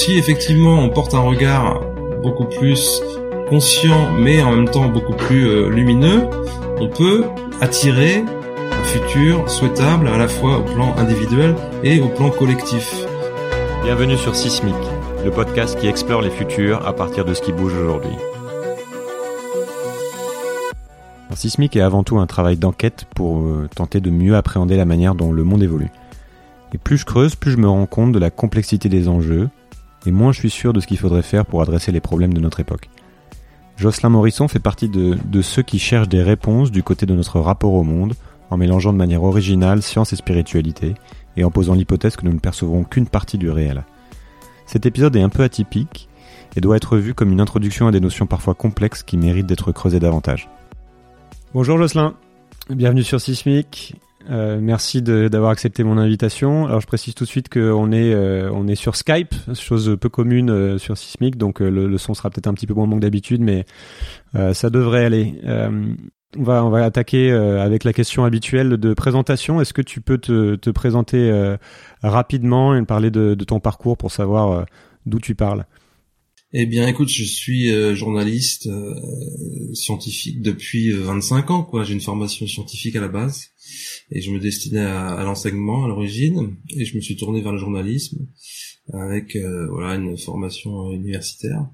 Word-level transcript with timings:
Si 0.00 0.16
effectivement 0.16 0.78
on 0.78 0.88
porte 0.88 1.12
un 1.12 1.20
regard 1.20 1.82
beaucoup 2.22 2.46
plus 2.46 3.02
conscient 3.50 4.10
mais 4.12 4.42
en 4.42 4.52
même 4.52 4.70
temps 4.70 4.88
beaucoup 4.88 5.12
plus 5.12 5.46
euh, 5.46 5.68
lumineux, 5.68 6.26
on 6.80 6.88
peut 6.88 7.24
attirer 7.60 8.24
un 8.24 8.82
futur 8.84 9.50
souhaitable 9.50 10.08
à 10.08 10.16
la 10.16 10.26
fois 10.26 10.60
au 10.60 10.62
plan 10.62 10.96
individuel 10.96 11.54
et 11.84 12.00
au 12.00 12.08
plan 12.08 12.30
collectif. 12.30 12.94
Bienvenue 13.84 14.16
sur 14.16 14.34
Sismic, 14.34 14.74
le 15.22 15.30
podcast 15.30 15.78
qui 15.78 15.86
explore 15.86 16.22
les 16.22 16.30
futurs 16.30 16.86
à 16.86 16.94
partir 16.94 17.26
de 17.26 17.34
ce 17.34 17.42
qui 17.42 17.52
bouge 17.52 17.74
aujourd'hui. 17.74 18.16
Sismic 21.34 21.76
est 21.76 21.82
avant 21.82 22.04
tout 22.04 22.18
un 22.18 22.26
travail 22.26 22.56
d'enquête 22.56 23.04
pour 23.14 23.40
euh, 23.40 23.68
tenter 23.76 24.00
de 24.00 24.08
mieux 24.08 24.34
appréhender 24.34 24.78
la 24.78 24.86
manière 24.86 25.14
dont 25.14 25.30
le 25.30 25.44
monde 25.44 25.62
évolue. 25.62 25.90
Et 26.72 26.78
plus 26.78 26.96
je 26.96 27.04
creuse, 27.04 27.34
plus 27.34 27.50
je 27.50 27.58
me 27.58 27.68
rends 27.68 27.84
compte 27.84 28.12
de 28.12 28.18
la 28.18 28.30
complexité 28.30 28.88
des 28.88 29.06
enjeux, 29.06 29.50
et 30.06 30.10
moins 30.10 30.32
je 30.32 30.38
suis 30.38 30.50
sûr 30.50 30.72
de 30.72 30.80
ce 30.80 30.86
qu'il 30.86 30.98
faudrait 30.98 31.22
faire 31.22 31.46
pour 31.46 31.62
adresser 31.62 31.92
les 31.92 32.00
problèmes 32.00 32.34
de 32.34 32.40
notre 32.40 32.60
époque. 32.60 32.88
Jocelyn 33.76 34.10
Morisson 34.10 34.48
fait 34.48 34.58
partie 34.58 34.88
de, 34.88 35.16
ceux 35.42 35.62
qui 35.62 35.78
cherchent 35.78 36.08
des 36.08 36.22
réponses 36.22 36.70
du 36.70 36.82
côté 36.82 37.06
de 37.06 37.14
notre 37.14 37.40
rapport 37.40 37.72
au 37.72 37.82
monde, 37.82 38.14
en 38.50 38.56
mélangeant 38.56 38.92
de 38.92 38.98
manière 38.98 39.22
originale 39.22 39.80
science 39.80 40.12
et 40.12 40.16
spiritualité, 40.16 40.94
et 41.36 41.44
en 41.44 41.50
posant 41.50 41.74
l'hypothèse 41.74 42.16
que 42.16 42.26
nous 42.26 42.32
ne 42.32 42.38
percevrons 42.38 42.84
qu'une 42.84 43.06
partie 43.06 43.38
du 43.38 43.48
réel. 43.50 43.84
Cet 44.66 44.84
épisode 44.84 45.16
est 45.16 45.22
un 45.22 45.28
peu 45.30 45.42
atypique, 45.42 46.08
et 46.56 46.60
doit 46.60 46.76
être 46.76 46.96
vu 46.96 47.14
comme 47.14 47.32
une 47.32 47.40
introduction 47.40 47.86
à 47.86 47.90
des 47.90 48.00
notions 48.00 48.26
parfois 48.26 48.54
complexes 48.54 49.02
qui 49.02 49.16
méritent 49.16 49.46
d'être 49.46 49.72
creusées 49.72 50.00
davantage. 50.00 50.50
Bonjour 51.54 51.78
Jocelyn, 51.78 52.14
bienvenue 52.68 53.02
sur 53.02 53.20
Sismic. 53.20 53.94
Euh, 54.28 54.58
merci 54.60 55.02
d'avoir 55.02 55.50
accepté 55.50 55.82
mon 55.82 55.96
invitation. 55.96 56.66
Alors 56.66 56.80
je 56.80 56.86
précise 56.86 57.14
tout 57.14 57.24
de 57.24 57.28
suite 57.28 57.48
qu'on 57.48 57.90
est 57.90 58.12
euh, 58.12 58.50
on 58.52 58.68
est 58.68 58.74
sur 58.74 58.96
Skype, 58.96 59.34
chose 59.54 59.96
peu 59.98 60.08
commune 60.08 60.50
euh, 60.50 60.78
sur 60.78 60.98
Sismic, 60.98 61.36
donc 61.36 61.62
euh, 61.62 61.70
le, 61.70 61.86
le, 61.86 61.98
son 61.98 62.12
sera 62.12 62.28
peut-être 62.28 62.46
un 62.46 62.54
petit 62.54 62.66
peu 62.66 62.74
moins 62.74 62.86
bon 62.86 62.96
que 62.96 63.00
d'habitude, 63.00 63.40
mais 63.40 63.64
ça 64.52 64.70
devrait 64.70 65.04
aller. 65.04 65.40
on 66.38 66.42
va 66.42 66.64
on 66.64 66.70
va 66.70 66.84
attaquer 66.84 67.32
avec 67.32 67.84
la 67.84 67.92
question 67.92 68.24
habituelle 68.24 68.76
de 68.76 68.94
présentation. 68.94 69.60
Est-ce 69.60 69.72
que 69.72 69.82
tu 69.82 70.00
peux 70.00 70.18
te, 70.18 70.54
te 70.54 70.70
présenter 70.70 71.56
rapidement 72.02 72.76
et 72.76 72.82
parler 72.84 73.10
de, 73.10 73.34
de, 73.34 73.44
ton 73.44 73.58
parcours 73.58 73.96
pour 73.96 74.12
savoir 74.12 74.66
d'où 75.06 75.18
tu 75.18 75.34
parles? 75.34 75.64
Eh 76.52 76.66
bien, 76.66 76.88
écoute, 76.88 77.08
je 77.08 77.22
suis 77.22 77.70
euh, 77.70 77.94
journaliste 77.94 78.66
euh, 78.66 78.94
scientifique 79.72 80.42
depuis 80.42 80.90
25 80.90 81.50
ans. 81.50 81.62
Quoi, 81.62 81.84
j'ai 81.84 81.94
une 81.94 82.00
formation 82.00 82.46
scientifique 82.46 82.96
à 82.96 83.00
la 83.00 83.08
base 83.08 83.50
et 84.10 84.20
je 84.20 84.32
me 84.32 84.40
destinais 84.40 84.80
à, 84.80 85.22
l'enseignement 85.22 85.84
à 85.84 85.88
l'origine 85.88 86.56
et 86.70 86.84
je 86.84 86.96
me 86.96 87.00
suis 87.00 87.16
tourné 87.16 87.40
vers 87.40 87.52
le 87.52 87.58
journalisme 87.58 88.26
avec 88.92 89.36
euh, 89.36 89.68
voilà 89.70 89.94
une 89.94 90.18
formation 90.18 90.90
universitaire 90.90 91.68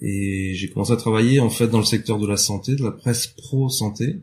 et 0.00 0.54
j'ai 0.54 0.68
commencé 0.68 0.92
à 0.92 0.96
travailler 0.96 1.40
en 1.40 1.50
fait 1.50 1.66
dans 1.66 1.78
le 1.78 1.84
secteur 1.84 2.20
de 2.20 2.26
la 2.28 2.36
santé, 2.36 2.76
de 2.76 2.84
la 2.84 2.92
presse 2.92 3.26
pro 3.26 3.68
santé 3.68 4.20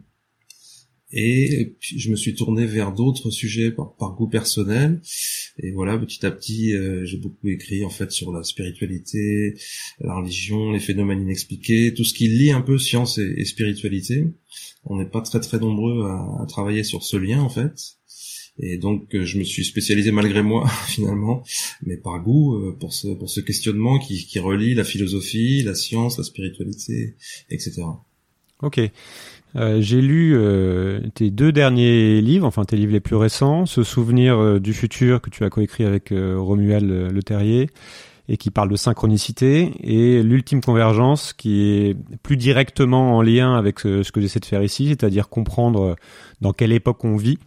et 1.12 1.76
je 1.82 2.12
me 2.12 2.16
suis 2.16 2.36
tourné 2.36 2.66
vers 2.66 2.94
d'autres 2.94 3.32
sujets 3.32 3.72
par, 3.72 4.16
goût 4.16 4.28
personnel. 4.28 5.02
Et 5.58 5.72
voilà 5.72 5.98
petit 5.98 6.24
à 6.26 6.32
petit 6.32 6.74
euh, 6.76 7.04
j'ai 7.06 7.18
beaucoup 7.18 7.48
écrit 7.48 7.84
en 7.84 7.90
fait 7.90 8.12
sur 8.12 8.32
la 8.32 8.44
spiritualité 8.44 9.56
la 10.00 10.16
religion 10.16 10.72
les 10.72 10.80
phénomènes 10.80 11.22
inexpliqués 11.22 11.94
tout 11.94 12.04
ce 12.04 12.14
qui 12.14 12.28
lie 12.28 12.52
un 12.52 12.62
peu 12.62 12.78
science 12.78 13.18
et, 13.18 13.44
spiritualité. 13.46 14.26
On 14.86 14.98
n'est 14.98 15.10
pas 15.10 15.22
très 15.22 15.40
très 15.40 15.60
nombreux 15.60 16.06
à, 16.06 16.46
travailler 16.48 16.84
sur 16.84 17.04
ce 17.04 17.18
lien 17.18 17.42
en 17.42 17.50
fait. 17.50 17.98
Et 18.62 18.78
donc 18.78 19.16
euh, 19.16 19.26
je 19.26 19.40
me 19.40 19.44
suis 19.44 19.66
spécialisé 19.66 20.12
malgré 20.12 20.44
moi 20.44 20.70
finalement 20.88 21.44
mais 21.82 21.98
par 21.98 22.22
goût 22.22 22.56
euh, 22.56 22.78
pour 22.80 22.94
ce 22.94 23.08
pour 23.08 23.32
ce 23.32 23.40
questionnement 23.40 23.98
qui, 23.98 24.28
qui 24.28 24.38
relie 24.38 24.76
la 24.76 24.84
philosophie 24.84 25.64
la 25.64 25.74
science 25.74 26.18
la 26.18 26.26
spiritualité 26.26 27.16
etc 27.50 27.84
ok 28.62 28.82
euh, 29.56 29.82
j'ai 29.82 30.02
lu 30.02 30.34
euh, 30.36 31.02
tes 31.16 31.32
deux 31.32 31.52
derniers 31.52 32.22
livres, 32.22 32.46
enfin 32.46 32.66
tes 32.66 32.76
livres 32.76 32.94
les 32.94 33.00
plus 33.00 33.16
récents, 33.16 33.66
Ce 33.66 33.84
souvenir 33.84 34.38
euh, 34.38 34.60
du 34.60 34.74
futur 34.74 35.22
que 35.22 35.30
tu 35.30 35.44
as 35.44 35.50
coécrit 35.50 35.86
avec 35.86 36.14
Romuald 36.14 37.12
Le 37.12 37.24
Terrier 37.24 37.70
et 38.32 38.38
qui 38.38 38.52
parle 38.52 38.70
de 38.70 38.76
synchronicité, 38.76 39.72
et 39.82 40.22
l'ultime 40.22 40.62
convergence 40.62 41.34
qui 41.34 41.64
est 41.64 41.98
plus 42.22 42.38
directement 42.38 43.18
en 43.18 43.24
lien 43.24 43.56
avec 43.56 43.80
ce 43.80 44.12
que 44.12 44.22
j'essaie 44.22 44.40
de 44.40 44.46
faire 44.46 44.62
ici, 44.62 44.90
c'est-à-dire 44.90 45.30
comprendre 45.30 45.96
dans 46.40 46.54
quelle 46.54 46.72
époque 46.72 47.04
on 47.04 47.18
vit 47.18 47.40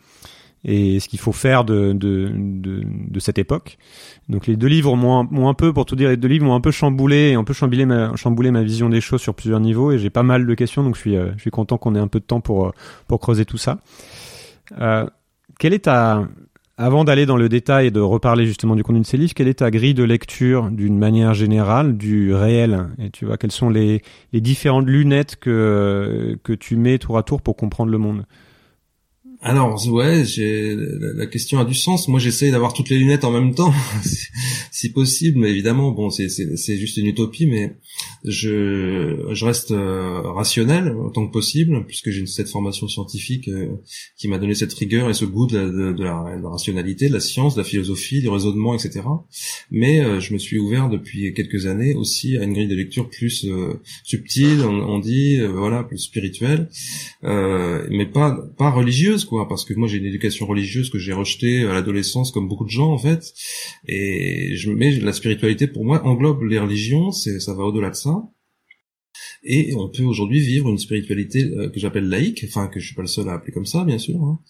et 0.65 1.01
ce 1.01 1.09
qu'il 1.09 1.19
faut 1.19 1.33
faire 1.33 1.65
de, 1.65 1.93
de, 1.93 2.31
de, 2.33 2.83
de, 2.85 3.21
cette 3.21 3.39
époque. 3.39 3.79
Donc 4.29 4.47
les 4.47 4.57
deux 4.57 4.69
livres 4.69 4.95
m'ont 4.97 5.49
un 5.49 5.55
peu, 5.55 5.73
pour 5.73 5.87
tout 5.87 5.97
dire, 5.97 6.09
les 6.09 6.17
deux 6.17 6.29
livres 6.29 6.47
m'ont 6.47 6.55
un 6.55 6.61
peu 6.61 6.71
chamboulé, 6.71 7.35
un 7.35 7.45
peu 7.45 7.53
chamboulé 7.53 7.85
ma, 7.85 8.15
chamboulé 8.17 8.51
ma 8.51 8.63
vision 8.63 8.89
des 8.89 9.01
choses 9.01 9.21
sur 9.21 9.35
plusieurs 9.35 9.61
niveaux, 9.61 9.93
et 9.93 9.99
j'ai 9.99 10.11
pas 10.11 10.23
mal 10.23 10.47
de 10.47 10.55
questions, 10.55 10.85
donc 10.85 10.95
je 10.95 11.01
suis, 11.01 11.17
euh, 11.17 11.33
je 11.37 11.41
suis 11.41 11.51
content 11.51 11.79
qu'on 11.79 11.95
ait 11.95 12.01
un 12.01 12.09
peu 12.09 12.21
de 12.21 12.25
temps 12.25 12.41
pour, 12.41 12.67
euh, 12.67 12.73
pour 13.09 13.19
creuser 13.19 13.45
tout 13.45 13.59
ça. 13.59 13.79
Euh, 14.81 15.07
quelle 15.59 15.75
est 15.75 15.85
ta, 15.85 16.29
avant 16.79 17.05
d'aller 17.05 17.27
dans 17.27 17.37
le 17.37 17.49
détail 17.49 17.89
et 17.89 17.91
de 17.91 18.01
reparler 18.01 18.47
justement 18.47 18.75
du 18.75 18.83
contenu 18.83 19.01
de 19.01 19.07
ces 19.07 19.17
livres, 19.17 19.35
quelle 19.35 19.49
est 19.49 19.59
ta 19.59 19.71
grille 19.71 19.95
de 19.95 20.05
lecture 20.05 20.71
d'une 20.71 20.99
manière 20.99 21.35
générale 21.35 21.97
du 21.97 22.35
réel? 22.35 22.89
Et 22.99 23.11
tu 23.11 23.27
vois, 23.27 23.37
quelles 23.37 23.53
sont 23.53 23.69
les, 23.69 24.03
les 24.33 24.41
différentes 24.41 24.87
lunettes 24.87 25.37
que, 25.37 26.39
que 26.43 26.53
tu 26.53 26.77
mets 26.77 26.99
tour 26.99 27.19
à 27.19 27.23
tour 27.23 27.43
pour 27.43 27.57
comprendre 27.57 27.91
le 27.91 27.99
monde? 27.99 28.25
Alors 29.45 29.85
ouais, 29.89 30.23
la 30.37 31.27
question 31.27 31.59
a 31.59 31.65
du 31.65 31.75
sens. 31.75 32.07
Moi, 32.07 32.21
j'essaye 32.21 32.53
d'avoir 32.53 32.73
toutes 32.75 32.91
les 32.91 32.99
lunettes 32.99 33.25
en 33.25 33.33
même 33.33 33.57
temps, 33.57 33.75
si 34.71 34.93
possible. 34.93 35.41
Mais 35.41 35.51
évidemment, 35.51 35.91
bon, 35.91 36.11
c'est 36.11 36.29
juste 36.77 36.97
une 36.97 37.07
utopie, 37.07 37.47
mais 37.47 37.75
je 38.25 39.45
reste 39.45 39.73
euh, 39.73 40.21
rationnel 40.23 40.95
autant 40.95 41.27
que 41.27 41.33
possible, 41.33 41.85
puisque 41.87 42.11
j'ai 42.11 42.25
cette 42.27 42.49
formation 42.49 42.87
scientifique 42.87 43.49
euh, 43.49 43.67
qui 44.17 44.29
m'a 44.29 44.39
donné 44.39 44.55
cette 44.55 44.73
rigueur 44.75 45.11
et 45.11 45.15
ce 45.15 45.25
goût 45.25 45.49
de 45.49 46.03
la, 46.05 46.23
rationalité, 46.45 47.09
de 47.09 47.15
la 47.15 47.21
science, 47.21 47.55
de 47.57 47.61
la 47.61 47.65
philosophie, 47.65 48.21
du 48.21 48.29
raisonnement, 48.29 48.75
etc. 48.75 49.01
Mais 49.73 50.01
euh, 50.01 50.21
je 50.21 50.35
me 50.35 50.39
suis 50.39 50.59
ouvert 50.59 50.89
depuis 50.89 51.35
quelques 51.35 51.67
années 51.67 51.95
aussi 51.95 52.37
à 52.39 52.45
une 52.45 52.53
grille 52.53 52.69
de 52.69 52.77
lecture 52.77 53.11
plus 53.11 53.45
subtile, 54.05 54.61
on, 54.63 54.89
on 54.89 54.99
dit 55.01 55.41
voilà, 55.41 55.83
plus 55.83 55.99
spirituelle, 55.99 56.69
mais 57.23 58.07
pas 58.07 58.39
pas 58.57 58.71
religieuse 58.71 59.25
parce 59.49 59.65
que 59.65 59.75
moi 59.75 59.89
j'ai 59.89 59.99
une 59.99 60.07
éducation 60.07 60.47
religieuse 60.47 60.91
que 60.91 60.99
j'ai 60.99 61.13
rejetée 61.13 61.65
à 61.65 61.73
l'adolescence 61.73 62.31
comme 62.31 62.49
beaucoup 62.49 62.65
de 62.65 62.71
gens 62.71 62.93
en 62.93 62.99
fait, 62.99 63.33
et 63.89 64.55
je 64.57 64.71
mets 64.71 64.99
la 65.01 65.13
spiritualité 65.13 65.67
pour 65.67 65.85
moi 65.85 66.05
englobe 66.07 66.43
les 66.45 66.59
religions, 66.59 67.11
c'est 67.11 67.41
ça 67.41 67.55
va 67.55 67.65
au-delà 67.65 67.91
de 67.91 67.97
ça. 67.97 68.23
Et 69.45 69.75
on 69.75 69.89
peut 69.89 70.05
aujourd'hui 70.05 70.41
vivre 70.41 70.69
une 70.69 70.79
spiritualité 70.79 71.45
euh, 71.45 71.69
que 71.69 71.81
j'appelle 71.81 72.09
laïque, 72.09 72.45
enfin 72.49 72.69
que 72.69 72.79
je 72.79 72.87
suis 72.87 72.95
pas 72.95 73.03
le 73.03 73.09
seul 73.09 73.29
à 73.29 73.35
appeler 73.35 73.53
comme 73.53 73.67
ça, 73.67 73.85
bien 73.85 73.99
sûr, 73.99 74.23
hein, 74.23 74.41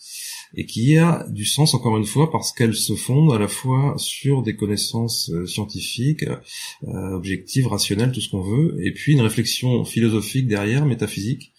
et 0.54 0.66
qui 0.66 0.96
a 0.98 1.26
du 1.30 1.44
sens 1.44 1.74
encore 1.74 1.96
une 1.96 2.04
fois 2.04 2.30
parce 2.30 2.52
qu'elle 2.52 2.74
se 2.74 2.94
fonde 2.94 3.32
à 3.32 3.38
la 3.38 3.48
fois 3.48 3.94
sur 3.96 4.42
des 4.42 4.54
connaissances 4.56 5.30
euh, 5.30 5.46
scientifiques, 5.46 6.24
euh, 6.84 7.14
objectives, 7.14 7.66
rationnelles, 7.66 8.12
tout 8.12 8.20
ce 8.20 8.28
qu'on 8.28 8.42
veut, 8.42 8.76
et 8.84 8.92
puis 8.92 9.12
une 9.12 9.20
réflexion 9.20 9.84
philosophique 9.84 10.46
derrière, 10.46 10.84
métaphysique, 10.84 11.52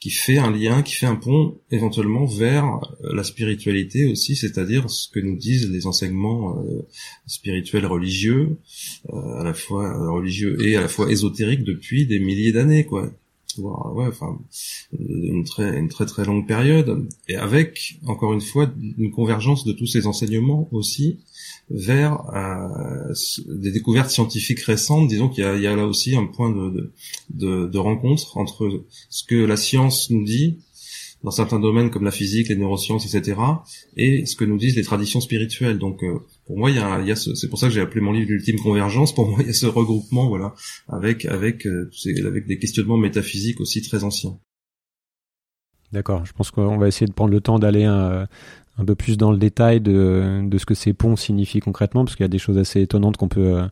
qui 0.00 0.10
fait 0.10 0.38
un 0.38 0.50
lien, 0.50 0.82
qui 0.82 0.94
fait 0.94 1.06
un 1.06 1.16
pont 1.16 1.58
éventuellement 1.70 2.26
vers 2.26 2.64
euh, 3.04 3.14
la 3.14 3.24
spiritualité 3.24 4.06
aussi, 4.06 4.36
c'est-à-dire 4.36 4.90
ce 4.90 5.08
que 5.08 5.20
nous 5.20 5.36
disent 5.36 5.70
les 5.70 5.86
enseignements 5.86 6.62
spirituels 7.26 7.86
religieux, 7.86 8.58
à 9.12 9.42
la 9.44 9.54
fois 9.54 10.10
religieux 10.10 10.56
et 10.66 10.76
à 10.76 10.80
la 10.80 10.88
fois 10.88 11.10
ésotériques 11.10 11.64
depuis 11.64 12.06
des 12.06 12.18
milliers 12.18 12.52
d'années, 12.52 12.84
quoi 12.84 13.10
ouais, 13.58 14.06
enfin, 14.06 14.38
une 14.98 15.44
très, 15.44 15.78
une 15.78 15.88
très 15.88 16.06
très 16.06 16.24
longue 16.24 16.46
période, 16.46 17.08
et 17.28 17.36
avec, 17.36 17.98
encore 18.06 18.32
une 18.32 18.40
fois, 18.40 18.70
une 18.98 19.10
convergence 19.10 19.64
de 19.64 19.72
tous 19.72 19.86
ces 19.86 20.06
enseignements 20.06 20.68
aussi 20.72 21.18
vers 21.70 22.22
euh, 22.34 23.12
des 23.48 23.72
découvertes 23.72 24.10
scientifiques 24.10 24.60
récentes. 24.60 25.08
Disons 25.08 25.28
qu'il 25.28 25.44
y, 25.44 25.62
y 25.62 25.66
a, 25.66 25.76
là 25.76 25.86
aussi 25.86 26.16
un 26.16 26.26
point 26.26 26.50
de, 26.50 26.92
de, 27.30 27.66
de, 27.66 27.78
rencontre 27.78 28.36
entre 28.36 28.84
ce 29.08 29.24
que 29.24 29.34
la 29.34 29.56
science 29.56 30.10
nous 30.10 30.24
dit 30.24 30.58
dans 31.22 31.30
certains 31.30 31.58
domaines 31.58 31.90
comme 31.90 32.04
la 32.04 32.10
physique, 32.10 32.48
les 32.48 32.56
neurosciences, 32.56 33.12
etc., 33.12 33.40
et 33.96 34.26
ce 34.26 34.36
que 34.36 34.44
nous 34.44 34.58
disent 34.58 34.76
les 34.76 34.82
traditions 34.82 35.20
spirituelles. 35.20 35.78
Donc, 35.78 36.04
euh, 36.04 36.18
pour 36.46 36.58
moi, 36.58 36.70
il 36.70 36.76
y 36.76 36.78
a, 36.78 37.16
c'est 37.16 37.48
pour 37.48 37.58
ça 37.58 37.68
que 37.68 37.72
j'ai 37.72 37.80
appelé 37.80 38.00
mon 38.00 38.12
livre 38.12 38.30
l'ultime 38.30 38.58
convergence. 38.58 39.14
Pour 39.14 39.28
moi, 39.28 39.38
il 39.40 39.46
y 39.46 39.50
a 39.50 39.54
ce 39.54 39.66
regroupement, 39.66 40.28
voilà, 40.28 40.54
avec 40.88 41.24
avec 41.24 41.66
euh, 41.66 41.90
avec 42.26 42.46
des 42.46 42.58
questionnements 42.58 42.98
métaphysiques 42.98 43.60
aussi 43.60 43.82
très 43.82 44.04
anciens. 44.04 44.38
D'accord. 45.92 46.26
Je 46.26 46.32
pense 46.32 46.50
qu'on 46.50 46.76
va 46.76 46.88
essayer 46.88 47.06
de 47.06 47.12
prendre 47.12 47.32
le 47.32 47.40
temps 47.40 47.58
d'aller 47.58 47.84
un, 47.84 48.10
euh, 48.10 48.26
un, 48.78 48.84
peu 48.84 48.94
plus 48.94 49.16
dans 49.16 49.30
le 49.30 49.38
détail 49.38 49.80
de, 49.80 50.42
de 50.44 50.58
ce 50.58 50.66
que 50.66 50.74
ces 50.74 50.92
ponts 50.92 51.16
signifient 51.16 51.60
concrètement, 51.60 52.04
parce 52.04 52.16
qu'il 52.16 52.24
y 52.24 52.26
a 52.26 52.28
des 52.28 52.38
choses 52.38 52.58
assez 52.58 52.80
étonnantes 52.82 53.16
qu'on 53.16 53.28
peut 53.28 53.62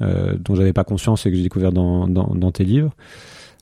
euh, 0.00 0.36
dont 0.38 0.54
j'avais 0.54 0.72
pas 0.72 0.84
conscience 0.84 1.26
et 1.26 1.30
que 1.30 1.36
j'ai 1.36 1.42
découvert 1.42 1.72
dans, 1.72 2.06
dans, 2.06 2.34
dans 2.34 2.52
tes 2.52 2.64
livres. 2.64 2.94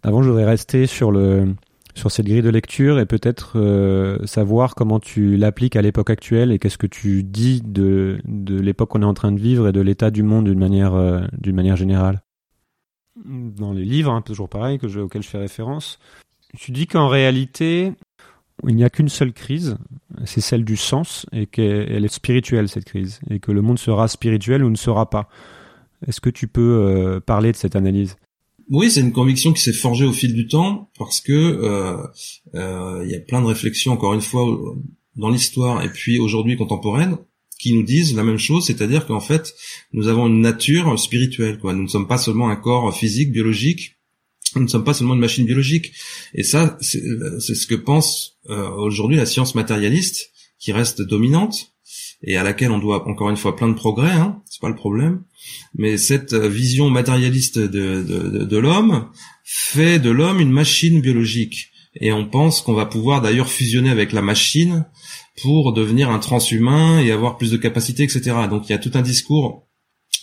Avant, 0.02 0.22
je 0.22 0.28
voudrais 0.28 0.44
rester 0.44 0.86
sur 0.86 1.10
le 1.10 1.54
sur 1.94 2.10
cette 2.10 2.26
grille 2.26 2.42
de 2.42 2.50
lecture 2.50 2.98
et 2.98 3.06
peut-être 3.06 3.58
euh, 3.58 4.18
savoir 4.26 4.74
comment 4.74 5.00
tu 5.00 5.36
l'appliques 5.36 5.76
à 5.76 5.82
l'époque 5.82 6.10
actuelle 6.10 6.50
et 6.50 6.58
qu'est-ce 6.58 6.78
que 6.78 6.86
tu 6.86 7.22
dis 7.22 7.62
de, 7.64 8.18
de 8.24 8.58
l'époque 8.58 8.90
qu'on 8.90 9.02
est 9.02 9.06
en 9.06 9.14
train 9.14 9.32
de 9.32 9.40
vivre 9.40 9.68
et 9.68 9.72
de 9.72 9.80
l'état 9.80 10.10
du 10.10 10.22
monde 10.22 10.46
d'une 10.46 10.58
manière, 10.58 10.94
euh, 10.94 11.20
manière 11.46 11.76
générale. 11.76 12.22
Dans 13.24 13.72
les 13.72 13.84
livres, 13.84 14.10
hein, 14.10 14.22
toujours 14.22 14.48
pareil, 14.48 14.78
que 14.78 14.88
je, 14.88 15.00
auxquels 15.00 15.22
je 15.22 15.28
fais 15.28 15.38
référence, 15.38 16.00
tu 16.58 16.72
dis 16.72 16.88
qu'en 16.88 17.08
réalité, 17.08 17.92
il 18.66 18.74
n'y 18.74 18.84
a 18.84 18.90
qu'une 18.90 19.08
seule 19.08 19.32
crise, 19.32 19.76
c'est 20.24 20.40
celle 20.40 20.64
du 20.64 20.76
sens, 20.76 21.26
et 21.32 21.46
qu'elle 21.46 22.04
est 22.04 22.12
spirituelle, 22.12 22.68
cette 22.68 22.84
crise, 22.84 23.20
et 23.30 23.38
que 23.38 23.52
le 23.52 23.62
monde 23.62 23.78
sera 23.78 24.08
spirituel 24.08 24.64
ou 24.64 24.70
ne 24.70 24.76
sera 24.76 25.10
pas. 25.10 25.28
Est-ce 26.06 26.20
que 26.20 26.30
tu 26.30 26.48
peux 26.48 26.60
euh, 26.60 27.20
parler 27.20 27.52
de 27.52 27.56
cette 27.56 27.76
analyse? 27.76 28.16
Oui, 28.70 28.90
c'est 28.90 29.00
une 29.00 29.12
conviction 29.12 29.52
qui 29.52 29.62
s'est 29.62 29.72
forgée 29.72 30.04
au 30.04 30.12
fil 30.12 30.34
du 30.34 30.46
temps 30.46 30.90
parce 30.98 31.20
que 31.20 31.32
euh, 31.32 31.96
euh, 32.54 33.02
il 33.04 33.10
y 33.10 33.14
a 33.14 33.20
plein 33.20 33.40
de 33.40 33.46
réflexions, 33.46 33.92
encore 33.92 34.14
une 34.14 34.20
fois, 34.20 34.46
dans 35.16 35.30
l'histoire 35.30 35.82
et 35.82 35.90
puis 35.90 36.18
aujourd'hui 36.18 36.56
contemporaine, 36.56 37.16
qui 37.58 37.72
nous 37.74 37.82
disent 37.82 38.14
la 38.14 38.24
même 38.24 38.38
chose, 38.38 38.66
c'est-à-dire 38.66 39.06
qu'en 39.06 39.20
fait, 39.20 39.54
nous 39.92 40.08
avons 40.08 40.26
une 40.26 40.40
nature 40.40 40.98
spirituelle. 40.98 41.58
Quoi. 41.58 41.72
Nous 41.72 41.84
ne 41.84 41.88
sommes 41.88 42.08
pas 42.08 42.18
seulement 42.18 42.48
un 42.48 42.56
corps 42.56 42.94
physique, 42.96 43.32
biologique. 43.32 43.96
Nous 44.56 44.62
ne 44.62 44.68
sommes 44.68 44.84
pas 44.84 44.94
seulement 44.94 45.14
une 45.14 45.20
machine 45.20 45.46
biologique. 45.46 45.92
Et 46.34 46.42
ça, 46.42 46.76
c'est 46.80 47.00
ce 47.54 47.66
que 47.66 47.74
pense 47.74 48.38
euh, 48.50 48.70
aujourd'hui 48.70 49.16
la 49.16 49.26
science 49.26 49.54
matérialiste, 49.54 50.30
qui 50.58 50.72
reste 50.72 51.02
dominante 51.02 51.73
et 52.26 52.36
à 52.36 52.42
laquelle 52.42 52.70
on 52.70 52.78
doit 52.78 53.08
encore 53.08 53.30
une 53.30 53.36
fois 53.36 53.56
plein 53.56 53.68
de 53.68 53.74
progrès. 53.74 54.12
Hein, 54.12 54.40
c'est 54.46 54.60
pas 54.60 54.68
le 54.68 54.74
problème 54.74 55.22
mais 55.76 55.96
cette 55.96 56.34
vision 56.34 56.90
matérialiste 56.90 57.58
de, 57.58 58.02
de 58.44 58.56
l'homme 58.56 59.08
fait 59.44 59.98
de 59.98 60.10
l'homme 60.10 60.40
une 60.40 60.52
machine 60.52 61.00
biologique. 61.00 61.70
Et 62.00 62.12
on 62.12 62.26
pense 62.26 62.60
qu'on 62.60 62.74
va 62.74 62.86
pouvoir 62.86 63.22
d'ailleurs 63.22 63.48
fusionner 63.48 63.90
avec 63.90 64.12
la 64.12 64.22
machine 64.22 64.86
pour 65.42 65.72
devenir 65.72 66.10
un 66.10 66.18
transhumain 66.18 67.00
et 67.00 67.12
avoir 67.12 67.36
plus 67.36 67.50
de 67.50 67.56
capacités, 67.56 68.04
etc. 68.04 68.32
Donc 68.48 68.68
il 68.68 68.72
y 68.72 68.74
a 68.74 68.78
tout 68.78 68.90
un 68.94 69.02
discours 69.02 69.66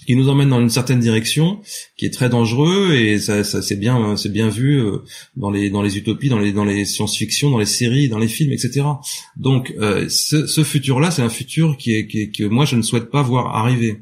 qui 0.06 0.16
nous 0.16 0.30
emmène 0.30 0.50
dans 0.50 0.60
une 0.60 0.70
certaine 0.70 1.00
direction, 1.00 1.62
qui 1.98 2.06
est 2.06 2.14
très 2.14 2.30
dangereux 2.30 2.94
et 2.96 3.20
ça, 3.20 3.44
ça 3.44 3.62
c'est 3.62 3.76
bien, 3.76 4.16
c'est 4.18 4.32
bien 4.32 4.50
vu 4.50 4.80
euh, 4.80 4.98
dans 5.36 5.52
les 5.52 5.70
dans 5.70 5.82
les 5.82 5.98
utopies, 5.98 6.30
dans 6.30 6.40
les 6.40 6.52
dans 6.52 6.66
les 6.66 6.86
science-fiction, 6.86 7.52
dans 7.52 7.60
les 7.60 7.66
séries, 7.66 8.10
dans 8.10 8.18
les 8.18 8.28
films, 8.28 8.52
etc. 8.52 8.84
Donc 9.38 9.74
euh, 9.80 10.08
ce, 10.10 10.48
ce 10.48 10.64
futur-là, 10.64 11.12
c'est 11.12 11.22
un 11.22 11.30
futur 11.30 11.78
qui 11.78 11.94
est, 11.94 12.32
que 12.32 12.44
moi 12.46 12.66
je 12.66 12.76
ne 12.76 12.82
souhaite 12.82 13.10
pas 13.10 13.22
voir 13.22 13.56
arriver 13.56 14.00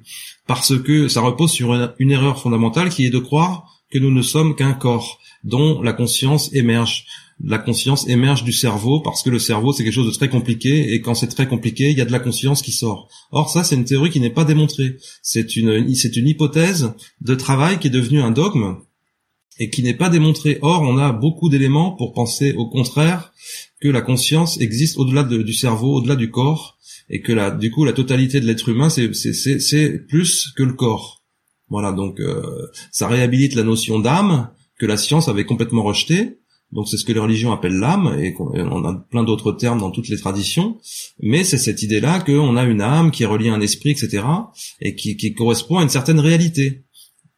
parce 0.47 0.77
que 0.79 1.07
ça 1.07 1.21
repose 1.21 1.51
sur 1.51 1.93
une, 1.99 2.11
erreur 2.11 2.41
fondamentale 2.41 2.89
qui 2.89 3.05
est 3.05 3.11
de 3.11 3.19
croire 3.19 3.83
que 3.91 3.99
nous 3.99 4.11
ne 4.11 4.23
sommes 4.23 4.55
qu'un 4.55 4.73
corps 4.73 5.19
dont 5.43 5.81
la 5.81 5.93
conscience 5.93 6.51
émerge. 6.53 7.05
La 7.41 7.57
conscience 7.57 8.07
émerge 8.09 8.43
du 8.43 8.51
cerveau 8.51 8.99
parce 8.99 9.23
que 9.23 9.29
le 9.29 9.39
cerveau 9.39 9.71
c'est 9.71 9.83
quelque 9.83 9.93
chose 9.93 10.11
de 10.11 10.17
très 10.17 10.29
compliqué 10.29 10.93
et 10.93 11.01
quand 11.01 11.15
c'est 11.15 11.27
très 11.27 11.47
compliqué, 11.47 11.89
il 11.89 11.97
y 11.97 12.01
a 12.01 12.05
de 12.05 12.11
la 12.11 12.19
conscience 12.19 12.61
qui 12.61 12.71
sort. 12.71 13.07
Or 13.31 13.49
ça 13.49 13.63
c'est 13.63 13.75
une 13.75 13.85
théorie 13.85 14.09
qui 14.09 14.19
n'est 14.19 14.29
pas 14.29 14.43
démontrée. 14.43 14.97
C'est 15.21 15.55
une 15.55 15.93
c'est 15.95 16.17
une 16.17 16.27
hypothèse 16.27 16.93
de 17.21 17.35
travail 17.35 17.79
qui 17.79 17.87
est 17.87 17.91
devenue 17.91 18.21
un 18.21 18.31
dogme 18.31 18.77
et 19.57 19.69
qui 19.69 19.83
n'est 19.83 19.93
pas 19.93 20.09
démontrée. 20.09 20.59
Or 20.61 20.81
on 20.81 20.97
a 20.97 21.13
beaucoup 21.13 21.47
d'éléments 21.49 21.91
pour 21.91 22.13
penser 22.13 22.53
au 22.53 22.67
contraire 22.67 23.31
que 23.79 23.87
la 23.87 24.01
conscience 24.01 24.59
existe 24.59 24.97
au-delà 24.97 25.23
du 25.23 25.53
cerveau, 25.53 25.95
au-delà 25.95 26.17
du 26.17 26.31
corps 26.31 26.77
et 27.09 27.21
que 27.21 27.31
la, 27.31 27.51
du 27.51 27.71
coup 27.71 27.85
la 27.85 27.93
totalité 27.93 28.41
de 28.41 28.45
l'être 28.45 28.67
humain 28.67 28.89
c'est 28.89 29.13
c'est 29.13 29.97
plus 30.07 30.51
que 30.57 30.63
le 30.63 30.73
corps. 30.73 31.23
Voilà, 31.69 31.91
donc 31.91 32.19
euh, 32.19 32.67
ça 32.91 33.07
réhabilite 33.07 33.55
la 33.55 33.63
notion 33.63 33.99
d'âme 33.99 34.49
que 34.77 34.85
la 34.85 34.97
science 34.97 35.27
avait 35.27 35.45
complètement 35.45 35.83
rejetée. 35.83 36.38
Donc 36.71 36.87
c'est 36.87 36.97
ce 36.97 37.05
que 37.05 37.11
les 37.11 37.19
religions 37.19 37.51
appellent 37.51 37.79
l'âme 37.79 38.15
et 38.19 38.35
on 38.39 38.85
a 38.85 38.93
plein 39.09 39.23
d'autres 39.23 39.51
termes 39.51 39.79
dans 39.79 39.91
toutes 39.91 40.07
les 40.07 40.17
traditions. 40.17 40.77
Mais 41.19 41.43
c'est 41.43 41.57
cette 41.57 41.81
idée-là 41.81 42.19
qu'on 42.19 42.55
a 42.55 42.63
une 42.63 42.81
âme 42.81 43.11
qui 43.11 43.23
est 43.23 43.27
reliée 43.27 43.49
à 43.49 43.55
un 43.55 43.61
esprit, 43.61 43.91
etc. 43.91 44.23
et 44.79 44.95
qui, 44.95 45.17
qui 45.17 45.33
correspond 45.33 45.77
à 45.77 45.83
une 45.83 45.89
certaine 45.89 46.19
réalité 46.19 46.83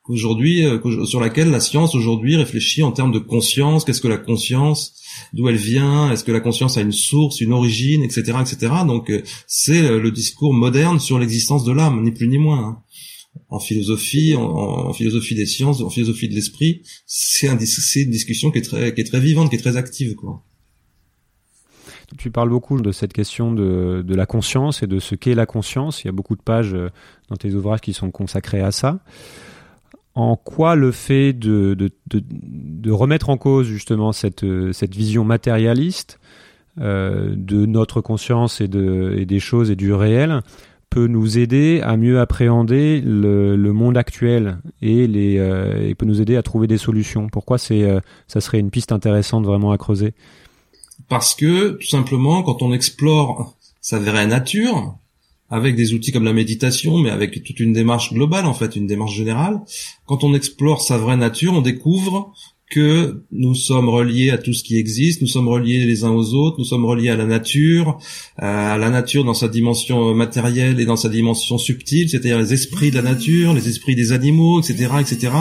aujourd'hui 0.07 0.65
euh, 0.65 1.05
sur 1.05 1.19
laquelle 1.19 1.49
la 1.49 1.59
science 1.59 1.95
aujourd'hui 1.95 2.35
réfléchit 2.35 2.83
en 2.83 2.91
termes 2.91 3.11
de 3.11 3.19
conscience. 3.19 3.85
Qu'est-ce 3.85 4.01
que 4.01 4.07
la 4.07 4.17
conscience 4.17 4.93
D'où 5.33 5.47
elle 5.49 5.55
vient 5.55 6.11
Est-ce 6.11 6.23
que 6.23 6.31
la 6.31 6.39
conscience 6.39 6.77
a 6.77 6.81
une 6.81 6.91
source, 6.91 7.41
une 7.41 7.53
origine, 7.53 8.03
etc., 8.03 8.37
etc. 8.41 8.73
Donc 8.85 9.09
euh, 9.09 9.21
c'est 9.47 9.81
euh, 9.81 9.99
le 9.99 10.11
discours 10.11 10.53
moderne 10.53 10.99
sur 10.99 11.19
l'existence 11.19 11.63
de 11.63 11.71
l'âme, 11.71 12.03
ni 12.03 12.11
plus 12.11 12.27
ni 12.27 12.37
moins. 12.37 12.81
En 13.49 13.59
philosophie, 13.59 14.35
en, 14.35 14.91
philosophie 14.93 15.35
des 15.35 15.45
sciences, 15.45 15.81
en 15.81 15.89
philosophie 15.89 16.27
de 16.27 16.35
l'esprit, 16.35 16.83
c'est 17.05 17.47
un, 17.47 17.57
une 17.57 18.11
discussion 18.11 18.51
qui 18.51 18.59
est 18.59 18.61
très, 18.61 19.19
vivante, 19.19 19.49
qui 19.49 19.55
est 19.55 19.59
très 19.59 19.77
active, 19.77 20.15
quoi. 20.15 20.43
Tu 22.17 22.29
parles 22.29 22.49
beaucoup 22.49 22.81
de 22.81 22.91
cette 22.91 23.13
question 23.13 23.53
de, 23.53 24.03
la 24.05 24.25
conscience 24.25 24.83
et 24.83 24.87
de 24.87 24.99
ce 24.99 25.15
qu'est 25.15 25.33
la 25.33 25.45
conscience. 25.45 26.03
Il 26.03 26.07
y 26.07 26.09
a 26.09 26.11
beaucoup 26.11 26.35
de 26.35 26.41
pages 26.41 26.75
dans 27.29 27.37
tes 27.37 27.53
ouvrages 27.53 27.79
qui 27.79 27.93
sont 27.93 28.11
consacrés 28.11 28.61
à 28.61 28.71
ça 28.71 28.99
en 30.13 30.35
quoi 30.35 30.75
le 30.75 30.91
fait 30.91 31.31
de, 31.31 31.89
remettre 32.89 33.29
en 33.29 33.37
cause 33.37 33.65
justement 33.65 34.11
cette, 34.11 34.45
cette 34.73 34.93
vision 34.93 35.23
matérialiste 35.23 36.19
euh, 36.79 37.33
de 37.35 37.65
notre 37.65 37.99
conscience 37.99 38.61
et 38.61 38.67
des 38.69 39.39
choses 39.39 39.71
et 39.71 39.75
du 39.75 39.93
réel 39.93 40.41
peut 40.91 41.07
nous 41.07 41.39
aider 41.39 41.81
à 41.81 41.97
mieux 41.97 42.19
appréhender 42.19 43.01
le, 43.03 43.55
monde 43.71 43.97
actuel 43.97 44.59
et, 44.81 45.07
les, 45.07 45.37
euh, 45.39 45.95
peut 45.95 46.05
nous 46.05 46.21
aider 46.21 46.35
à 46.35 46.43
trouver 46.43 46.67
des 46.67 46.77
solutions. 46.77 47.29
Pourquoi 47.29 47.57
c'est 47.57 47.83
euh, 47.83 48.01
ça 48.27 48.41
serait 48.41 48.59
une 48.59 48.69
piste 48.69 48.91
intéressante 48.91 49.45
vraiment 49.45 49.71
à 49.71 49.77
creuser 49.77 50.13
Parce 51.07 51.33
que 51.33 51.71
tout 51.71 51.87
simplement, 51.87 52.43
quand 52.43 52.61
on 52.61 52.73
explore 52.73 53.55
sa 53.79 53.99
vraie 53.99 54.27
nature, 54.27 54.97
avec 55.49 55.75
des 55.75 55.93
outils 55.93 56.11
comme 56.11 56.25
la 56.25 56.33
méditation, 56.33 56.97
mais 56.97 57.09
avec 57.09 57.41
toute 57.43 57.59
une 57.59 57.73
démarche 57.73 58.13
globale 58.13 58.45
en 58.45 58.53
fait, 58.53 58.75
une 58.75 58.87
démarche 58.87 59.15
générale. 59.15 59.61
Quand 60.05 60.25
on 60.25 60.33
explore 60.33 60.81
sa 60.81 60.97
vraie 60.97 61.17
nature, 61.17 61.53
on 61.53 61.61
découvre 61.61 62.33
que 62.71 63.23
nous 63.31 63.53
sommes 63.53 63.89
reliés 63.89 64.29
à 64.29 64.37
tout 64.37 64.53
ce 64.53 64.63
qui 64.63 64.77
existe, 64.77 65.21
nous 65.21 65.27
sommes 65.27 65.49
reliés 65.49 65.85
les 65.85 66.05
uns 66.05 66.11
aux 66.11 66.33
autres, 66.33 66.57
nous 66.57 66.65
sommes 66.65 66.85
reliés 66.85 67.09
à 67.09 67.17
la 67.17 67.25
nature, 67.25 67.99
à 68.37 68.77
la 68.77 68.89
nature 68.89 69.25
dans 69.25 69.33
sa 69.33 69.49
dimension 69.49 70.15
matérielle 70.15 70.79
et 70.79 70.85
dans 70.85 70.95
sa 70.95 71.09
dimension 71.09 71.57
subtile, 71.57 72.09
c'est-à-dire 72.09 72.39
les 72.39 72.53
esprits 72.53 72.89
de 72.89 72.95
la 72.95 73.01
nature, 73.01 73.53
les 73.53 73.67
esprits 73.67 73.95
des 73.95 74.13
animaux, 74.13 74.61
etc., 74.61 74.89
etc. 75.01 75.33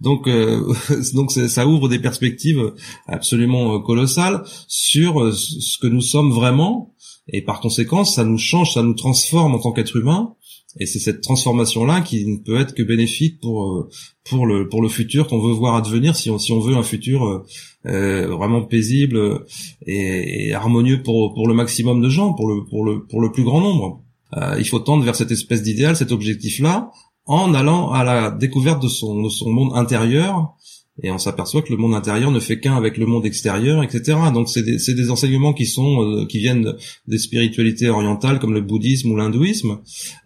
Donc, 0.00 0.26
euh, 0.26 0.74
donc 1.14 1.30
ça 1.30 1.66
ouvre 1.66 1.88
des 1.88 1.98
perspectives 1.98 2.72
absolument 3.06 3.80
colossales 3.80 4.42
sur 4.66 5.20
euh, 5.20 5.32
ce 5.32 5.78
que 5.78 5.86
nous 5.86 6.00
sommes 6.00 6.32
vraiment 6.32 6.94
et 7.32 7.42
par 7.42 7.60
conséquent, 7.60 8.04
ça 8.04 8.24
nous 8.24 8.38
change, 8.38 8.74
ça 8.74 8.82
nous 8.82 8.94
transforme 8.94 9.54
en 9.54 9.58
tant 9.58 9.72
qu'être 9.72 9.96
humain. 9.96 10.34
Et 10.78 10.86
c'est 10.86 11.00
cette 11.00 11.20
transformation-là 11.20 12.00
qui 12.00 12.24
ne 12.26 12.36
peut 12.38 12.60
être 12.60 12.74
que 12.74 12.82
bénéfique 12.82 13.40
pour 13.40 13.64
euh, 13.64 13.88
pour 14.28 14.46
le 14.46 14.68
pour 14.68 14.82
le 14.82 14.88
futur 14.88 15.26
qu'on 15.26 15.40
veut 15.40 15.52
voir 15.52 15.74
advenir, 15.74 16.14
si 16.14 16.30
on 16.30 16.38
si 16.38 16.52
on 16.52 16.60
veut 16.60 16.76
un 16.76 16.84
futur 16.84 17.24
euh, 17.24 17.44
euh 17.86 18.28
vraiment 18.28 18.62
paisible 18.62 19.44
et, 19.86 20.48
et, 20.48 20.54
harmonieux 20.54 21.02
pour 21.02 21.34
pour 21.34 21.48
le 21.48 21.54
maximum 21.54 22.00
de 22.00 22.08
gens, 22.08 22.34
pour 22.34 22.46
le 22.46 22.64
pour 22.64 22.84
le 22.84 23.04
pour 23.04 23.20
le 23.20 23.32
plus 23.32 23.42
grand 23.42 23.60
nombre. 23.60 24.04
Euh, 24.36 24.54
il 24.58 24.64
faut 24.64 24.78
tendre 24.78 25.02
vers 25.02 25.16
cette 25.16 25.32
espèce 25.32 25.62
d'idéal, 25.62 25.96
cet 25.96 26.12
objectif-là, 26.12 26.92
en 27.26 27.52
allant 27.52 27.90
à 27.90 28.04
la 28.04 28.30
découverte 28.30 28.80
de 28.80 28.88
son 28.88 29.22
de 29.22 29.28
son 29.28 29.50
monde 29.50 29.72
intérieur 29.74 30.54
et 31.02 31.10
on 31.10 31.18
s'aperçoit 31.18 31.62
que 31.62 31.70
le 31.70 31.76
monde 31.76 31.94
intérieur 31.94 32.30
ne 32.30 32.40
fait 32.40 32.60
qu'un 32.60 32.76
avec 32.76 32.96
le 32.96 33.06
monde 33.06 33.26
extérieur, 33.26 33.82
etc. 33.82 34.18
Donc 34.32 34.48
c'est 34.48 34.62
des, 34.62 35.10
enseignements 35.10 35.52
qui 35.52 35.66
sont 35.66 36.02
euh, 36.02 36.26
qui 36.26 36.38
viennent 36.38 36.74
des 37.06 37.18
spiritualités 37.18 37.88
orientales 37.88 38.38
comme 38.38 38.54
le 38.54 38.60
bouddhisme 38.60 39.10
ou 39.10 39.16
l'hindouisme 39.16 39.80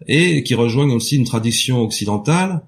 et 0.07 0.43
qui 0.43 0.53
rejoignent 0.55 0.93
aussi 0.93 1.15
une 1.15 1.25
tradition 1.25 1.81
occidentale 1.81 2.63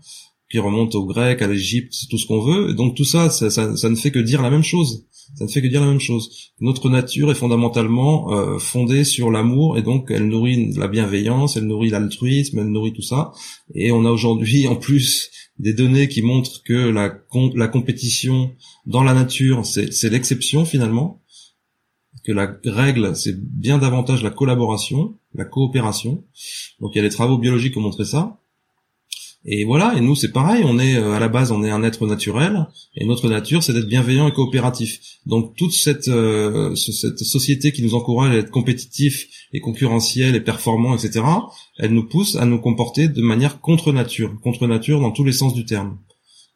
qui 0.49 0.59
remonte 0.59 0.95
au 0.95 1.05
grec, 1.05 1.41
à 1.41 1.47
l'Égypte, 1.47 1.93
tout 2.09 2.17
ce 2.17 2.25
qu'on 2.25 2.41
veut. 2.41 2.73
Donc 2.73 2.95
tout 2.95 3.03
ça 3.03 3.29
ça, 3.29 3.49
ça, 3.49 3.89
ne 3.89 3.95
fait 3.95 4.11
que 4.11 4.19
dire 4.19 4.41
la 4.41 4.49
même 4.49 4.63
chose. 4.63 5.05
Ça 5.35 5.43
ne 5.43 5.49
fait 5.49 5.61
que 5.61 5.67
dire 5.67 5.81
la 5.81 5.87
même 5.87 5.99
chose. 5.99 6.51
Notre 6.61 6.89
nature 6.89 7.29
est 7.31 7.35
fondamentalement 7.35 8.33
euh, 8.33 8.59
fondée 8.59 9.03
sur 9.03 9.29
l'amour 9.29 9.77
et 9.77 9.81
donc 9.81 10.09
elle 10.09 10.27
nourrit 10.27 10.73
la 10.73 10.87
bienveillance, 10.87 11.57
elle 11.57 11.65
nourrit 11.65 11.89
l'altruisme, 11.89 12.59
elle 12.59 12.69
nourrit 12.69 12.93
tout 12.93 13.01
ça. 13.01 13.33
Et 13.75 13.91
on 13.91 14.05
a 14.05 14.09
aujourd'hui 14.09 14.67
en 14.67 14.77
plus 14.77 15.29
des 15.59 15.73
données 15.73 16.07
qui 16.07 16.21
montrent 16.21 16.63
que 16.63 16.73
la, 16.73 17.13
la 17.55 17.67
compétition 17.67 18.51
dans 18.85 19.03
la 19.03 19.13
nature, 19.13 19.65
c'est 19.65 20.09
l'exception 20.09 20.65
finalement, 20.65 21.21
que 22.23 22.31
la 22.31 22.57
règle, 22.65 23.15
c'est 23.15 23.37
bien 23.37 23.77
davantage 23.77 24.23
la 24.23 24.29
collaboration, 24.29 25.17
la 25.33 25.45
coopération. 25.45 26.25
Donc 26.79 26.91
il 26.93 26.97
y 26.97 26.99
a 26.99 27.03
les 27.03 27.09
travaux 27.09 27.37
biologiques 27.37 27.73
qui 27.73 27.79
ont 27.79 27.83
montré 27.83 28.05
ça. 28.05 28.39
Et 29.45 29.63
voilà, 29.63 29.93
et 29.95 30.01
nous 30.01 30.15
c'est 30.15 30.31
pareil, 30.31 30.63
on 30.65 30.77
est 30.77 30.97
euh, 30.97 31.13
à 31.13 31.19
la 31.19 31.29
base 31.29 31.51
on 31.51 31.63
est 31.63 31.69
un 31.69 31.83
être 31.83 32.05
naturel, 32.05 32.67
et 32.95 33.05
notre 33.05 33.29
nature 33.29 33.63
c'est 33.63 33.71
d'être 33.71 33.87
bienveillant 33.87 34.27
et 34.27 34.33
coopératif. 34.33 34.99
Donc 35.25 35.55
toute 35.55 35.71
cette, 35.71 36.07
euh, 36.09 36.75
cette 36.75 37.19
société 37.19 37.71
qui 37.71 37.81
nous 37.83 37.95
encourage 37.95 38.33
à 38.33 38.37
être 38.37 38.51
compétitif 38.51 39.27
et 39.53 39.61
concurrentiel 39.61 40.35
et 40.35 40.41
performant, 40.41 40.95
etc., 40.95 41.23
elle 41.77 41.93
nous 41.93 42.07
pousse 42.07 42.35
à 42.35 42.45
nous 42.45 42.59
comporter 42.59 43.07
de 43.07 43.21
manière 43.21 43.61
contre 43.61 43.93
nature, 43.93 44.35
contre 44.41 44.67
nature 44.67 44.99
dans 44.99 45.11
tous 45.11 45.23
les 45.23 45.31
sens 45.31 45.53
du 45.53 45.65
terme, 45.65 45.97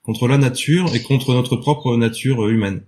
contre 0.04 0.28
la 0.28 0.38
nature 0.38 0.94
et 0.94 1.02
contre 1.02 1.34
notre 1.34 1.56
propre 1.56 1.96
nature 1.96 2.50
humaine. 2.50 2.84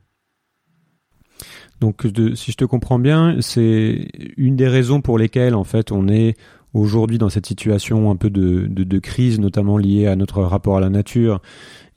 Donc, 1.79 2.07
si 2.35 2.51
je 2.53 2.55
te 2.55 2.63
comprends 2.63 2.99
bien, 2.99 3.37
c'est 3.41 4.07
une 4.37 4.55
des 4.55 4.69
raisons 4.69 5.01
pour 5.01 5.17
lesquelles, 5.17 5.53
en 5.53 5.65
fait, 5.65 5.91
on 5.91 6.07
est 6.07 6.37
aujourd'hui 6.73 7.17
dans 7.17 7.29
cette 7.29 7.45
situation 7.45 8.09
un 8.09 8.15
peu 8.15 8.29
de, 8.29 8.67
de, 8.67 8.99
crise, 8.99 9.39
notamment 9.39 9.77
liée 9.77 10.07
à 10.07 10.15
notre 10.15 10.41
rapport 10.41 10.77
à 10.77 10.79
la 10.79 10.89
nature, 10.89 11.41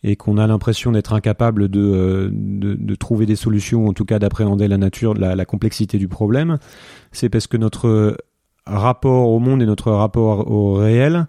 et 0.02 0.16
qu'on 0.16 0.38
a 0.38 0.46
l'impression 0.46 0.92
d'être 0.92 1.14
incapable 1.14 1.68
de, 1.68 1.80
euh, 1.80 2.30
de, 2.32 2.74
de, 2.74 2.94
trouver 2.94 3.26
des 3.26 3.36
solutions, 3.36 3.88
en 3.88 3.92
tout 3.92 4.04
cas 4.04 4.18
d'appréhender 4.18 4.68
la 4.68 4.76
nature, 4.76 5.14
la, 5.14 5.34
la, 5.34 5.44
complexité 5.44 5.98
du 5.98 6.08
problème, 6.08 6.58
c'est 7.12 7.28
parce 7.28 7.46
que 7.46 7.56
notre 7.56 8.16
rapport 8.66 9.28
au 9.30 9.38
monde 9.38 9.62
et 9.62 9.66
notre 9.66 9.90
rapport 9.92 10.50
au 10.50 10.74
réel 10.74 11.26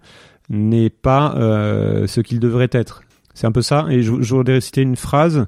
n'est 0.49 0.89
pas 0.89 1.35
euh, 1.37 2.07
ce 2.07 2.21
qu'il 2.21 2.39
devrait 2.39 2.69
être. 2.71 3.01
C'est 3.33 3.47
un 3.47 3.51
peu 3.51 3.61
ça. 3.61 3.85
Et 3.89 4.01
je, 4.01 4.11
voudrais 4.11 4.61
citer 4.61 4.81
une 4.81 4.95
phrase 4.95 5.45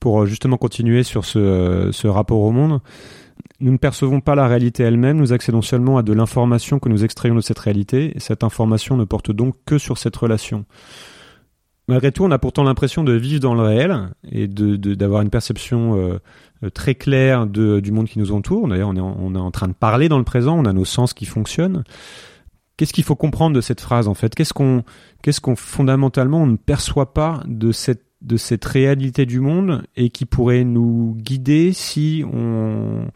pour 0.00 0.22
euh, 0.22 0.26
justement 0.26 0.56
continuer 0.56 1.02
sur 1.02 1.24
ce, 1.24 1.88
ce 1.92 2.06
rapport 2.06 2.40
au 2.40 2.52
monde. 2.52 2.80
Nous 3.60 3.70
ne 3.70 3.76
percevons 3.76 4.20
pas 4.20 4.34
la 4.34 4.48
réalité 4.48 4.82
elle-même, 4.82 5.18
nous 5.18 5.32
accédons 5.32 5.62
seulement 5.62 5.96
à 5.96 6.02
de 6.02 6.12
l'information 6.12 6.78
que 6.78 6.88
nous 6.88 7.04
extrayons 7.04 7.36
de 7.36 7.40
cette 7.40 7.58
réalité, 7.58 8.16
et 8.16 8.20
cette 8.20 8.42
information 8.42 8.96
ne 8.96 9.04
porte 9.04 9.30
donc 9.30 9.54
que 9.64 9.78
sur 9.78 9.96
cette 9.96 10.16
relation. 10.16 10.64
Malgré 11.86 12.12
tout, 12.12 12.24
on 12.24 12.30
a 12.30 12.38
pourtant 12.38 12.64
l'impression 12.64 13.04
de 13.04 13.12
vivre 13.12 13.40
dans 13.40 13.54
le 13.54 13.62
réel 13.62 14.08
et 14.30 14.48
d'avoir 14.48 15.20
une 15.20 15.28
perception 15.28 15.98
euh, 15.98 16.70
très 16.70 16.94
claire 16.94 17.46
du 17.46 17.92
monde 17.92 18.08
qui 18.08 18.18
nous 18.18 18.32
entoure. 18.32 18.66
D'ailleurs, 18.68 18.88
on 18.88 19.34
est, 19.34 19.38
en, 19.38 19.50
train 19.50 19.68
de 19.68 19.74
parler 19.74 20.08
dans 20.08 20.18
le 20.18 20.24
présent, 20.24 20.58
on 20.58 20.64
a 20.64 20.72
nos 20.72 20.86
sens 20.86 21.12
qui 21.12 21.26
fonctionnent. 21.26 21.84
Qu'est-ce 22.76 22.94
qu'il 22.94 23.04
faut 23.04 23.16
comprendre 23.16 23.54
de 23.54 23.60
cette 23.60 23.80
phrase 23.80 24.08
en 24.08 24.14
fait? 24.14 24.34
Qu'est-ce 24.34 24.54
qu'on, 24.54 24.82
qu'est-ce 25.22 25.40
qu'on 25.40 25.54
fondamentalement 25.54 26.42
on 26.42 26.46
ne 26.46 26.56
perçoit 26.56 27.12
pas 27.12 27.42
de 27.46 27.70
cette 27.70 28.02
de 28.22 28.38
cette 28.38 28.64
réalité 28.64 29.26
du 29.26 29.38
monde 29.38 29.82
et 29.96 30.08
qui 30.08 30.24
pourrait 30.24 30.64
nous 30.64 31.14
guider 31.18 31.74
si 31.74 32.24
on 32.32 33.06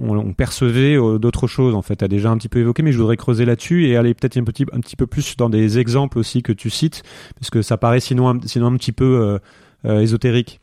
on, 0.00 0.32
percevait 0.32 0.96
euh, 0.96 1.18
d'autres 1.18 1.46
choses 1.46 1.74
en 1.74 1.82
fait. 1.82 1.96
Tu 1.96 2.04
as 2.04 2.08
déjà 2.08 2.30
un 2.30 2.36
petit 2.36 2.48
peu 2.48 2.60
évoqué, 2.60 2.82
mais 2.82 2.92
je 2.92 2.98
voudrais 2.98 3.16
creuser 3.16 3.44
là-dessus 3.44 3.86
et 3.86 3.96
aller 3.96 4.14
peut-être 4.14 4.36
un 4.36 4.44
petit, 4.44 4.96
peu 4.96 5.06
plus 5.06 5.36
dans 5.36 5.50
des 5.50 5.78
exemples 5.78 6.18
aussi 6.18 6.42
que 6.42 6.52
tu 6.52 6.70
cites, 6.70 7.02
parce 7.38 7.50
que 7.50 7.62
ça 7.62 7.76
paraît 7.76 8.00
sinon 8.00 8.28
un, 8.28 8.40
sinon 8.44 8.76
petit 8.76 8.92
peu 8.92 9.04
euh, 9.04 9.38
euh, 9.84 10.00
ésotérique. 10.00 10.60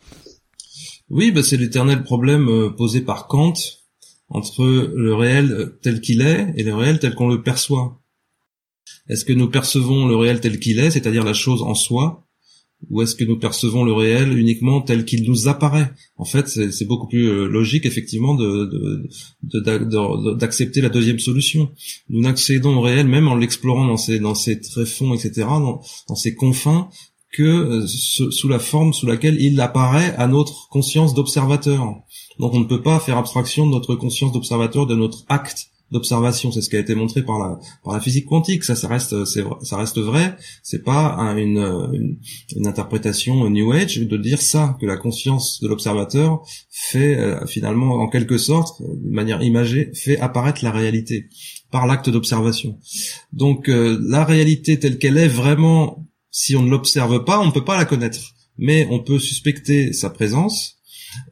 Oui, 1.09 1.31
bah 1.31 1.43
c'est 1.43 1.57
l'éternel 1.57 2.03
problème 2.03 2.73
posé 2.75 3.01
par 3.01 3.27
Kant 3.27 3.53
entre 4.29 4.63
le 4.63 5.13
réel 5.13 5.73
tel 5.81 6.01
qu'il 6.01 6.21
est 6.21 6.53
et 6.55 6.63
le 6.63 6.73
réel 6.73 6.99
tel 6.99 7.13
qu'on 7.13 7.27
le 7.27 7.43
perçoit. 7.43 7.99
Est-ce 9.09 9.25
que 9.25 9.33
nous 9.33 9.49
percevons 9.49 10.07
le 10.07 10.15
réel 10.15 10.39
tel 10.39 10.59
qu'il 10.59 10.79
est, 10.79 10.91
c'est-à-dire 10.91 11.23
la 11.23 11.33
chose 11.33 11.61
en 11.61 11.75
soi, 11.75 12.22
ou 12.89 13.01
est-ce 13.01 13.15
que 13.15 13.23
nous 13.23 13.37
percevons 13.37 13.83
le 13.83 13.93
réel 13.93 14.37
uniquement 14.37 14.81
tel 14.81 15.05
qu'il 15.05 15.27
nous 15.27 15.47
apparaît? 15.47 15.91
En 16.17 16.25
fait, 16.25 16.47
c'est 16.47 16.85
beaucoup 16.85 17.07
plus 17.07 17.29
euh, 17.29 17.47
logique 17.47 17.85
effectivement 17.85 18.37
d'accepter 20.35 20.81
la 20.81 20.89
deuxième 20.89 21.19
solution. 21.19 21.71
Nous 22.09 22.21
n'accédons 22.21 22.77
au 22.77 22.81
réel 22.81 23.07
même 23.07 23.27
en 23.27 23.35
l'explorant 23.35 23.85
dans 23.85 23.97
ses 23.97 24.19
dans 24.19 24.35
ses 24.35 24.59
tréfonds, 24.61 25.13
etc., 25.13 25.47
dans, 26.07 26.15
ses 26.15 26.35
confins, 26.35 26.89
que 27.31 27.43
euh, 27.43 27.87
sous 27.87 28.47
la 28.47 28.59
forme 28.59 28.93
sous 28.93 29.07
laquelle 29.07 29.41
il 29.41 29.59
apparaît 29.59 30.15
à 30.17 30.27
notre 30.27 30.67
conscience 30.69 31.13
d'observateur. 31.13 31.95
Donc 32.39 32.53
on 32.53 32.59
ne 32.59 32.65
peut 32.65 32.81
pas 32.81 32.99
faire 32.99 33.17
abstraction 33.17 33.65
de 33.65 33.71
notre 33.71 33.95
conscience 33.95 34.31
d'observateur, 34.31 34.87
de 34.87 34.95
notre 34.95 35.25
acte 35.29 35.67
d'observation. 35.93 36.51
C'est 36.51 36.61
ce 36.61 36.69
qui 36.69 36.75
a 36.75 36.79
été 36.79 36.95
montré 36.95 37.23
par 37.23 37.39
la 37.39 37.59
par 37.83 37.93
la 37.93 38.01
physique 38.01 38.25
quantique. 38.25 38.65
Ça, 38.65 38.75
ça 38.75 38.87
reste 38.89 39.23
ça 39.25 39.77
reste 39.77 39.99
vrai. 39.99 40.35
C'est 40.61 40.83
pas 40.83 41.15
une, 41.37 42.17
une, 42.55 42.67
interprétation 42.67 43.49
New 43.49 43.71
Age 43.71 43.99
de 43.99 44.17
dire 44.17 44.41
ça 44.41 44.75
que 44.81 44.85
la 44.85 44.97
conscience 44.97 45.61
de 45.61 45.67
l'observateur 45.67 46.41
fait 46.69 47.17
euh, 47.17 47.45
finalement 47.45 48.01
en 48.01 48.09
quelque 48.09 48.37
sorte, 48.37 48.81
de 48.81 49.09
manière 49.09 49.41
imagée, 49.41 49.91
fait 49.93 50.19
apparaître 50.19 50.63
la 50.63 50.71
réalité 50.71 51.29
par 51.71 51.87
l'acte 51.87 52.09
d'observation. 52.09 52.79
Donc 53.31 53.69
euh, 53.69 53.99
la 54.03 54.25
réalité 54.25 54.79
telle 54.79 54.97
qu'elle 54.97 55.17
est 55.17 55.27
vraiment, 55.27 56.07
si 56.31 56.55
on 56.55 56.63
ne 56.63 56.69
l'observe 56.69 57.23
pas, 57.23 57.39
on 57.39 57.47
ne 57.47 57.51
peut 57.51 57.65
pas 57.65 57.77
la 57.77 57.85
connaître. 57.85 58.33
Mais 58.57 58.87
on 58.91 58.99
peut 58.99 59.19
suspecter 59.19 59.93
sa 59.93 60.09
présence 60.09 60.77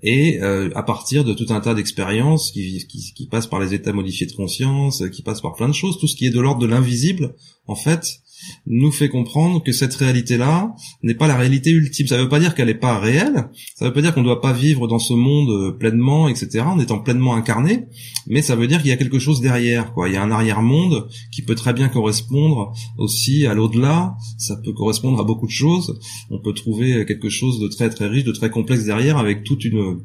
et 0.03 0.41
euh, 0.41 0.69
à 0.75 0.83
partir 0.83 1.23
de 1.23 1.33
tout 1.33 1.47
un 1.49 1.59
tas 1.59 1.73
d'expériences 1.73 2.51
qui, 2.51 2.85
qui, 2.87 3.13
qui, 3.13 3.27
passent 3.27 3.47
par 3.47 3.59
les 3.59 3.73
états 3.73 3.93
modifiés 3.93 4.27
de 4.27 4.33
conscience, 4.33 5.03
qui 5.09 5.21
passent 5.21 5.41
par 5.41 5.53
plein 5.53 5.67
de 5.67 5.73
choses, 5.73 5.99
tout 5.99 6.07
ce 6.07 6.15
qui 6.15 6.25
est 6.25 6.31
de 6.31 6.39
l'ordre 6.39 6.61
de 6.61 6.67
l'invisible, 6.67 7.35
en 7.67 7.75
fait, 7.75 8.21
nous 8.67 8.91
fait 8.91 9.09
comprendre 9.09 9.63
que 9.63 9.71
cette 9.71 9.93
réalité-là 9.95 10.75
n'est 11.03 11.15
pas 11.15 11.27
la 11.27 11.37
réalité 11.37 11.71
ultime. 11.71 12.07
Ça 12.07 12.17
ne 12.17 12.23
veut 12.23 12.29
pas 12.29 12.39
dire 12.39 12.55
qu'elle 12.55 12.67
n'est 12.67 12.73
pas 12.73 12.99
réelle, 12.99 13.49
ça 13.75 13.85
ne 13.85 13.89
veut 13.89 13.93
pas 13.93 14.01
dire 14.01 14.13
qu'on 14.13 14.21
ne 14.21 14.25
doit 14.25 14.41
pas 14.41 14.53
vivre 14.53 14.87
dans 14.87 14.99
ce 14.99 15.13
monde 15.13 15.49
euh, 15.49 15.71
pleinement, 15.71 16.27
etc., 16.27 16.63
en 16.65 16.79
étant 16.79 16.99
pleinement 16.99 17.35
incarné, 17.35 17.85
mais 18.27 18.41
ça 18.41 18.55
veut 18.55 18.67
dire 18.67 18.79
qu'il 18.81 18.89
y 18.89 18.93
a 18.93 18.97
quelque 18.97 19.19
chose 19.19 19.41
derrière, 19.41 19.93
quoi. 19.93 20.09
Il 20.09 20.13
y 20.13 20.17
a 20.17 20.23
un 20.23 20.31
arrière-monde 20.31 21.07
qui 21.31 21.41
peut 21.41 21.55
très 21.55 21.73
bien 21.73 21.89
correspondre 21.89 22.73
aussi 22.97 23.45
à 23.45 23.53
l'au-delà, 23.53 24.15
ça 24.37 24.55
peut 24.55 24.73
correspondre 24.73 25.19
à 25.19 25.23
beaucoup 25.23 25.47
de 25.47 25.51
choses. 25.51 25.99
On 26.29 26.39
peut 26.39 26.53
trouver 26.53 27.05
quelque 27.05 27.29
chose 27.29 27.59
de 27.59 27.67
très 27.67 27.89
très 27.89 28.07
riche, 28.07 28.23
de 28.23 28.31
très 28.31 28.49
complexe 28.49 28.85
derrière, 28.85 29.17
avec 29.17 29.43
toute 29.43 29.65
une 29.65 30.01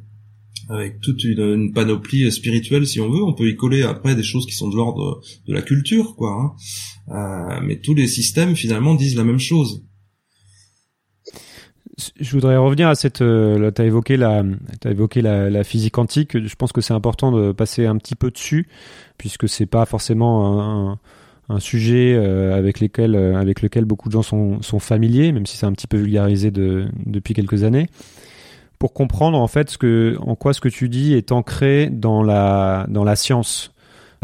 avec 0.69 1.01
toute 1.01 1.23
une, 1.25 1.73
panoplie 1.73 2.31
spirituelle 2.33 2.87
si 2.87 3.01
on 3.01 3.09
veut. 3.09 3.23
On 3.23 3.35
peut 3.35 3.49
y 3.49 3.57
coller 3.57 3.83
après 3.83 4.15
des 4.15 4.23
choses 4.23 4.47
qui 4.47 4.55
sont 4.55 4.69
de 4.69 4.77
l'ordre 4.77 5.21
de 5.47 5.55
la 5.55 5.63
culture, 5.63 6.17
quoi. 6.17 6.33
Hein. 6.33 6.53
Euh, 7.09 7.61
mais 7.63 7.77
tous 7.77 7.95
les 7.95 8.07
systèmes 8.07 8.57
finalement 8.57 8.95
disent 8.95 9.17
la 9.17 9.25
même 9.25 9.39
chose. 9.39 9.85
Je 12.21 12.31
voudrais 12.33 12.59
revenir 12.59 12.89
à 12.89 12.95
cette. 12.95 13.23
Euh, 13.23 13.71
tu 13.71 13.81
as 13.81 13.85
évoqué 13.87 14.17
la, 14.17 14.43
as 14.85 14.91
évoqué 14.91 15.23
la, 15.23 15.65
physique 15.65 15.95
quantique. 15.95 16.37
Je 16.37 16.55
pense 16.55 16.73
que 16.73 16.83
c'est 16.83 16.93
important 16.93 17.33
de 17.33 17.53
passer 17.53 17.87
un 17.87 17.97
petit 17.97 18.17
peu 18.17 18.31
dessus, 18.31 18.69
puisque 19.17 19.49
c'est 19.49 19.67
pas 19.67 19.87
forcément 19.87 20.61
un, 20.61 20.99
un, 21.49 21.61
sujet 21.61 22.15
euh, 22.15 22.55
avec 22.55 22.81
lesquels, 22.81 23.17
avec 23.17 23.63
lequel 23.63 23.87
beaucoup 23.87 24.09
de 24.09 24.13
gens 24.13 24.23
sont, 24.23 24.61
sont 24.61 24.79
familiers, 24.79 25.33
même 25.33 25.47
si 25.47 25.57
c'est 25.57 25.65
un 25.65 25.73
petit 25.73 25.87
peu 25.87 25.97
vulgarisé 25.97 26.51
de, 26.51 26.87
depuis 27.07 27.33
quelques 27.33 27.63
années 27.63 27.89
pour 28.79 28.93
comprendre 28.93 29.39
en 29.39 29.47
fait 29.47 29.71
ce 29.71 29.79
que, 29.79 30.17
en 30.21 30.35
quoi 30.35 30.53
ce 30.53 30.61
que 30.61 30.69
tu 30.69 30.89
dis 30.89 31.15
est 31.15 31.33
ancré 31.33 31.89
dans 31.91 32.23
la, 32.23 32.87
dans 32.89 33.05
la 33.05 33.17
science 33.17 33.73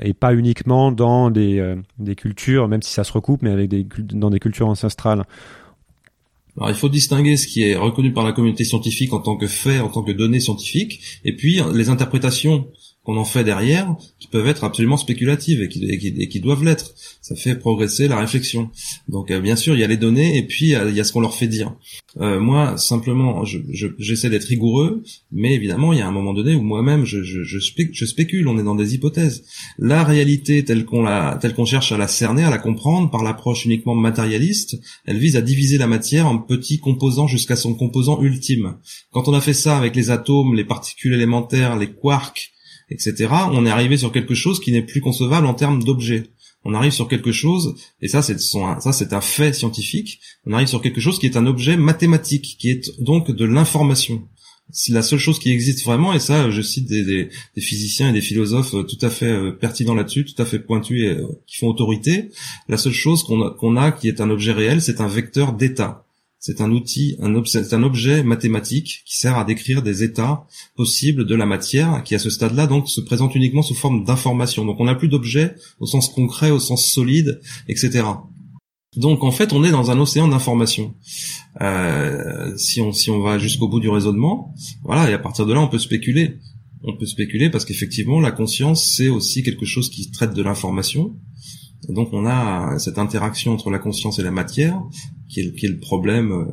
et 0.00 0.14
pas 0.14 0.34
uniquement 0.34 0.90
dans 0.92 1.30
des, 1.30 1.58
euh, 1.58 1.76
des 1.98 2.14
cultures, 2.14 2.68
même 2.68 2.82
si 2.82 2.92
ça 2.92 3.04
se 3.04 3.12
recoupe, 3.12 3.42
mais 3.42 3.50
avec 3.50 3.68
des, 3.68 3.86
dans 4.12 4.30
des 4.30 4.40
cultures 4.40 4.68
ancestrales. 4.68 5.24
Alors, 6.56 6.70
il 6.70 6.76
faut 6.76 6.88
distinguer 6.88 7.36
ce 7.36 7.46
qui 7.46 7.62
est 7.62 7.76
reconnu 7.76 8.12
par 8.12 8.24
la 8.24 8.32
communauté 8.32 8.64
scientifique 8.64 9.12
en 9.12 9.20
tant 9.20 9.36
que 9.36 9.46
fait, 9.46 9.80
en 9.80 9.88
tant 9.88 10.02
que 10.02 10.12
données 10.12 10.40
scientifiques, 10.40 11.20
et 11.24 11.34
puis 11.34 11.60
les 11.74 11.88
interprétations 11.88 12.66
qu'on 13.04 13.16
en 13.16 13.24
fait 13.24 13.42
derrière, 13.42 13.96
qui 14.20 14.28
peuvent 14.28 14.46
être 14.46 14.62
absolument 14.62 14.96
spéculatives 14.96 15.60
et 15.60 15.68
qui, 15.68 15.84
et 15.90 16.28
qui, 16.28 16.40
doivent 16.40 16.64
l'être. 16.64 16.92
Ça 17.20 17.34
fait 17.34 17.56
progresser 17.56 18.06
la 18.06 18.16
réflexion. 18.18 18.70
Donc 19.08 19.30
euh, 19.30 19.40
bien 19.40 19.56
sûr, 19.56 19.74
il 19.74 19.80
y 19.80 19.84
a 19.84 19.88
les 19.88 19.96
données 19.96 20.36
et 20.38 20.42
puis 20.46 20.66
il 20.66 20.94
y 20.94 21.00
a 21.00 21.04
ce 21.04 21.12
qu'on 21.12 21.20
leur 21.20 21.34
fait 21.34 21.48
dire. 21.48 21.74
Euh, 22.20 22.38
moi, 22.38 22.76
simplement, 22.76 23.44
j'essaie 23.44 24.30
d'être 24.30 24.44
rigoureux, 24.44 25.02
mais 25.32 25.54
évidemment, 25.54 25.92
il 25.92 25.98
y 25.98 26.02
a 26.02 26.06
un 26.06 26.12
moment 26.12 26.32
donné 26.32 26.54
où 26.54 26.62
moi-même, 26.62 27.04
je, 27.04 27.22
je, 27.22 27.58
spécule. 28.06 28.46
On 28.46 28.58
est 28.58 28.62
dans 28.62 28.74
des 28.74 28.94
hypothèses. 28.94 29.44
La 29.78 30.04
réalité 30.04 30.64
telle 30.64 30.84
qu'on 30.84 31.64
cherche 31.64 31.90
à 31.90 31.98
la 31.98 32.08
cerner, 32.08 32.44
à 32.44 32.50
la 32.50 32.58
comprendre 32.58 33.10
par 33.10 33.24
l'approche 33.24 33.64
uniquement 33.64 33.94
matérialiste, 33.94 34.78
elle 35.06 35.18
vise 35.18 35.36
à 35.36 35.42
diviser 35.42 35.78
la 35.78 35.86
matière 35.86 36.26
en 36.28 36.38
petits 36.38 36.78
composants 36.78 37.26
jusqu'à 37.26 37.56
son 37.56 37.74
composant 37.74 38.22
ultime. 38.22 38.76
Quand 39.10 39.26
on 39.26 39.34
a 39.34 39.40
fait 39.40 39.54
ça 39.54 39.76
avec 39.76 39.96
les 39.96 40.10
atomes, 40.10 40.54
les 40.54 40.64
particules 40.64 41.14
élémentaires, 41.14 41.76
les 41.76 41.90
quarks 41.90 42.52
etc., 42.92 43.28
on 43.52 43.66
est 43.66 43.70
arrivé 43.70 43.96
sur 43.96 44.12
quelque 44.12 44.34
chose 44.34 44.60
qui 44.60 44.72
n'est 44.72 44.82
plus 44.82 45.00
concevable 45.00 45.46
en 45.46 45.54
termes 45.54 45.82
d'objet. 45.82 46.24
On 46.64 46.74
arrive 46.74 46.92
sur 46.92 47.08
quelque 47.08 47.32
chose, 47.32 47.74
et 48.00 48.08
ça 48.08 48.22
c'est 48.22 49.12
un 49.12 49.20
fait 49.20 49.52
scientifique, 49.52 50.20
on 50.46 50.52
arrive 50.52 50.68
sur 50.68 50.80
quelque 50.80 51.00
chose 51.00 51.18
qui 51.18 51.26
est 51.26 51.36
un 51.36 51.46
objet 51.46 51.76
mathématique, 51.76 52.56
qui 52.58 52.70
est 52.70 53.00
donc 53.00 53.30
de 53.32 53.44
l'information. 53.44 54.28
C'est 54.70 54.92
la 54.92 55.02
seule 55.02 55.18
chose 55.18 55.40
qui 55.40 55.50
existe 55.50 55.84
vraiment, 55.84 56.14
et 56.14 56.20
ça 56.20 56.50
je 56.50 56.62
cite 56.62 56.88
des, 56.88 57.28
physiciens 57.58 58.10
et 58.10 58.12
des 58.12 58.20
philosophes 58.20 58.70
tout 58.70 58.98
à 59.00 59.10
fait 59.10 59.26
euh, 59.26 59.50
pertinents 59.50 59.94
là-dessus, 59.94 60.24
tout 60.24 60.40
à 60.40 60.44
fait 60.44 60.60
pointus 60.60 61.02
et 61.02 61.08
euh, 61.08 61.26
qui 61.46 61.56
font 61.56 61.66
autorité. 61.66 62.30
La 62.68 62.76
seule 62.76 62.92
chose 62.92 63.24
qu'on 63.24 63.76
a 63.76 63.92
qui 63.92 64.06
est 64.06 64.20
un 64.20 64.30
objet 64.30 64.52
réel, 64.52 64.80
c'est 64.80 65.00
un 65.00 65.08
vecteur 65.08 65.54
d'état 65.54 66.06
c'est 66.44 66.60
un 66.60 66.72
outil, 66.72 67.16
un, 67.20 67.32
un 67.36 67.82
objet 67.84 68.24
mathématique 68.24 69.04
qui 69.06 69.16
sert 69.16 69.38
à 69.38 69.44
décrire 69.44 69.80
des 69.80 70.02
états 70.02 70.44
possibles 70.74 71.24
de 71.24 71.36
la 71.36 71.46
matière 71.46 72.02
qui 72.02 72.16
à 72.16 72.18
ce 72.18 72.30
stade-là 72.30 72.66
donc 72.66 72.88
se 72.88 73.00
présente 73.00 73.36
uniquement 73.36 73.62
sous 73.62 73.76
forme 73.76 74.02
d'information. 74.02 74.64
Donc 74.64 74.80
on 74.80 74.86
n'a 74.86 74.96
plus 74.96 75.06
d'objet 75.06 75.54
au 75.78 75.86
sens 75.86 76.08
concret, 76.08 76.50
au 76.50 76.58
sens 76.58 76.84
solide, 76.84 77.40
etc. 77.68 78.02
Donc 78.96 79.22
en 79.22 79.30
fait 79.30 79.52
on 79.52 79.62
est 79.62 79.70
dans 79.70 79.92
un 79.92 80.00
océan 80.00 80.26
d'informations. 80.26 80.96
Euh, 81.60 82.56
si 82.56 82.80
on 82.80 82.90
si 82.90 83.08
on 83.08 83.20
va 83.20 83.38
jusqu'au 83.38 83.68
bout 83.68 83.78
du 83.78 83.88
raisonnement, 83.88 84.52
voilà, 84.82 85.08
et 85.08 85.14
à 85.14 85.20
partir 85.20 85.46
de 85.46 85.52
là 85.52 85.60
on 85.60 85.68
peut 85.68 85.78
spéculer. 85.78 86.38
On 86.82 86.96
peut 86.96 87.06
spéculer 87.06 87.50
parce 87.50 87.64
qu'effectivement 87.64 88.18
la 88.18 88.32
conscience 88.32 88.84
c'est 88.96 89.08
aussi 89.08 89.44
quelque 89.44 89.64
chose 89.64 89.90
qui 89.90 90.10
traite 90.10 90.34
de 90.34 90.42
l'information. 90.42 91.14
donc 91.88 92.08
on 92.12 92.26
a 92.26 92.80
cette 92.80 92.98
interaction 92.98 93.52
entre 93.52 93.70
la 93.70 93.78
conscience 93.78 94.18
et 94.18 94.24
la 94.24 94.32
matière 94.32 94.82
qui 95.32 95.40
est, 95.40 95.52
qui 95.54 95.66
est 95.66 95.70
le 95.70 95.80
problème 95.80 96.30
euh, 96.30 96.44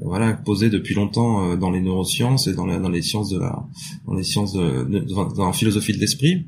voilà 0.00 0.32
posé 0.34 0.70
depuis 0.70 0.94
longtemps 0.94 1.44
euh, 1.44 1.56
dans 1.56 1.70
les 1.70 1.80
neurosciences 1.80 2.46
et 2.46 2.54
dans, 2.54 2.66
dans 2.66 2.88
les 2.88 3.02
sciences 3.02 3.30
de 3.30 3.38
la 3.38 3.66
dans 4.06 4.14
les 4.14 4.22
sciences 4.22 4.52
de, 4.52 4.84
dans 5.36 5.46
la 5.46 5.52
philosophie 5.52 5.92
de 5.92 5.98
l'esprit. 5.98 6.46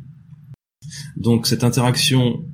Donc 1.17 1.47
cette 1.47 1.65
interaction 1.65 2.45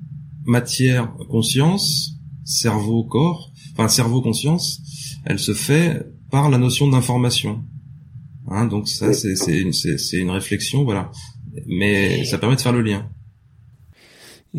matière 0.44 1.14
conscience 1.28 2.16
cerveau 2.44 3.04
corps 3.04 3.52
enfin 3.72 3.88
cerveau 3.88 4.22
conscience 4.22 4.80
elle 5.24 5.38
se 5.38 5.52
fait 5.52 6.06
par 6.30 6.48
la 6.48 6.58
notion 6.58 6.88
d'information. 6.88 7.62
Hein, 8.48 8.66
donc 8.66 8.88
ça 8.88 9.12
c'est 9.12 9.36
c'est 9.36 10.16
une 10.16 10.30
réflexion 10.30 10.84
voilà 10.84 11.12
mais 11.66 12.24
ça 12.24 12.38
permet 12.38 12.56
de 12.56 12.60
faire 12.60 12.72
le 12.72 12.82
lien. 12.82 13.08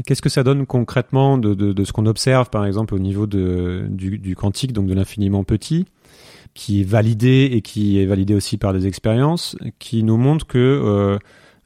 Qu'est-ce 0.06 0.22
que 0.22 0.30
ça 0.30 0.44
donne 0.44 0.66
concrètement 0.66 1.38
de, 1.38 1.54
de, 1.54 1.84
ce 1.84 1.92
qu'on 1.92 2.06
observe, 2.06 2.50
par 2.50 2.66
exemple, 2.66 2.96
au 2.96 3.00
niveau 3.00 3.28
de, 3.28 3.86
du, 3.90 4.36
quantique, 4.36 4.72
donc 4.72 4.88
de 4.88 4.94
l'infiniment 4.94 5.44
petit, 5.44 5.86
qui 6.54 6.82
est 6.82 6.84
validé 6.86 7.50
et 7.52 7.62
qui 7.62 8.00
est 8.00 8.06
validé 8.06 8.34
aussi 8.34 8.58
par 8.58 8.74
des 8.74 8.88
expériences, 8.88 9.58
qui 9.80 10.04
nous 10.04 10.18
montre 10.18 10.48
que 10.48 10.58
euh, 10.58 11.18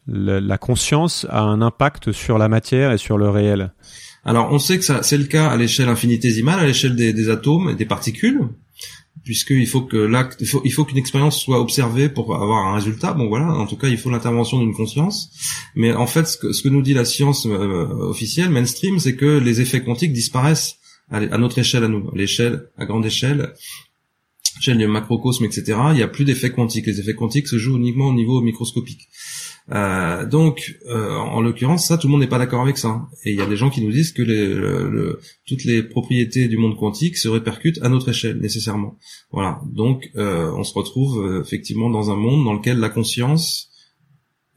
la, 0.08 0.58
conscience 0.58 1.28
a 1.30 1.42
un 1.42 1.62
impact 1.62 2.12
sur 2.12 2.38
la 2.38 2.50
matière 2.50 2.92
et 2.92 2.98
sur 2.98 3.18
le 3.18 3.30
réel? 3.30 3.74
Alors, 4.24 4.52
on 4.52 4.58
sait 4.58 4.80
que 4.80 4.84
c'est 4.84 5.18
le 5.18 5.26
cas 5.26 5.48
à 5.48 5.58
l'échelle 5.58 5.90
infinitésimale, 5.90 6.60
à 6.60 6.66
l'échelle 6.66 6.96
des 6.96 7.30
atomes 7.30 7.70
et 7.70 7.76
des 7.76 7.86
particules 7.86 8.50
puisqu'il 9.24 9.68
faut 9.68 9.82
que 9.82 9.98
l'acte, 9.98 10.42
il 10.42 10.72
faut, 10.72 10.86
qu'une 10.86 10.98
expérience 10.98 11.40
soit 11.40 11.60
observée 11.60 12.10
pour 12.10 12.36
avoir 12.36 12.68
un 12.68 12.76
résultat. 12.76 13.14
Bon 13.14 13.28
voilà, 13.28 13.48
en 13.48 13.66
tout 13.66 13.78
cas, 13.78 13.88
il 13.88 13.98
faut 13.98 14.10
l'intervention 14.10 14.60
d'une 14.60 14.74
conscience. 14.74 15.32
Mais 15.76 15.94
en 15.94 16.08
fait, 16.08 16.28
ce 16.28 16.38
que, 16.38 16.70
nous 16.70 16.82
dit 16.82 16.94
la 16.94 17.06
science 17.06 17.46
euh, 17.46 17.88
officielle, 18.10 18.50
mainstream, 18.50 19.00
c'est 19.00 19.16
que 19.16 19.40
les 19.40 19.62
effets 19.62 19.84
quantiques 19.84 20.14
disparaissent 20.14 20.78
à, 21.10 21.38
notre 21.38 21.60
échelle 21.60 21.84
à 21.84 21.88
nous, 21.88 22.10
l'échelle, 22.14 22.70
à 22.78 22.86
grande 22.86 23.06
échelle, 23.06 23.54
échelle 24.60 24.78
du 24.78 24.88
macrocosme, 24.88 25.46
etc. 25.46 25.78
Il 25.92 25.96
n'y 25.96 26.04
a 26.04 26.08
plus 26.08 26.26
d'effets 26.26 26.52
quantiques. 26.52 26.86
Les 26.88 27.00
effets 27.00 27.16
quantiques 27.16 27.48
se 27.48 27.58
jouent 27.58 27.78
uniquement 27.78 28.08
au 28.08 28.14
niveau 28.14 28.42
microscopique. 28.42 29.08
Euh, 29.72 30.26
donc, 30.26 30.78
euh, 30.88 31.16
en 31.16 31.42
l'occurrence, 31.42 31.88
ça, 31.88 31.98
tout 31.98 32.08
le 32.08 32.12
monde 32.12 32.22
n'est 32.22 32.28
pas 32.28 32.38
d'accord 32.38 32.62
avec 32.62 32.78
ça. 32.78 33.08
Et 33.24 33.32
il 33.32 33.38
y 33.38 33.42
a 33.42 33.48
des 33.48 33.58
gens 33.58 33.70
qui 33.70 33.82
nous 33.82 33.92
disent 33.92 34.12
que 34.12 34.22
les, 34.22 34.48
le, 34.48 35.20
toutes 35.48 35.64
les 35.64 35.82
propriétés 35.82 36.48
du 36.48 36.58
monde 36.58 36.78
quantique 36.78 37.18
se 37.18 37.28
répercutent 37.28 37.82
à 37.82 37.90
notre 37.90 38.10
échelle 38.10 38.40
nécessairement. 38.40 38.98
Voilà. 39.32 39.60
Donc, 39.66 40.12
euh, 40.16 40.52
on 40.56 40.64
se 40.64 40.74
retrouve 40.74 41.26
euh, 41.26 41.42
effectivement 41.42 41.90
dans 41.90 42.12
un 42.12 42.16
monde 42.16 42.46
dans 42.46 42.54
lequel 42.54 42.78
la 42.80 42.90
conscience, 42.90 43.70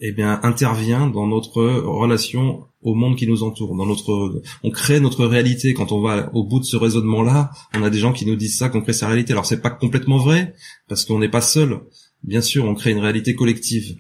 eh 0.00 0.12
bien, 0.12 0.40
intervient 0.42 1.08
dans 1.08 1.26
notre 1.26 1.62
relation 1.62 2.64
au 2.82 2.94
monde 2.94 3.16
qui 3.16 3.26
nous 3.26 3.42
entoure, 3.42 3.74
dans 3.76 3.86
notre, 3.86 4.42
on 4.62 4.70
crée 4.70 5.00
notre 5.00 5.26
réalité. 5.26 5.74
Quand 5.74 5.90
on 5.90 6.00
va 6.00 6.30
au 6.34 6.44
bout 6.44 6.60
de 6.60 6.64
ce 6.64 6.76
raisonnement-là, 6.76 7.50
on 7.74 7.82
a 7.82 7.90
des 7.90 7.98
gens 7.98 8.12
qui 8.12 8.24
nous 8.24 8.36
disent 8.36 8.56
ça, 8.56 8.68
qu'on 8.68 8.82
crée 8.82 8.92
sa 8.92 9.08
réalité. 9.08 9.32
Alors, 9.32 9.46
c'est 9.46 9.60
pas 9.60 9.70
complètement 9.70 10.18
vrai 10.18 10.54
parce 10.86 11.04
qu'on 11.04 11.18
n'est 11.18 11.30
pas 11.30 11.40
seul. 11.40 11.80
Bien 12.22 12.42
sûr, 12.42 12.64
on 12.64 12.74
crée 12.74 12.90
une 12.90 12.98
réalité 12.98 13.34
collective. 13.34 13.96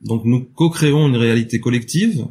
Donc 0.00 0.24
nous 0.24 0.44
co-créons 0.44 1.08
une 1.08 1.16
réalité 1.16 1.60
collective 1.60 2.26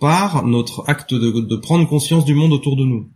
par 0.00 0.44
notre 0.44 0.84
acte 0.86 1.14
de, 1.14 1.56
prendre 1.56 1.88
conscience 1.88 2.24
du 2.24 2.34
monde 2.34 2.52
autour 2.52 2.76
de 2.76 2.84
nous. 2.84 3.10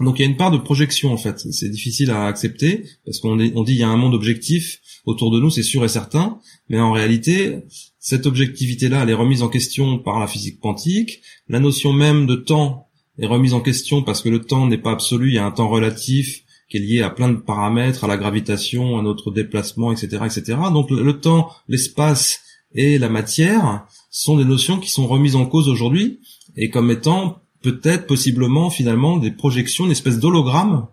Donc 0.00 0.18
il 0.18 0.22
y 0.22 0.24
a 0.24 0.28
une 0.28 0.36
part 0.36 0.50
de 0.50 0.58
projection 0.58 1.12
en 1.12 1.16
fait. 1.16 1.38
C'est 1.50 1.70
difficile 1.70 2.10
à 2.10 2.26
accepter 2.26 2.84
parce 3.04 3.18
qu'on 3.20 3.38
on 3.38 3.62
dit 3.64 3.72
il 3.72 3.78
y 3.78 3.82
a 3.82 3.88
un 3.88 3.96
monde 3.96 4.14
objectif 4.14 4.80
autour 5.06 5.30
de 5.30 5.40
nous, 5.40 5.50
c'est 5.50 5.62
sûr 5.62 5.84
et 5.84 5.88
certain, 5.88 6.38
mais 6.68 6.80
en 6.80 6.92
réalité 6.92 7.64
cette 7.98 8.26
objectivité-là, 8.26 9.02
elle 9.02 9.10
est 9.10 9.14
remise 9.14 9.42
en 9.42 9.48
question 9.48 9.98
par 9.98 10.20
la 10.20 10.26
physique 10.26 10.58
quantique. 10.60 11.20
La 11.48 11.60
notion 11.60 11.92
même 11.92 12.26
de 12.26 12.36
temps 12.36 12.88
est 13.18 13.26
remise 13.26 13.52
en 13.52 13.60
question 13.60 14.02
parce 14.02 14.22
que 14.22 14.30
le 14.30 14.40
temps 14.40 14.66
n'est 14.66 14.78
pas 14.78 14.92
absolu, 14.92 15.28
il 15.28 15.34
y 15.34 15.38
a 15.38 15.44
un 15.44 15.50
temps 15.50 15.68
relatif 15.68 16.44
qui 16.70 16.76
est 16.76 16.80
lié 16.80 17.02
à 17.02 17.10
plein 17.10 17.28
de 17.28 17.36
paramètres, 17.36 18.04
à 18.04 18.06
la 18.06 18.16
gravitation, 18.16 18.98
à 18.98 19.02
notre 19.02 19.30
déplacement, 19.32 19.92
etc., 19.92 20.22
etc. 20.24 20.58
Donc 20.72 20.90
le 20.90 21.20
temps, 21.20 21.50
l'espace 21.68 22.40
et 22.74 22.98
la 22.98 23.08
matière 23.08 23.86
sont 24.10 24.36
des 24.36 24.44
notions 24.44 24.78
qui 24.78 24.90
sont 24.90 25.06
remises 25.06 25.36
en 25.36 25.46
cause 25.46 25.68
aujourd'hui 25.68 26.20
et 26.56 26.70
comme 26.70 26.90
étant 26.90 27.42
peut-être 27.62 28.06
possiblement 28.06 28.70
finalement 28.70 29.16
des 29.16 29.30
projections, 29.30 29.84
une 29.84 29.90
espèce 29.90 30.18
d'hologramme, 30.18 30.86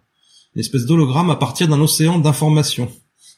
une 0.55 0.59
espèce 0.59 0.85
d'hologramme 0.85 1.29
à 1.29 1.35
partir 1.35 1.67
d'un 1.67 1.79
océan 1.79 2.19
d'informations. 2.19 2.91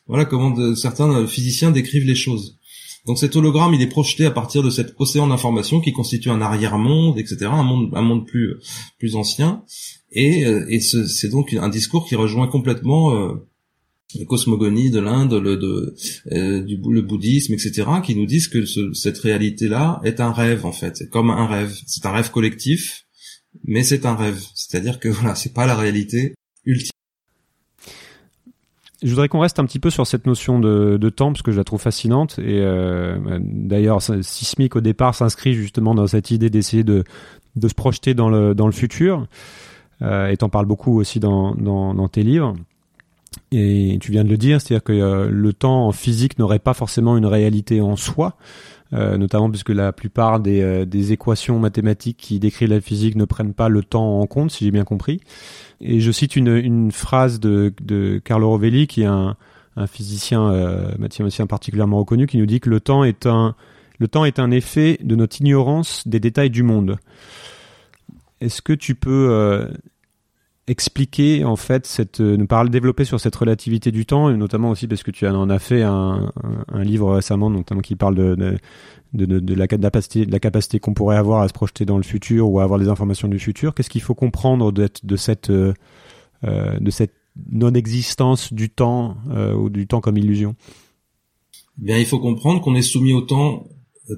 Voilà 0.08 0.25
comment 0.25 0.75
certains 0.75 1.27
physiciens 1.27 1.71
décrivent 1.71 2.08
les 2.08 2.15
choses. 2.15 2.58
Donc 3.06 3.17
cet 3.17 3.36
hologramme, 3.36 3.73
il 3.73 3.82
est 3.82 3.88
projeté 3.88 4.25
à 4.25 4.32
partir 4.32 4.63
de 4.63 4.69
cet 4.69 4.93
océan 4.99 5.28
d'informations 5.28 5.82
qui 5.82 5.93
constitue 5.93 6.30
un 6.30 6.41
arrière-monde, 6.41 7.17
etc., 7.17 7.45
un 7.45 7.63
monde, 7.63 7.91
un 7.93 8.02
monde 8.02 8.25
plus 8.25 8.56
plus 8.97 9.15
ancien. 9.15 9.63
Et, 10.12 10.45
euh, 10.45 10.65
et 10.69 10.80
c'est 10.80 11.30
donc 11.30 11.54
un 11.54 11.69
discours 11.69 12.06
qui 12.08 12.15
rejoint 12.15 12.47
complètement 12.47 13.13
euh, 13.13 13.47
la 14.15 14.26
cosmogonie 14.26 14.89
de 14.89 15.00
l'Inde, 15.00 15.34
le, 15.34 15.58
de, 15.58 15.95
euh, 16.32 16.62
du, 16.62 16.80
le 16.89 17.02
bouddhisme, 17.02 17.54
etc., 17.54 17.88
qui 18.04 18.15
nous 18.15 18.26
disent 18.26 18.48
que 18.48 18.65
ce, 18.65 18.93
cette 18.93 19.19
réalité-là 19.19 20.02
est 20.04 20.19
un 20.19 20.32
rêve 20.32 20.65
en 20.65 20.72
fait, 20.72 20.98
c'est 20.98 21.10
comme 21.10 21.30
un 21.30 21.45
rêve, 21.45 21.76
c'est 21.86 22.06
un 22.06 22.12
rêve 22.12 22.32
collectif, 22.32 23.06
mais 23.63 23.84
c'est 23.84 24.06
un 24.06 24.15
rêve, 24.15 24.41
c'est-à-dire 24.56 25.00
que 25.00 25.10
voilà, 25.10 25.36
c'est 25.36 25.54
pas 25.54 25.67
la 25.67 25.76
réalité 25.76 26.34
ultime. 26.65 26.91
Je 29.02 29.10
voudrais 29.12 29.30
qu'on 29.30 29.39
reste 29.39 29.60
un 29.60 29.65
petit 29.65 29.80
peu 29.80 29.89
sur 29.89 30.06
cette 30.06 30.26
notion 30.28 30.60
de, 30.60 30.98
de 30.98 31.10
temps 31.10 31.32
parce 31.32 31.41
que 31.41 31.52
je 31.52 31.58
la 31.58 31.63
trouve 31.63 31.80
fascinante 31.80 32.38
et 32.38 32.60
euh, 32.60 33.39
d'ailleurs 33.41 34.02
Sismic 34.02 34.76
au 34.76 34.82
départ 34.82 35.15
s'inscrit 35.15 35.54
justement 35.54 35.95
dans 35.95 36.06
cette 36.06 36.32
idée 36.32 36.50
d'essayer 36.50 36.84
de, 36.84 37.06
de 37.56 37.67
se 37.69 37.74
projeter 37.74 38.13
dans 38.13 38.28
le 38.28 38.54
dans 38.54 38.65
le 38.65 38.74
futur 38.74 39.26
euh, 40.02 40.28
et 40.28 40.36
t'en 40.36 40.50
parles 40.50 40.65
beaucoup 40.65 41.00
aussi 41.00 41.22
dans, 41.22 41.56
dans, 41.56 41.93
dans 41.93 42.10
tes 42.10 42.24
livres. 42.24 42.56
Et 43.52 43.98
tu 44.00 44.12
viens 44.12 44.24
de 44.24 44.30
le 44.30 44.38
dire, 44.38 44.62
c'est-à-dire 44.62 44.84
que 44.84 44.94
euh, 44.94 45.30
le 45.30 45.54
temps 45.54 45.88
en 45.88 45.92
physique 45.92 46.38
n'aurait 46.38 46.60
pas 46.60 46.74
forcément 46.74 47.18
une 47.18 47.26
réalité 47.26 47.82
en 47.82 47.96
soi, 47.96 48.38
euh, 48.94 49.18
notamment 49.18 49.50
puisque 49.50 49.70
la 49.70 49.92
plupart 49.92 50.39
des, 50.39 50.62
euh, 50.62 50.86
des, 50.86 51.13
équations 51.13 51.60
mathématiques 51.60 52.18
qui 52.18 52.39
décrivent 52.39 52.70
la 52.70 52.82
physique 52.82 53.15
ne 53.15 53.26
prennent 53.26 53.54
pas 53.54 53.70
le 53.70 53.84
temps 53.84 54.20
en 54.20 54.28
compte, 54.28 54.52
si 54.52 54.65
j'ai 54.65 54.72
bien 54.72 54.84
compris. 54.84 55.22
Et 55.82 56.00
je 56.00 56.12
cite 56.12 56.36
une, 56.36 56.92
phrase 56.92 57.39
de, 57.39 57.74
de 57.82 58.22
Carlo 58.24 58.50
Rovelli, 58.50 58.86
qui 58.88 59.02
est 59.02 59.06
un, 59.06 59.36
un 59.76 59.88
physicien 59.88 60.52
mathématicien 61.00 61.48
particulièrement 61.48 62.00
reconnu, 62.00 62.28
qui 62.28 62.38
nous 62.38 62.46
dit 62.46 62.60
que 62.60 62.70
le 62.70 62.80
temps 62.80 63.04
est 63.04 63.26
un 63.26 63.56
le 63.98 64.08
temps 64.08 64.24
est 64.24 64.39
un 64.39 64.50
effet 64.50 64.98
de 65.04 65.15
notre 65.15 65.42
ignorance 65.42 66.08
des 66.08 66.22
détails 66.22 66.50
du 66.50 66.63
monde. 66.63 66.98
Est-ce 68.39 68.62
que 68.62 68.72
tu 68.72 68.96
peux 68.96 69.68
expliquer 70.69 71.43
en 71.43 71.55
fait 71.55 71.88
cette 71.88 72.21
euh, 72.21 72.38
nous 72.38 72.45
parler 72.45 72.69
développer 72.69 73.03
sur 73.03 73.19
cette 73.19 73.36
relativité 73.36 73.91
du 73.91 74.05
temps 74.05 74.29
et 74.29 74.38
notamment 74.38 74.69
aussi 74.69 74.88
parce 74.88 75.01
que 75.01 75.10
tu 75.10 75.27
en 75.27 75.49
as 75.49 75.60
fait 75.60 75.82
un, 75.82 76.32
un, 76.67 76.84
livre 76.84 77.12
récemment 77.15 77.49
notamment 77.49 77.82
qui 77.82 77.95
parle 77.95 78.15
de, 78.15 78.58
de, 79.13 79.53
la 79.55 79.67
capacité 79.67 80.27
de 80.27 80.32
la 80.32 80.39
capacité 80.39 80.79
qu'on 80.79 80.93
pourrait 80.93 81.17
avoir 81.17 81.41
à 81.41 81.47
se 81.47 81.53
projeter 81.53 81.86
dans 81.86 81.97
le 81.97 82.03
futur 82.03 82.49
ou 82.49 82.60
à 82.60 82.63
avoir 82.63 82.79
des 82.79 82.88
informations 82.88 83.27
du 83.27 83.39
futur. 83.39 83.73
Qu'est-ce 83.73 83.89
qu'il 83.89 84.01
faut 84.01 84.13
comprendre 84.13 84.71
de, 84.71 84.88
de 85.03 85.15
cette 85.15 85.49
euh, 85.49 85.73
euh 86.43 86.77
cette 86.91 87.15
non 87.51 87.73
existence 87.73 88.53
du 88.53 88.69
temps 88.69 89.15
ou 89.55 89.69
du 89.69 89.88
temps 89.88 90.01
comme 90.01 90.17
illusion? 90.17 90.55
Bien, 91.77 91.97
il 91.97 92.05
faut 92.05 92.19
comprendre 92.19 92.60
qu'on 92.60 92.75
est 92.75 92.82
soumis 92.82 93.13
au 93.13 93.21
temps 93.21 93.67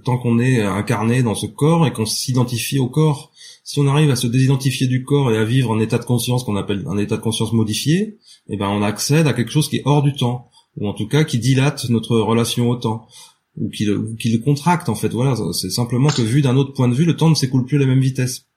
tant 0.03 0.17
qu'on 0.17 0.39
est 0.39 0.61
incarné 0.61 1.21
dans 1.21 1.35
ce 1.35 1.45
corps 1.45 1.85
et 1.85 1.93
qu'on 1.93 2.05
s'identifie 2.05 2.79
au 2.79 2.87
corps 2.87 3.30
si 3.71 3.79
on 3.79 3.88
arrive 3.88 4.12
à 4.12 4.17
se 4.17 4.27
désidentifier 4.27 4.88
du 4.88 5.05
corps 5.05 5.31
et 5.31 5.38
à 5.38 5.45
vivre 5.45 5.71
en 5.71 5.79
état 5.79 5.97
de 5.97 6.03
conscience 6.03 6.43
qu'on 6.43 6.57
appelle 6.57 6.84
un 6.88 6.97
état 6.97 7.15
de 7.15 7.21
conscience 7.21 7.53
modifié, 7.53 8.17
eh 8.49 8.57
ben 8.57 8.67
on 8.67 8.81
accède 8.81 9.27
à 9.27 9.34
quelque 9.34 9.49
chose 9.49 9.69
qui 9.69 9.77
est 9.77 9.81
hors 9.86 10.03
du 10.03 10.12
temps, 10.12 10.49
ou 10.75 10.89
en 10.89 10.93
tout 10.93 11.07
cas 11.07 11.23
qui 11.23 11.39
dilate 11.39 11.89
notre 11.89 12.17
relation 12.17 12.69
au 12.69 12.75
temps, 12.75 13.07
ou 13.55 13.69
qui 13.69 13.86
le, 13.86 14.39
contracte 14.43 14.89
en 14.89 14.95
fait. 14.95 15.13
Voilà, 15.13 15.38
c'est 15.53 15.69
simplement 15.69 16.10
que 16.10 16.21
vu 16.21 16.41
d'un 16.41 16.57
autre 16.57 16.73
point 16.73 16.89
de 16.89 16.93
vue, 16.93 17.05
le 17.05 17.15
temps 17.15 17.29
ne 17.29 17.36
s'écoule 17.36 17.65
plus 17.65 17.77
à 17.77 17.79
la 17.79 17.86
même 17.86 18.01
vitesse. 18.01 18.47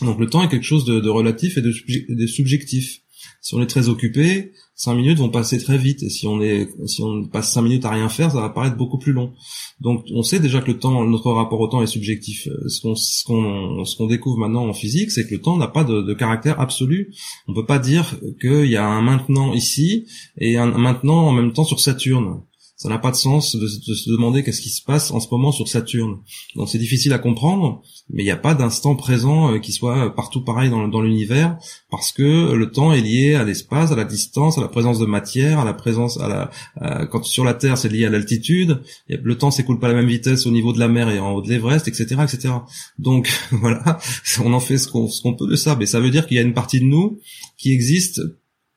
Donc 0.00 0.18
le 0.18 0.28
temps 0.28 0.42
est 0.42 0.48
quelque 0.48 0.66
chose 0.66 0.84
de, 0.84 0.98
de 0.98 1.08
relatif 1.08 1.56
et 1.58 1.62
de, 1.62 1.72
de 2.08 2.26
subjectif. 2.26 3.02
Si 3.40 3.54
on 3.54 3.62
est 3.62 3.68
très 3.68 3.88
occupé, 3.88 4.50
cinq 4.76 4.94
minutes 4.94 5.18
vont 5.18 5.30
passer 5.30 5.58
très 5.58 5.78
vite. 5.78 6.02
Et 6.02 6.10
si 6.10 6.26
on 6.26 6.40
est, 6.40 6.68
si 6.86 7.02
on 7.02 7.24
passe 7.24 7.52
cinq 7.52 7.62
minutes 7.62 7.84
à 7.84 7.90
rien 7.90 8.08
faire, 8.08 8.30
ça 8.30 8.40
va 8.40 8.50
paraître 8.50 8.76
beaucoup 8.76 8.98
plus 8.98 9.12
long. 9.12 9.32
Donc, 9.80 10.04
on 10.14 10.22
sait 10.22 10.38
déjà 10.38 10.60
que 10.60 10.70
le 10.70 10.78
temps, 10.78 11.04
notre 11.04 11.32
rapport 11.32 11.60
au 11.60 11.66
temps 11.66 11.82
est 11.82 11.86
subjectif. 11.86 12.46
Euh, 12.46 12.68
ce 12.68 13.24
qu'on, 13.24 14.06
découvre 14.06 14.38
maintenant 14.38 14.68
en 14.68 14.74
physique, 14.74 15.10
c'est 15.10 15.26
que 15.26 15.34
le 15.34 15.40
temps 15.40 15.56
n'a 15.56 15.68
pas 15.68 15.82
de, 15.82 16.02
de, 16.02 16.14
caractère 16.14 16.60
absolu. 16.60 17.12
On 17.48 17.54
peut 17.54 17.66
pas 17.66 17.78
dire 17.78 18.20
qu'il 18.40 18.66
y 18.66 18.76
a 18.76 18.86
un 18.86 19.02
maintenant 19.02 19.52
ici 19.54 20.06
et 20.38 20.56
un 20.56 20.66
maintenant 20.66 21.26
en 21.26 21.32
même 21.32 21.52
temps 21.52 21.64
sur 21.64 21.80
Saturne 21.80 22.42
ça 22.76 22.90
n'a 22.90 22.98
pas 22.98 23.10
de 23.10 23.16
sens 23.16 23.56
de, 23.56 23.66
se 23.66 24.10
demander 24.10 24.42
qu'est-ce 24.42 24.60
qui 24.60 24.68
se 24.68 24.82
passe 24.82 25.10
en 25.10 25.18
ce 25.18 25.28
moment 25.30 25.50
sur 25.50 25.66
Saturne. 25.66 26.18
Donc 26.56 26.68
c'est 26.68 26.78
difficile 26.78 27.14
à 27.14 27.18
comprendre, 27.18 27.82
mais 28.10 28.22
il 28.22 28.26
n'y 28.26 28.30
a 28.30 28.36
pas 28.36 28.54
d'instant 28.54 28.94
présent 28.96 29.54
euh, 29.54 29.58
qui 29.58 29.72
soit 29.72 30.14
partout 30.14 30.44
pareil 30.44 30.68
dans, 30.68 31.00
l'univers, 31.00 31.56
parce 31.90 32.12
que 32.12 32.52
le 32.52 32.70
temps 32.70 32.92
est 32.92 33.00
lié 33.00 33.34
à 33.34 33.44
l'espace, 33.44 33.92
à 33.92 33.96
la 33.96 34.04
distance, 34.04 34.58
à 34.58 34.60
la 34.60 34.68
présence 34.68 34.98
de 34.98 35.06
matière, 35.06 35.58
à 35.58 35.64
la 35.64 35.72
présence, 35.72 36.20
à 36.20 36.28
la, 36.28 37.06
quand 37.06 37.24
sur 37.24 37.44
la 37.44 37.54
Terre 37.54 37.78
c'est 37.78 37.88
lié 37.88 38.04
à 38.04 38.10
l'altitude. 38.10 38.82
Le 39.08 39.38
temps 39.38 39.50
s'écoule 39.50 39.78
pas 39.78 39.86
à 39.86 39.92
la 39.92 39.96
même 39.96 40.08
vitesse 40.08 40.46
au 40.46 40.50
niveau 40.50 40.74
de 40.74 40.78
la 40.78 40.88
mer 40.88 41.08
et 41.08 41.18
en 41.18 41.32
haut 41.32 41.40
de 41.40 41.48
l'Everest, 41.48 41.88
etc., 41.88 42.16
etc. 42.24 42.54
Donc 42.98 43.32
voilà, 43.52 43.98
on 44.44 44.52
en 44.52 44.60
fait 44.60 44.76
ce 44.76 44.88
qu'on 44.88 45.08
ce 45.08 45.22
qu'on 45.22 45.34
peut 45.34 45.48
de 45.48 45.56
ça, 45.56 45.76
mais 45.76 45.86
ça 45.86 45.98
veut 45.98 46.10
dire 46.10 46.26
qu'il 46.26 46.36
y 46.36 46.40
a 46.40 46.42
une 46.42 46.54
partie 46.54 46.80
de 46.80 46.86
nous 46.86 47.18
qui 47.56 47.72
existe 47.72 48.20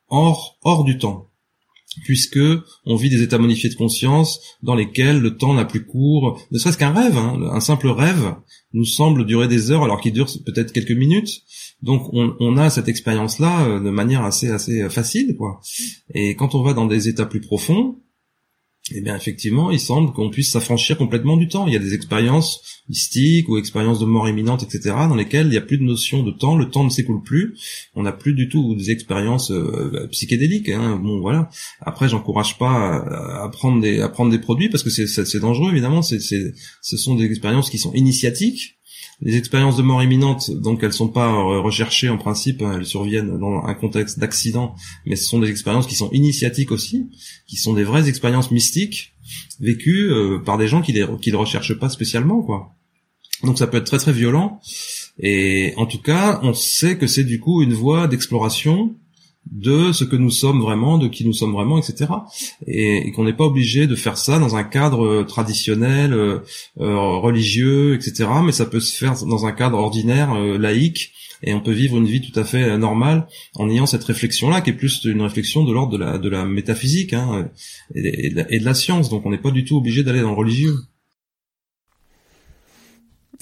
hors 0.08 0.58
hors 0.64 0.86
du 0.86 0.98
temps 0.98 1.30
puisque 2.04 2.40
on 2.86 2.96
vit 2.96 3.10
des 3.10 3.24
états 3.24 3.38
modifiés 3.38 3.70
de 3.70 3.76
conscience 3.76 4.40
dans 4.62 4.76
lesquels 4.76 5.20
le 5.20 5.38
temps 5.38 5.54
n'a 5.54 5.66
plus 5.66 5.86
cours, 5.86 6.40
ne 6.52 6.58
serait-ce 6.58 6.78
qu'un 6.78 6.94
rêve, 6.94 7.18
hein, 7.18 7.40
un 7.52 7.60
simple 7.60 7.88
rêve 7.88 8.36
nous 8.74 8.86
semble 8.86 9.26
durer 9.26 9.48
des 9.48 9.72
heures 9.72 9.84
alors 9.84 10.00
qu'il 10.00 10.14
dure 10.14 10.28
peut-être 10.46 10.72
quelques 10.72 10.92
minutes. 10.92 11.42
Donc 11.82 12.14
on, 12.14 12.36
on 12.40 12.58
a 12.58 12.70
cette 12.70 12.88
expérience-là 12.88 13.66
euh, 13.66 13.80
de 13.80 13.90
manière 13.90 14.24
assez 14.24 14.50
assez 14.50 14.88
facile, 14.90 15.36
quoi. 15.38 15.62
Et 16.14 16.36
quand 16.36 16.56
on 16.56 16.62
va 16.62 16.74
dans 16.74 16.86
des 16.86 17.08
états 17.08 17.26
plus 17.26 17.42
profonds, 17.42 17.98
eh 18.96 19.02
bien 19.02 19.16
effectivement, 19.16 19.72
il 19.72 19.80
semble 19.80 20.12
qu'on 20.14 20.30
puisse 20.30 20.52
s'affranchir 20.52 20.98
complètement 20.98 21.38
du 21.38 21.48
temps. 21.48 21.68
Il 21.68 21.74
y 21.74 21.76
a 21.76 21.80
des 21.80 21.94
expériences 21.94 22.62
mystiques 22.90 23.48
ou 23.50 23.58
expériences 23.58 24.00
de 24.00 24.06
mort 24.06 24.28
imminente, 24.28 24.64
etc., 24.64 24.96
dans 25.08 25.16
lesquelles 25.16 25.48
il 25.48 25.52
n'y 25.52 25.58
a 25.58 25.62
plus 25.62 25.78
de 25.78 25.84
notion 25.84 26.24
de 26.24 26.32
temps, 26.32 26.56
le 26.58 26.70
temps 26.70 26.84
ne 26.84 26.90
s'écoule 26.90 27.22
plus, 27.22 27.56
on 27.96 28.04
n'a 28.04 28.12
plus 28.12 28.34
du 28.34 28.50
tout 28.50 28.76
des 28.76 28.92
expériences 28.92 29.52
euh, 29.52 30.08
psychédéliques. 30.12 30.70
Hein. 30.70 31.00
Bon 31.02 31.20
voilà. 31.20 31.50
Après, 31.82 32.10
j'encourage 32.10 32.58
pas 32.58 32.96
à, 33.44 33.50
prendre 33.50 33.82
des 33.82 34.02
à 34.02 34.10
prendre 34.10 34.32
des 34.32 34.40
produits 34.40 34.70
parce 34.70 34.84
que 34.84 34.90
c'est 34.90 35.40
dangereux 35.40 35.72
évidemment. 35.72 36.02
C'est 36.02 36.20
ce 36.20 36.98
sont 36.98 37.16
des 37.16 37.26
expériences 37.26 37.70
qui 37.70 37.78
sont 37.78 37.94
initiatiques 37.94 38.79
les 39.22 39.36
expériences 39.36 39.76
de 39.76 39.82
mort 39.82 40.02
imminente, 40.02 40.50
donc 40.52 40.82
elles 40.84 40.94
sont 40.94 41.10
pas 41.10 41.32
recherchées 41.32 42.10
en 42.10 42.18
principe, 42.18 42.62
hein, 42.62 42.76
elles 42.78 42.86
surviennent 42.86 43.38
dans 43.38 43.64
un 43.66 43.74
contexte 43.74 44.18
d'accident, 44.18 44.76
mais 45.06 45.16
ce 45.16 45.26
sont 45.26 45.40
des 45.40 45.50
expériences 45.50 45.88
qui 45.88 45.96
sont 45.96 46.10
initiatiques 46.12 46.72
aussi, 46.72 47.10
qui 47.46 47.58
sont 47.58 47.74
des 47.74 47.84
vraies 47.84 48.08
expériences 48.08 48.52
mystiques 48.52 49.14
vécues 49.60 50.10
euh, 50.10 50.40
par 50.40 50.58
des 50.58 50.68
gens 50.68 50.82
qui 50.82 50.94
les 50.94 51.06
qui 51.22 51.32
recherchent 51.32 51.78
pas 51.78 51.90
spécialement 51.90 52.42
quoi. 52.42 52.76
Donc 53.44 53.58
ça 53.58 53.68
peut 53.68 53.78
être 53.78 53.86
très 53.86 53.98
très 53.98 54.14
violent 54.14 54.60
et 55.20 55.74
en 55.76 55.86
tout 55.86 56.02
cas, 56.02 56.40
on 56.44 56.54
sait 56.54 56.98
que 56.98 57.08
c'est 57.08 57.26
du 57.26 57.40
coup 57.40 57.62
une 57.62 57.74
voie 57.74 58.08
d'exploration 58.08 58.96
de 59.52 59.92
ce 59.92 60.04
que 60.04 60.16
nous 60.16 60.30
sommes 60.30 60.62
vraiment, 60.62 60.98
de 60.98 61.08
qui 61.08 61.26
nous 61.26 61.34
sommes 61.34 61.54
vraiment, 61.54 61.78
etc. 61.78 62.12
Et, 62.68 63.12
qu'on 63.12 63.24
n'est 63.24 63.34
pas 63.34 63.46
obligé 63.46 63.88
de 63.88 63.96
faire 63.96 64.18
ça 64.18 64.40
dans 64.40 64.56
un 64.56 64.64
cadre 64.64 65.06
euh, 65.06 65.24
traditionnel, 65.24 66.14
euh, 66.14 66.40
euh, 66.80 66.98
religieux, 67.18 67.96
etc. 67.96 68.30
Mais 68.44 68.52
ça 68.52 68.66
peut 68.66 68.80
se 68.80 68.96
faire 68.96 69.16
dans 69.26 69.46
un 69.46 69.52
cadre 69.52 69.78
ordinaire, 69.78 70.34
laïque, 70.36 71.14
et 71.42 71.54
on 71.54 71.62
peut 71.62 71.72
vivre 71.72 71.98
une 71.98 72.06
vie 72.06 72.22
tout 72.22 72.38
à 72.38 72.44
fait 72.44 72.78
normale 72.78 73.28
en 73.56 73.70
ayant 73.70 73.86
cette 73.86 74.04
réflexion-là, 74.04 74.62
qui 74.62 74.72
est 74.72 74.74
plus 74.74 75.06
une 75.06 75.22
réflexion 75.22 75.64
de 75.64 75.74
l'ordre 75.74 75.98
de 76.20 76.30
la, 76.30 76.46
métaphysique 76.46 77.14
hein, 77.14 77.50
et, 77.96 78.30
de 78.30 78.66
la, 78.66 78.74
science. 78.74 79.10
Donc 79.10 79.26
on 79.26 79.32
n'est 79.32 79.38
pas 79.38 79.52
du 79.52 79.64
tout 79.64 79.78
obligé 79.78 80.04
d'aller 80.04 80.22
dans 80.22 80.32
le 80.32 80.36
religieux. 80.36 80.76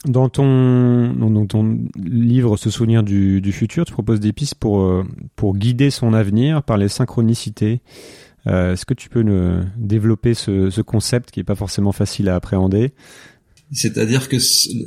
Dans 0.06 0.30
ton, 0.30 1.12
dans 1.14 1.46
ton 1.48 1.80
livre 1.96 2.56
Se 2.56 2.70
souvenir 2.70 3.02
du, 3.04 3.42
du, 3.42 3.52
futur, 3.52 3.84
tu 3.84 3.94
proposes 3.94 4.20
des 4.20 4.32
pistes 4.32 4.56
pour, 4.56 4.82
euh, 4.82 5.04
pour 5.36 5.58
guider 5.58 5.90
son 5.90 6.14
avenir 6.14 6.62
par 6.62 6.78
les 6.78 6.88
synchronicités. 6.88 7.82
Euh, 8.46 8.74
Est-ce 8.74 8.86
que 8.86 8.94
tu 8.94 9.10
peux 9.10 9.24
nous 9.24 9.64
développer 9.76 10.36
ce, 10.36 10.70
ce 10.70 10.82
concept 10.82 11.32
qui 11.32 11.40
est 11.40 11.44
pas 11.44 11.56
forcément 11.56 11.92
facile 11.92 12.30
à 12.30 12.36
appréhender? 12.36 12.92
C'est-à-dire 13.72 14.30
que 14.30 14.38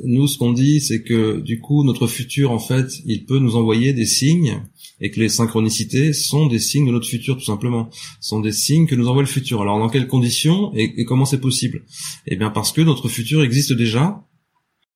nous, 0.06 0.26
ce 0.26 0.38
qu'on 0.38 0.52
dit, 0.52 0.80
c'est 0.80 1.02
que 1.02 1.40
du 1.40 1.60
coup, 1.60 1.84
notre 1.84 2.06
futur, 2.06 2.50
en 2.50 2.58
fait, 2.58 2.90
il 3.04 3.26
peut 3.26 3.38
nous 3.38 3.56
envoyer 3.56 3.92
des 3.92 4.06
signes 4.06 4.62
et 5.00 5.10
que 5.10 5.20
les 5.20 5.28
synchronicités 5.28 6.12
sont 6.12 6.46
des 6.46 6.58
signes 6.58 6.86
de 6.86 6.92
notre 6.92 7.08
futur, 7.08 7.36
tout 7.36 7.44
simplement. 7.44 7.90
sont 8.20 8.40
des 8.40 8.52
signes 8.52 8.86
que 8.86 8.94
nous 8.94 9.08
envoie 9.08 9.22
le 9.22 9.28
futur. 9.28 9.60
Alors, 9.60 9.78
dans 9.78 9.88
quelles 9.90 10.06
conditions 10.06 10.72
et 10.74 11.04
comment 11.04 11.26
c'est 11.26 11.40
possible? 11.40 11.82
Eh 12.26 12.36
bien, 12.36 12.48
parce 12.48 12.72
que 12.72 12.80
notre 12.80 13.08
futur 13.08 13.42
existe 13.42 13.72
déjà 13.72 14.24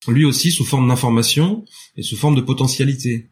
lui 0.09 0.25
aussi 0.25 0.51
sous 0.51 0.65
forme 0.65 0.89
d'information 0.89 1.65
et 1.97 2.03
sous 2.03 2.17
forme 2.17 2.35
de 2.35 2.41
potentialité. 2.41 3.29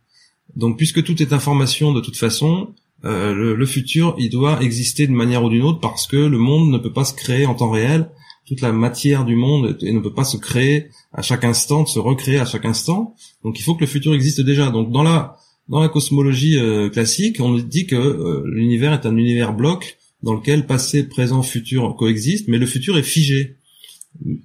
Donc 0.57 0.77
puisque 0.77 1.03
tout 1.03 1.21
est 1.23 1.33
information 1.33 1.93
de 1.93 2.01
toute 2.01 2.17
façon, 2.17 2.75
euh, 3.05 3.55
le, 3.57 3.67
futur, 3.67 4.15
il 4.19 4.31
doit 4.31 4.63
exister 4.63 5.07
d'une 5.07 5.17
manière 5.17 5.43
ou 5.43 5.49
d'une 5.49 5.63
autre 5.63 5.81
parce 5.81 6.07
que 6.07 6.17
le 6.17 6.39
monde 6.39 6.71
ne 6.71 6.79
peut 6.79 6.93
pas 6.93 7.05
se 7.05 7.15
créer 7.15 7.47
en 7.47 7.55
temps 7.55 7.71
réel. 7.71 8.11
Toute 8.47 8.61
la 8.61 8.73
matière 8.73 9.25
du 9.25 9.35
monde 9.35 9.79
ne 9.81 10.01
peut 10.01 10.13
pas 10.13 10.25
se 10.25 10.37
créer 10.37 10.89
à 11.13 11.23
chaque 11.23 11.45
instant, 11.45 11.87
se 11.87 11.99
recréer 11.99 12.39
à 12.39 12.45
chaque 12.45 12.65
instant. 12.65 13.15
Donc 13.45 13.59
il 13.59 13.63
faut 13.63 13.75
que 13.75 13.81
le 13.81 13.87
futur 13.87 14.15
existe 14.15 14.41
déjà. 14.41 14.71
Donc 14.71 14.93
dans 14.93 15.03
la 15.03 15.37
dans 15.69 15.81
la 15.81 15.89
cosmologie 15.89 16.59
euh, 16.59 16.91
classique, 16.91 17.41
on 17.41 17.55
dit 17.55 17.87
que 17.87 17.97
euh, 17.97 18.43
l'univers 18.47 18.93
est 18.93 19.07
un 19.07 19.17
univers 19.17 19.55
bloc 19.55 19.97
dans 20.23 20.35
lequel 20.35 20.67
passé, 20.67 21.09
présent, 21.09 21.43
futur 21.43 21.95
coexistent, 21.97 22.49
mais 22.49 22.59
le 22.59 22.67
futur 22.67 22.99
est 22.99 23.03
figé. 23.03 23.57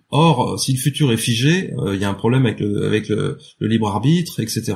Or, 0.10 0.60
si 0.60 0.73
le 0.73 0.80
futur 0.80 1.12
est 1.12 1.17
figé, 1.17 1.73
euh, 1.77 1.95
il 1.95 2.01
y 2.01 2.06
a 2.06 2.10
un 2.10 2.13
problème 2.13 2.45
avec 2.45 2.60
le, 2.60 2.86
avec 2.86 3.10
le, 3.10 3.38
libre 3.60 3.88
arbitre, 3.88 4.39
etc. 4.39 4.73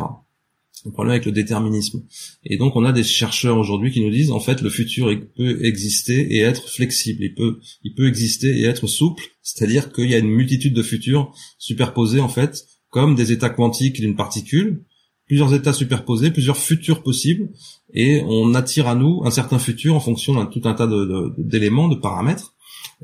Un 0.86 0.92
problème 0.92 1.12
avec 1.12 1.26
le 1.26 1.32
déterminisme. 1.32 2.04
Et 2.44 2.58
donc, 2.58 2.76
on 2.76 2.84
a 2.84 2.92
des 2.92 3.04
chercheurs 3.04 3.58
aujourd'hui 3.58 3.92
qui 3.92 4.02
nous 4.02 4.10
disent, 4.10 4.32
en 4.32 4.40
fait, 4.40 4.62
le 4.62 4.70
futur 4.70 5.12
peut 5.36 5.64
exister 5.64 6.36
et 6.36 6.40
être 6.40 6.68
flexible. 6.68 7.24
Il 7.24 7.36
peut, 7.36 7.60
il 7.84 7.94
peut 7.94 8.08
exister 8.08 8.60
et 8.60 8.64
être 8.64 8.88
souple. 8.88 9.24
C'est-à-dire 9.42 9.92
qu'il 9.94 10.10
y 10.10 10.16
a 10.16 10.18
une 10.18 10.30
multitude 10.30 10.74
de 10.74 10.84
futurs 10.84 11.34
superposés, 11.58 12.20
en 12.20 12.30
fait, 12.30 12.66
comme 12.90 13.16
des 13.16 13.32
états 13.32 13.50
quantiques 13.50 14.02
d'une 14.02 14.16
particule, 14.16 14.84
plusieurs 15.28 15.54
états 15.54 15.72
superposés, 15.72 16.30
plusieurs 16.30 16.58
futurs 16.58 17.04
possibles, 17.04 17.52
et 17.94 18.22
on 18.26 18.54
attire 18.54 18.88
à 18.88 18.96
nous 18.96 19.22
un 19.24 19.32
certain 19.32 19.60
futur 19.60 19.96
en 19.96 20.02
fonction 20.02 20.34
d'un 20.34 20.46
tout 20.46 20.62
un 20.66 20.74
tas 20.74 20.90
d'éléments, 21.38 21.88
de 21.88 21.96
paramètres. 21.96 22.54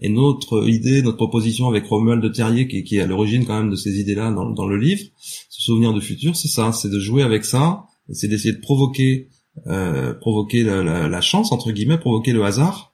Et 0.01 0.09
notre 0.09 0.67
idée, 0.67 1.01
notre 1.01 1.17
proposition 1.17 1.67
avec 1.67 1.85
Romuald 1.85 2.21
de 2.21 2.29
Terrier, 2.29 2.67
qui, 2.67 2.97
est 2.97 3.01
à 3.01 3.07
l'origine 3.07 3.45
quand 3.45 3.57
même 3.57 3.71
de 3.71 3.75
ces 3.75 3.99
idées-là 3.99 4.31
dans, 4.31 4.49
dans, 4.49 4.67
le 4.67 4.77
livre, 4.77 5.01
ce 5.17 5.61
souvenir 5.61 5.93
du 5.93 6.01
futur, 6.01 6.35
c'est 6.35 6.47
ça, 6.47 6.71
c'est 6.71 6.89
de 6.89 6.99
jouer 6.99 7.23
avec 7.23 7.45
ça, 7.45 7.85
c'est 8.11 8.27
d'essayer 8.27 8.53
de 8.53 8.59
provoquer, 8.59 9.29
euh, 9.65 10.13
provoquer 10.13 10.63
la, 10.63 11.07
la, 11.07 11.21
chance 11.21 11.51
entre 11.51 11.71
guillemets, 11.71 11.97
provoquer 11.97 12.31
le 12.31 12.43
hasard, 12.43 12.93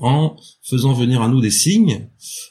en 0.00 0.36
faisant 0.62 0.92
venir 0.92 1.22
à 1.22 1.28
nous 1.28 1.40
des 1.40 1.50
signes 1.50 2.08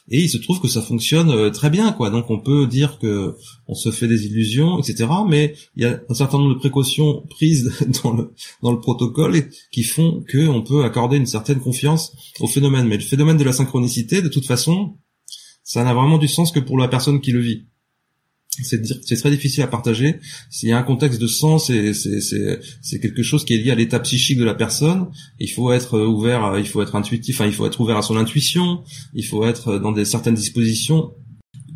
et 0.08 0.22
il 0.22 0.28
se 0.28 0.38
trouve 0.38 0.60
que 0.60 0.68
ça 0.68 0.82
fonctionne 0.82 1.30
euh, 1.30 1.50
très 1.50 1.70
bien 1.70 1.92
quoi. 1.92 2.10
Donc 2.10 2.30
on 2.30 2.40
peut 2.40 2.66
dire 2.66 2.98
que 2.98 3.36
on 3.66 3.74
se 3.74 3.90
fait 3.90 4.08
des 4.08 4.26
illusions 4.26 4.78
etc 4.78 5.06
mais 5.28 5.54
il 5.76 5.84
y 5.84 5.86
a 5.86 6.00
un 6.08 6.14
certain 6.14 6.38
nombre 6.38 6.54
de 6.54 6.58
précautions 6.58 7.24
prises 7.30 7.72
dans 8.02 8.12
le 8.12 8.32
dans 8.62 8.72
le 8.72 8.80
protocole 8.80 9.48
qui 9.72 9.82
font 9.82 10.22
que 10.28 10.48
on 10.48 10.62
peut 10.62 10.84
accorder 10.84 11.16
une 11.16 11.26
certaine 11.26 11.60
confiance 11.60 12.12
au 12.40 12.46
phénomène. 12.46 12.86
Mais 12.86 12.96
le 12.96 13.02
phénomène 13.02 13.36
de 13.36 13.44
la 13.44 13.52
synchronicité 13.52 14.22
de 14.22 14.28
toute 14.28 14.46
façon 14.46 14.96
ça 15.62 15.84
n'a 15.84 15.94
vraiment 15.94 16.18
du 16.18 16.28
sens 16.28 16.50
que 16.50 16.60
pour 16.60 16.78
la 16.78 16.88
personne 16.88 17.20
qui 17.20 17.30
le 17.32 17.40
vit 17.40 17.67
c'est 18.50 19.16
très 19.16 19.30
difficile 19.30 19.62
à 19.62 19.66
partager. 19.66 20.16
S'il 20.50 20.68
y 20.68 20.72
a 20.72 20.78
un 20.78 20.82
contexte 20.82 21.20
de 21.20 21.26
sens, 21.26 21.70
c'est 21.70 23.00
quelque 23.00 23.22
chose 23.22 23.44
qui 23.44 23.54
est 23.54 23.58
lié 23.58 23.70
à 23.70 23.74
l'état 23.74 24.00
psychique 24.00 24.38
de 24.38 24.44
la 24.44 24.54
personne. 24.54 25.08
Il 25.38 25.48
faut 25.48 25.72
être 25.72 25.98
ouvert, 26.00 26.58
il 26.58 26.66
faut 26.66 26.82
être 26.82 26.96
intuitif, 26.96 27.36
enfin 27.36 27.46
il 27.46 27.52
faut 27.52 27.66
être 27.66 27.80
ouvert 27.80 27.96
à 27.96 28.02
son 28.02 28.16
intuition. 28.16 28.82
Il 29.14 29.24
faut 29.24 29.44
être 29.44 29.78
dans 29.78 29.92
des 29.92 30.04
certaines 30.04 30.34
dispositions 30.34 31.12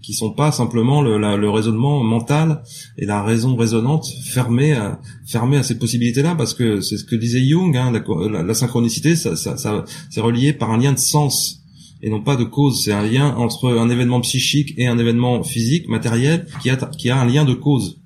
qui 0.02 0.14
sont 0.14 0.32
pas 0.32 0.50
simplement 0.50 1.00
le, 1.00 1.16
le 1.18 1.50
raisonnement 1.50 2.02
mental 2.02 2.62
et 2.98 3.06
la 3.06 3.22
raison 3.22 3.54
résonante 3.54 4.06
fermée 4.24 4.72
à, 4.72 5.00
fermée 5.26 5.56
à 5.56 5.62
ces 5.62 5.78
possibilités-là, 5.78 6.34
parce 6.34 6.54
que 6.54 6.80
c'est 6.80 6.98
ce 6.98 7.04
que 7.04 7.14
disait 7.14 7.46
Jung, 7.46 7.76
hein, 7.76 7.92
la, 7.92 8.42
la, 8.42 8.54
synchronicité, 8.54 9.14
ça, 9.14 9.36
ça, 9.36 9.56
ça 9.56 9.84
c'est 10.10 10.20
relié 10.20 10.52
par 10.52 10.72
un 10.72 10.78
lien 10.78 10.92
de 10.92 10.98
sens 10.98 11.61
et 12.02 12.10
non 12.10 12.20
pas 12.20 12.36
de 12.36 12.44
cause. 12.44 12.84
C'est 12.84 12.92
un 12.92 13.02
lien 13.02 13.34
entre 13.36 13.70
un 13.70 13.88
événement 13.88 14.20
psychique 14.20 14.74
et 14.76 14.86
un 14.86 14.98
événement 14.98 15.42
physique, 15.42 15.88
matériel, 15.88 16.46
qui 16.60 16.70
a, 16.70 16.76
qui 16.76 17.10
a 17.10 17.18
un 17.18 17.24
lien 17.24 17.44
de 17.44 17.54
cause. 17.54 18.00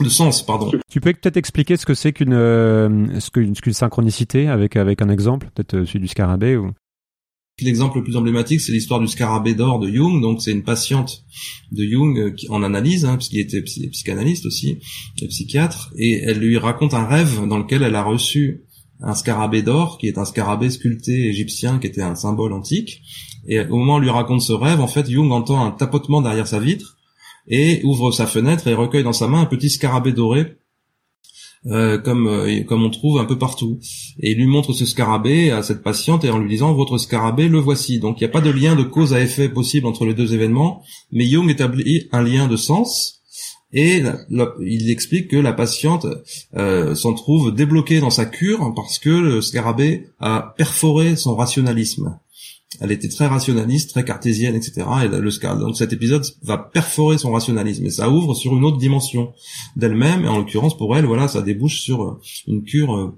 De 0.00 0.08
sens, 0.08 0.44
pardon. 0.44 0.70
Tu 0.88 1.00
peux 1.00 1.12
peut-être 1.12 1.36
expliquer 1.36 1.76
ce 1.76 1.84
que 1.84 1.92
c'est 1.92 2.12
qu'une 2.12 2.32
euh, 2.32 3.20
ce 3.20 3.30
qu'une 3.30 3.54
synchronicité 3.54 4.48
avec 4.48 4.76
avec 4.76 5.02
un 5.02 5.10
exemple, 5.10 5.50
peut-être 5.54 5.74
euh, 5.74 5.84
celui 5.84 6.00
du 6.00 6.08
scarabée 6.08 6.56
ou? 6.56 6.70
L'exemple 7.60 7.98
le 7.98 8.04
plus 8.04 8.16
emblématique, 8.16 8.62
c'est 8.62 8.72
l'histoire 8.72 9.00
du 9.00 9.08
scarabée 9.08 9.54
d'or 9.54 9.78
de 9.78 9.90
Jung. 9.90 10.22
Donc, 10.22 10.40
c'est 10.40 10.52
une 10.52 10.62
patiente 10.62 11.24
de 11.72 11.84
Jung 11.84 12.18
euh, 12.18 12.30
qui, 12.30 12.48
en 12.48 12.62
analyse, 12.62 13.04
hein, 13.04 13.16
puisqu'il 13.16 13.40
était 13.40 13.60
psychanalyste 13.60 14.46
aussi, 14.46 14.78
et 15.20 15.28
psychiatre, 15.28 15.92
et 15.98 16.22
elle 16.24 16.38
lui 16.38 16.56
raconte 16.56 16.94
un 16.94 17.04
rêve 17.04 17.46
dans 17.46 17.58
lequel 17.58 17.82
elle 17.82 17.96
a 17.96 18.02
reçu 18.02 18.62
un 19.02 19.14
scarabée 19.14 19.62
d'or, 19.62 19.98
qui 19.98 20.08
est 20.08 20.18
un 20.18 20.24
scarabée 20.24 20.70
sculpté 20.70 21.28
égyptien, 21.28 21.78
qui 21.78 21.86
était 21.86 22.02
un 22.02 22.14
symbole 22.14 22.52
antique. 22.52 23.02
Et 23.46 23.60
au 23.60 23.76
moment 23.76 23.96
où 23.96 24.00
lui 24.00 24.10
raconte 24.10 24.42
ce 24.42 24.52
rêve, 24.52 24.80
en 24.80 24.86
fait, 24.86 25.10
Jung 25.10 25.30
entend 25.32 25.64
un 25.64 25.70
tapotement 25.70 26.20
derrière 26.20 26.46
sa 26.46 26.58
vitre 26.58 26.98
et 27.48 27.80
ouvre 27.84 28.12
sa 28.12 28.26
fenêtre 28.26 28.66
et 28.68 28.74
recueille 28.74 29.02
dans 29.02 29.12
sa 29.12 29.28
main 29.28 29.40
un 29.40 29.46
petit 29.46 29.70
scarabée 29.70 30.12
doré, 30.12 30.58
euh, 31.66 31.98
comme 31.98 32.26
euh, 32.26 32.62
comme 32.64 32.84
on 32.84 32.90
trouve 32.90 33.18
un 33.18 33.24
peu 33.24 33.38
partout. 33.38 33.78
Et 34.20 34.32
il 34.32 34.38
lui 34.38 34.46
montre 34.46 34.72
ce 34.72 34.84
scarabée 34.84 35.50
à 35.50 35.62
cette 35.62 35.82
patiente 35.82 36.24
et 36.24 36.30
en 36.30 36.38
lui 36.38 36.48
disant 36.48 36.74
votre 36.74 36.98
scarabée, 36.98 37.48
le 37.48 37.58
voici. 37.58 37.98
Donc 37.98 38.20
il 38.20 38.24
n'y 38.24 38.30
a 38.30 38.32
pas 38.32 38.40
de 38.40 38.50
lien 38.50 38.76
de 38.76 38.82
cause 38.82 39.14
à 39.14 39.20
effet 39.20 39.48
possible 39.48 39.86
entre 39.86 40.04
les 40.04 40.14
deux 40.14 40.34
événements, 40.34 40.82
mais 41.10 41.26
Jung 41.26 41.48
établit 41.48 42.08
un 42.12 42.22
lien 42.22 42.48
de 42.48 42.56
sens 42.56 43.19
et 43.72 44.02
il 44.60 44.90
explique 44.90 45.28
que 45.28 45.36
la 45.36 45.52
patiente 45.52 46.06
euh, 46.56 46.94
s'en 46.94 47.14
trouve 47.14 47.54
débloquée 47.54 48.00
dans 48.00 48.10
sa 48.10 48.26
cure 48.26 48.72
parce 48.74 48.98
que 48.98 49.10
le 49.10 49.40
scarabée 49.40 50.08
a 50.18 50.54
perforé 50.56 51.16
son 51.16 51.36
rationalisme. 51.36 52.18
Elle 52.80 52.92
était 52.92 53.08
très 53.08 53.26
rationaliste, 53.26 53.90
très 53.90 54.04
cartésienne, 54.04 54.54
etc. 54.54 54.86
Et 55.04 55.08
le 55.08 55.30
scarabée, 55.30 55.62
donc 55.62 55.76
cet 55.76 55.92
épisode 55.92 56.24
va 56.42 56.56
perforer 56.56 57.18
son 57.18 57.32
rationalisme 57.32 57.84
et 57.84 57.90
ça 57.90 58.10
ouvre 58.10 58.34
sur 58.34 58.56
une 58.56 58.64
autre 58.64 58.78
dimension 58.78 59.32
d'elle-même. 59.76 60.24
Et 60.24 60.28
en 60.28 60.38
l'occurrence 60.38 60.76
pour 60.76 60.96
elle, 60.96 61.04
voilà, 61.04 61.28
ça 61.28 61.42
débouche 61.42 61.80
sur 61.80 62.20
une 62.46 62.62
cure 62.62 63.14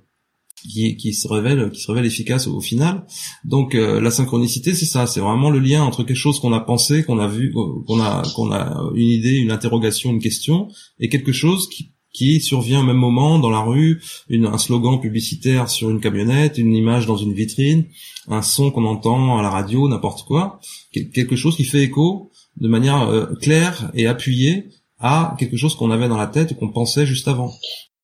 qui, 0.62 0.96
qui 0.96 1.14
se 1.14 1.29
révèle 1.29 1.70
qui 1.70 1.81
se 1.81 1.90
révèle 1.90 2.07
efficace 2.07 2.46
au, 2.46 2.61
final. 2.61 3.05
Donc 3.44 3.75
euh, 3.75 4.01
la 4.01 4.11
synchronicité, 4.11 4.75
c'est 4.75 4.87
ça, 4.87 5.07
c'est 5.07 5.20
vraiment 5.20 5.51
le 5.51 5.59
lien 5.59 5.83
entre 5.83 6.05
quelque 6.05 6.16
chose 6.16 6.40
qu'on 6.40 6.53
a 6.53 6.61
pensé, 6.61 7.05
qu'on 7.05 7.18
a 7.18 7.29
vu, 7.29 7.53
qu'on 7.53 8.01
a 8.01 8.22
qu'on 8.35 8.53
a 8.53 8.90
une 8.94 9.09
idée, 9.09 9.37
une 9.37 9.51
interrogation, 9.51 10.11
une 10.11 10.20
question, 10.20 10.68
et 10.98 11.09
quelque 11.09 11.33
chose 11.33 11.68
qui 11.68 11.92
qui 12.12 12.40
survient 12.40 12.81
au 12.81 12.85
même 12.85 12.96
moment 12.96 13.38
dans 13.38 13.51
la 13.51 13.61
rue, 13.61 14.03
une, 14.29 14.46
un 14.46 14.59
slogan 14.59 15.01
publicitaire 15.01 15.70
sur 15.70 15.88
une 15.90 16.01
camionnette, 16.01 16.59
une 16.59 16.75
image 16.75 17.07
dans 17.07 17.16
une 17.16 17.33
vitrine, 17.33 17.87
un 18.29 18.42
son 18.42 18.70
qu'on 18.70 18.85
entend 18.85 19.38
à 19.38 19.42
la 19.42 19.48
radio, 19.48 19.88
n'importe 19.88 20.27
quoi, 20.27 20.61
quelque 20.92 21.37
chose 21.37 21.57
qui 21.57 21.64
fait 21.64 21.83
écho 21.83 22.31
de 22.59 22.68
manière 22.68 23.09
euh, 23.09 23.35
claire 23.40 23.90
et 23.94 24.07
appuyée 24.07 24.68
à 24.98 25.35
quelque 25.38 25.57
chose 25.57 25.75
qu'on 25.75 25.90
avait 25.90 26.09
dans 26.09 26.18
la 26.18 26.27
tête 26.27 26.53
et 26.53 26.55
qu'on 26.55 26.70
pensait 26.70 27.07
juste 27.07 27.29
avant. 27.29 27.53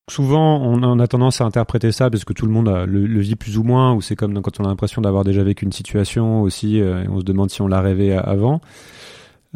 Souvent, 0.08 0.62
on 0.62 0.98
a 1.00 1.06
tendance 1.06 1.42
à 1.42 1.44
interpréter 1.44 1.92
ça 1.92 2.08
parce 2.08 2.24
que 2.24 2.32
tout 2.32 2.46
le 2.46 2.52
monde 2.52 2.68
le, 2.86 3.20
vit 3.20 3.36
plus 3.36 3.58
ou 3.58 3.62
moins, 3.62 3.92
ou 3.92 4.00
c'est 4.00 4.16
comme 4.16 4.40
quand 4.40 4.58
on 4.58 4.64
a 4.64 4.68
l'impression 4.68 5.02
d'avoir 5.02 5.22
déjà 5.22 5.42
vécu 5.42 5.66
une 5.66 5.72
situation 5.72 6.40
aussi, 6.42 6.80
euh, 6.80 7.04
et 7.04 7.08
on 7.08 7.20
se 7.20 7.24
demande 7.24 7.50
si 7.50 7.60
on 7.60 7.68
l'a 7.68 7.82
rêvé 7.82 8.16
avant. 8.16 8.62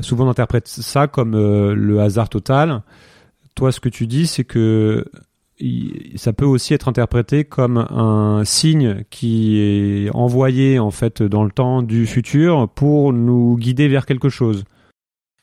Souvent, 0.01 0.27
on 0.27 0.31
interprète 0.31 0.69
ça 0.69 1.07
comme 1.07 1.35
euh, 1.35 1.75
le 1.75 2.01
hasard 2.01 2.29
total. 2.29 2.83
Toi, 3.55 3.73
ce 3.73 3.81
que 3.81 3.89
tu 3.89 4.07
dis, 4.07 4.27
c'est 4.27 4.45
que 4.45 5.07
ça 6.17 6.33
peut 6.33 6.45
aussi 6.45 6.75
être 6.75 6.89
interprété 6.89 7.45
comme 7.45 7.79
un 7.79 8.43
signe 8.45 9.05
qui 9.11 9.59
est 9.59 10.11
envoyé 10.15 10.79
en 10.79 10.91
fait 10.91 11.23
dans 11.23 11.45
le 11.45 11.51
temps 11.51 11.83
du 11.83 12.07
futur 12.07 12.69
pour 12.69 13.13
nous 13.13 13.57
guider 13.57 13.89
vers 13.89 14.05
quelque 14.05 14.29
chose. 14.29 14.65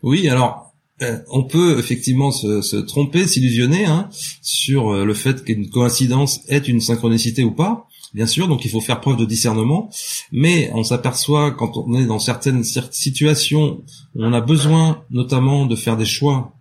Oui, 0.04 0.28
alors 0.30 0.69
euh, 1.02 1.20
on 1.30 1.44
peut 1.44 1.80
effectivement 1.80 2.32
se, 2.32 2.76
tromper, 2.78 3.28
s'illusionner 3.28 3.86
hein, 3.86 4.10
sur 4.42 4.90
euh, 4.90 5.06
le 5.06 5.14
fait 5.14 5.44
qu'une 5.44 5.70
coïncidence 5.70 6.42
est 6.48 6.68
une 6.68 6.82
synchronicité 6.82 7.44
ou 7.44 7.52
pas. 7.52 7.88
Bien 8.14 8.26
sûr, 8.26 8.48
donc 8.48 8.66
il 8.66 8.72
faut 8.72 8.82
faire 8.82 9.02
preuve 9.02 9.18
de 9.18 9.26
discernement, 9.26 9.90
mais 10.32 10.72
on 10.74 10.84
s'aperçoit 10.84 11.52
quand 11.52 11.78
on 11.78 11.94
est 11.94 12.08
dans 12.08 12.18
certaines 12.18 12.64
situations 12.64 13.84
où 14.16 14.24
on 14.24 14.34
a 14.34 14.42
besoin 14.42 15.04
notamment 15.12 15.68
de 15.68 15.76
faire 15.76 15.96
des 15.96 16.06
choix, 16.06 16.54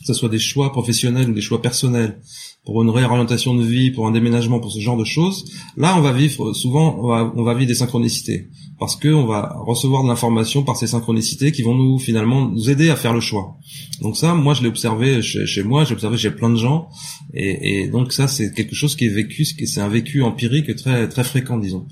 que 0.00 0.06
ce 0.06 0.12
soit 0.12 0.28
des 0.28 0.38
choix 0.38 0.72
professionnels 0.72 1.30
ou 1.30 1.32
des 1.32 1.40
choix 1.40 1.62
personnels, 1.62 2.20
pour 2.66 2.82
une 2.82 2.90
réorientation 2.90 3.54
de 3.54 3.64
vie, 3.64 3.92
pour 3.92 4.06
un 4.08 4.10
déménagement, 4.10 4.58
pour 4.58 4.72
ce 4.72 4.80
genre 4.80 4.96
de 4.96 5.04
choses, 5.04 5.44
là 5.76 5.94
on 5.96 6.00
va 6.00 6.12
vivre 6.12 6.52
souvent, 6.52 6.98
on 7.00 7.06
va, 7.06 7.32
on 7.36 7.44
va 7.44 7.54
vivre 7.54 7.68
des 7.68 7.76
synchronicités 7.76 8.48
parce 8.78 8.96
que 8.96 9.08
on 9.08 9.24
va 9.24 9.56
recevoir 9.64 10.02
de 10.02 10.08
l'information 10.08 10.64
par 10.64 10.76
ces 10.76 10.88
synchronicités 10.88 11.52
qui 11.52 11.62
vont 11.62 11.74
nous 11.74 11.98
finalement 11.98 12.48
nous 12.48 12.68
aider 12.68 12.90
à 12.90 12.96
faire 12.96 13.14
le 13.14 13.20
choix. 13.20 13.56
Donc 14.02 14.16
ça, 14.16 14.34
moi 14.34 14.52
je 14.52 14.62
l'ai 14.62 14.68
observé 14.68 15.22
chez, 15.22 15.46
chez 15.46 15.62
moi, 15.62 15.84
j'ai 15.84 15.94
observé 15.94 16.18
chez 16.18 16.30
plein 16.32 16.50
de 16.50 16.56
gens, 16.56 16.88
et, 17.32 17.82
et 17.82 17.88
donc 17.88 18.12
ça 18.12 18.26
c'est 18.26 18.52
quelque 18.52 18.74
chose 18.74 18.96
qui 18.96 19.06
est 19.06 19.14
vécu, 19.14 19.44
c'est 19.44 19.80
un 19.80 19.88
vécu 19.88 20.22
empirique 20.22 20.74
très 20.74 21.08
très 21.08 21.24
fréquent 21.24 21.58
disons. 21.58 21.86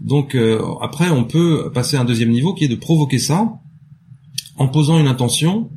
Donc 0.00 0.34
euh, 0.34 0.60
après 0.82 1.08
on 1.08 1.22
peut 1.22 1.70
passer 1.72 1.96
à 1.96 2.00
un 2.00 2.04
deuxième 2.04 2.30
niveau 2.30 2.52
qui 2.52 2.64
est 2.64 2.68
de 2.68 2.74
provoquer 2.74 3.20
ça 3.20 3.60
en 4.56 4.66
posant 4.66 4.98
une 4.98 5.08
intention 5.08 5.70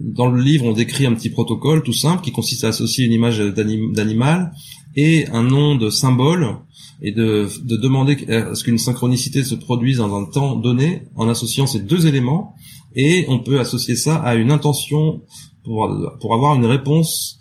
dans 0.00 0.28
le 0.28 0.40
livre, 0.40 0.64
on 0.66 0.72
décrit 0.72 1.06
un 1.06 1.14
petit 1.14 1.30
protocole 1.30 1.82
tout 1.82 1.92
simple 1.92 2.22
qui 2.22 2.32
consiste 2.32 2.64
à 2.64 2.68
associer 2.68 3.04
une 3.04 3.12
image 3.12 3.38
d'animal 3.38 4.52
et 4.94 5.26
un 5.28 5.42
nom 5.42 5.74
de 5.74 5.90
symbole 5.90 6.56
et 7.02 7.12
de, 7.12 7.48
de 7.64 7.76
demander 7.76 8.16
à 8.30 8.54
ce 8.54 8.64
qu'une 8.64 8.78
synchronicité 8.78 9.44
se 9.44 9.54
produise 9.54 9.98
dans 9.98 10.14
un 10.16 10.24
temps 10.24 10.56
donné 10.56 11.02
en 11.14 11.28
associant 11.28 11.66
ces 11.66 11.80
deux 11.80 12.06
éléments 12.06 12.54
et 12.94 13.26
on 13.28 13.38
peut 13.38 13.60
associer 13.60 13.96
ça 13.96 14.16
à 14.16 14.34
une 14.34 14.50
intention 14.50 15.22
pour 15.64 16.34
avoir 16.34 16.54
une 16.54 16.66
réponse 16.66 17.38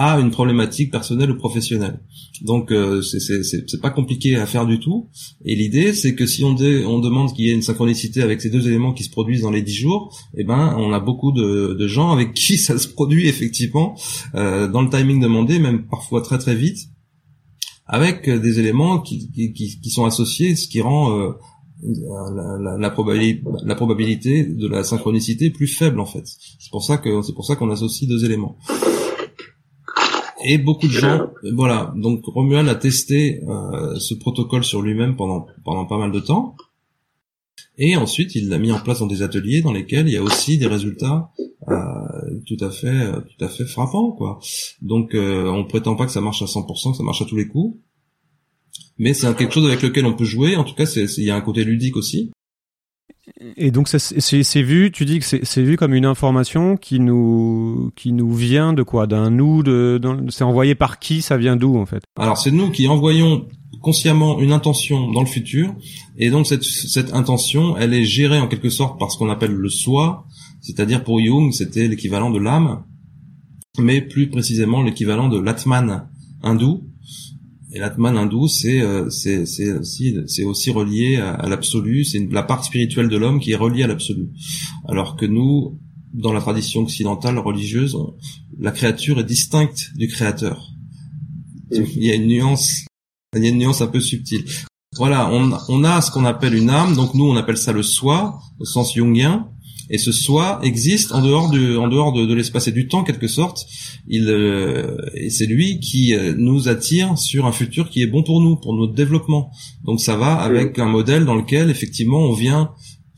à 0.00 0.18
une 0.18 0.30
problématique 0.30 0.90
personnelle 0.90 1.30
ou 1.30 1.36
professionnelle. 1.36 2.00
Donc 2.40 2.72
euh, 2.72 3.02
c'est 3.02 3.80
pas 3.82 3.90
compliqué 3.90 4.34
à 4.36 4.46
faire 4.46 4.64
du 4.66 4.80
tout. 4.80 5.10
Et 5.44 5.54
l'idée 5.54 5.92
c'est 5.92 6.14
que 6.14 6.24
si 6.24 6.42
on, 6.42 6.56
on 6.56 6.98
demande 7.00 7.34
qu'il 7.34 7.44
y 7.44 7.50
ait 7.50 7.54
une 7.54 7.60
synchronicité 7.60 8.22
avec 8.22 8.40
ces 8.40 8.48
deux 8.48 8.66
éléments 8.66 8.94
qui 8.94 9.04
se 9.04 9.10
produisent 9.10 9.42
dans 9.42 9.50
les 9.50 9.60
dix 9.60 9.74
jours, 9.74 10.18
eh 10.38 10.42
ben 10.42 10.74
on 10.78 10.94
a 10.94 11.00
beaucoup 11.00 11.32
de, 11.32 11.76
de 11.78 11.86
gens 11.86 12.12
avec 12.12 12.32
qui 12.32 12.56
ça 12.66 12.78
se 12.78 12.88
produit 12.88 13.28
effectivement 13.28 13.94
euh, 14.34 14.68
dans 14.68 14.80
le 14.80 14.88
timing 14.88 15.20
demandé, 15.20 15.58
même 15.58 15.86
parfois 15.86 16.22
très 16.22 16.38
très 16.38 16.54
vite, 16.54 16.78
avec 17.84 18.30
des 18.30 18.58
éléments 18.58 19.00
qui, 19.00 19.30
qui, 19.32 19.52
qui, 19.52 19.90
sont 19.90 20.06
associés, 20.06 20.56
ce 20.56 20.66
qui 20.66 20.80
rend 20.80 21.12
euh, 21.18 21.32
la, 21.82 22.56
la, 22.58 22.78
la, 22.78 22.90
probabilité, 22.90 23.42
la 23.64 23.74
probabilité 23.74 24.44
de 24.44 24.66
la 24.66 24.82
synchronicité 24.82 25.50
plus 25.50 25.66
faible 25.66 26.00
en 26.00 26.06
fait. 26.06 26.24
C'est 26.58 26.70
pour 26.70 26.84
ça 26.84 26.96
que 26.96 27.20
c'est 27.20 27.34
pour 27.34 27.44
ça 27.44 27.54
qu'on 27.54 27.68
associe 27.68 28.08
deux 28.08 28.24
éléments 28.24 28.56
et 30.44 30.58
beaucoup 30.58 30.86
de 30.86 30.92
gens. 30.92 31.30
Voilà, 31.54 31.92
donc 31.96 32.24
Romuald 32.24 32.68
a 32.68 32.74
testé 32.74 33.42
euh, 33.48 33.98
ce 33.98 34.14
protocole 34.14 34.64
sur 34.64 34.82
lui-même 34.82 35.16
pendant 35.16 35.46
pendant 35.64 35.86
pas 35.86 35.98
mal 35.98 36.12
de 36.12 36.20
temps. 36.20 36.56
Et 37.78 37.96
ensuite, 37.96 38.34
il 38.34 38.48
l'a 38.48 38.58
mis 38.58 38.72
en 38.72 38.80
place 38.80 38.98
dans 38.98 39.06
des 39.06 39.22
ateliers 39.22 39.62
dans 39.62 39.72
lesquels 39.72 40.06
il 40.06 40.12
y 40.12 40.16
a 40.16 40.22
aussi 40.22 40.58
des 40.58 40.66
résultats 40.66 41.30
euh, 41.68 42.40
tout 42.46 42.56
à 42.60 42.70
fait 42.70 42.88
euh, 42.88 43.20
tout 43.20 43.44
à 43.44 43.48
fait 43.48 43.64
frappants 43.64 44.12
quoi. 44.12 44.38
Donc 44.82 45.14
euh, 45.14 45.46
on 45.48 45.64
prétend 45.64 45.94
pas 45.94 46.06
que 46.06 46.12
ça 46.12 46.20
marche 46.20 46.42
à 46.42 46.46
100%, 46.46 46.92
que 46.92 46.96
ça 46.96 47.02
marche 47.02 47.22
à 47.22 47.24
tous 47.24 47.36
les 47.36 47.48
coups. 47.48 47.78
Mais 48.98 49.14
c'est 49.14 49.34
quelque 49.36 49.54
chose 49.54 49.66
avec 49.66 49.82
lequel 49.82 50.04
on 50.04 50.14
peut 50.14 50.24
jouer. 50.24 50.56
En 50.56 50.64
tout 50.64 50.74
cas, 50.74 50.84
il 50.84 51.24
y 51.24 51.30
a 51.30 51.36
un 51.36 51.40
côté 51.40 51.64
ludique 51.64 51.96
aussi. 51.96 52.30
Et 53.56 53.70
donc 53.70 53.88
c'est 53.88 54.62
vu, 54.62 54.92
tu 54.92 55.06
dis 55.06 55.18
que 55.18 55.24
c'est 55.24 55.62
vu 55.62 55.76
comme 55.76 55.94
une 55.94 56.04
information 56.04 56.76
qui 56.76 57.00
nous 57.00 57.90
qui 57.96 58.12
nous 58.12 58.34
vient 58.34 58.74
de 58.74 58.82
quoi? 58.82 59.06
D'un 59.06 59.30
nous 59.30 59.62
de, 59.62 59.98
c'est 60.28 60.44
envoyé 60.44 60.74
par 60.74 60.98
qui? 60.98 61.22
Ça 61.22 61.38
vient 61.38 61.56
d'où 61.56 61.78
en 61.78 61.86
fait? 61.86 62.02
Alors 62.18 62.36
c'est 62.36 62.50
nous 62.50 62.70
qui 62.70 62.86
envoyons 62.86 63.46
consciemment 63.80 64.40
une 64.40 64.52
intention 64.52 65.10
dans 65.10 65.20
le 65.20 65.26
futur. 65.26 65.74
Et 66.18 66.28
donc 66.28 66.46
cette 66.46 66.64
cette 66.64 67.14
intention, 67.14 67.78
elle 67.78 67.94
est 67.94 68.04
gérée 68.04 68.38
en 68.38 68.46
quelque 68.46 68.68
sorte 68.68 68.98
par 68.98 69.10
ce 69.10 69.16
qu'on 69.16 69.30
appelle 69.30 69.52
le 69.52 69.68
soi, 69.70 70.26
c'est-à-dire 70.60 71.02
pour 71.02 71.18
Jung, 71.18 71.52
c'était 71.52 71.88
l'équivalent 71.88 72.30
de 72.30 72.38
l'âme, 72.38 72.82
mais 73.78 74.02
plus 74.02 74.28
précisément 74.28 74.82
l'équivalent 74.82 75.30
de 75.30 75.38
l'atman 75.38 76.08
hindou 76.42 76.89
et 77.72 77.78
l'atman 77.78 78.16
hindou, 78.16 78.48
c'est 78.48 78.80
euh, 78.80 79.08
c'est 79.10 79.46
c'est 79.46 79.72
aussi 79.72 80.16
c'est 80.26 80.44
aussi 80.44 80.70
relié 80.70 81.16
à, 81.16 81.48
l'absolu. 81.48 82.04
C'est 82.04 82.26
la 82.30 82.42
part 82.42 82.64
spirituelle 82.64 83.08
de 83.08 83.16
l'homme 83.16 83.38
qui 83.38 83.52
est 83.52 83.56
reliée 83.56 83.84
à 83.84 83.86
l'absolu. 83.86 84.30
Alors 84.88 85.16
que 85.16 85.26
nous, 85.26 85.78
dans 86.12 86.32
la 86.32 86.40
tradition 86.40 86.80
occidentale 86.82 87.38
religieuse, 87.38 87.96
la 88.58 88.72
créature 88.72 89.20
est 89.20 89.24
distincte 89.24 89.90
du 89.94 90.08
créateur. 90.08 90.68
Il 91.70 92.02
y 92.04 92.10
a 92.10 92.14
une 92.14 92.26
nuance, 92.26 92.86
il 93.36 93.44
y 93.44 93.46
a 93.46 93.50
une 93.50 93.58
nuance 93.58 93.80
un 93.80 93.86
peu 93.86 94.00
subtile. 94.00 94.44
Voilà, 94.96 95.32
on, 95.32 95.56
on 95.68 95.84
a 95.84 96.00
ce 96.00 96.10
qu'on 96.10 96.24
appelle 96.24 96.54
une 96.54 96.70
âme, 96.70 96.96
donc 96.96 97.14
nous 97.14 97.24
on 97.24 97.36
appelle 97.36 97.56
ça 97.56 97.72
le 97.72 97.84
soi 97.84 98.40
au 98.58 98.64
sens 98.64 98.92
jungien, 98.94 99.48
et 99.88 99.98
ce 99.98 100.12
soi 100.12 100.60
existe 100.62 101.12
en 101.12 101.22
dehors 101.22 101.50
du, 101.50 101.76
en 101.76 101.88
dehors 101.88 102.12
de, 102.12 102.32
l'espace 102.32 102.68
et 102.68 102.72
du 102.72 102.88
temps 102.88 103.02
quelque 103.02 103.28
sorte. 103.28 103.66
Il 104.06 104.28
euh, 104.28 104.96
et 105.14 105.30
c'est 105.30 105.46
lui 105.46 105.80
qui 105.80 106.14
euh, 106.14 106.34
nous 106.36 106.68
attire 106.68 107.18
sur 107.18 107.46
un 107.46 107.52
futur 107.52 107.90
qui 107.90 108.02
est 108.02 108.06
bon 108.06 108.22
pour 108.22 108.40
nous, 108.40 108.56
pour 108.56 108.74
notre 108.74 108.94
développement. 108.94 109.50
Donc 109.84 110.00
ça 110.00 110.16
va 110.16 110.34
avec 110.34 110.78
un 110.78 110.86
modèle 110.86 111.24
dans 111.24 111.34
lequel 111.34 111.70
effectivement 111.70 112.20
on 112.20 112.32
vient 112.32 112.72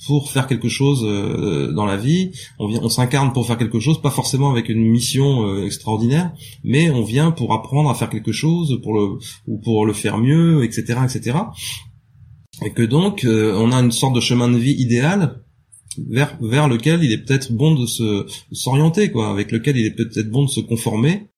pour 0.07 0.33
faire 0.33 0.48
quelque 0.48 0.68
chose 0.68 1.05
euh, 1.05 1.70
dans 1.72 1.85
la 1.85 1.96
vie, 1.96 2.33
on 2.59 2.66
vient, 2.66 2.81
on 2.83 2.88
s'incarne 2.88 3.33
pour 3.33 3.46
faire 3.46 3.57
quelque 3.59 3.79
chose, 3.79 4.03
pas 4.03 4.11
forcément 4.11 4.51
avec 4.51 4.68
une 4.68 4.83
mission 4.83 5.64
extraordinaire, 5.64 6.33
mais 6.64 6.90
on 6.90 7.05
vient 7.05 7.31
pour 7.31 7.53
apprendre 7.53 7.88
à 7.88 7.94
faire 7.94 8.11
quelque 8.11 8.33
chose, 8.33 8.81
pour 8.83 8.94
le 8.94 9.18
ou 9.46 9.59
pour 9.59 9.87
le 9.87 9.92
faire 9.92 10.18
mieux, 10.18 10.64
etc., 10.64 10.98
etc. 11.05 11.38
Et 12.64 12.70
que 12.72 12.83
donc 12.83 13.25
on 13.25 13.70
a 13.70 13.77
une 13.77 13.92
sorte 13.92 14.14
de 14.14 14.20
chemin 14.20 14.48
de 14.48 14.59
vie 14.59 14.75
idéal 14.75 15.42
vers 15.98 16.68
lequel 16.68 17.02
il 17.05 17.12
est 17.12 17.18
peut-être 17.18 17.52
bon 17.52 17.74
de 17.74 17.87
se 17.87 18.26
s'orienter 18.52 19.11
quoi, 19.11 19.31
avec 19.31 19.52
lequel 19.52 19.76
il 19.76 19.87
est 19.87 19.96
peut-être 19.96 20.31
bon 20.31 20.44
de 20.44 20.50
se 20.50 20.61
conformer 20.61 21.28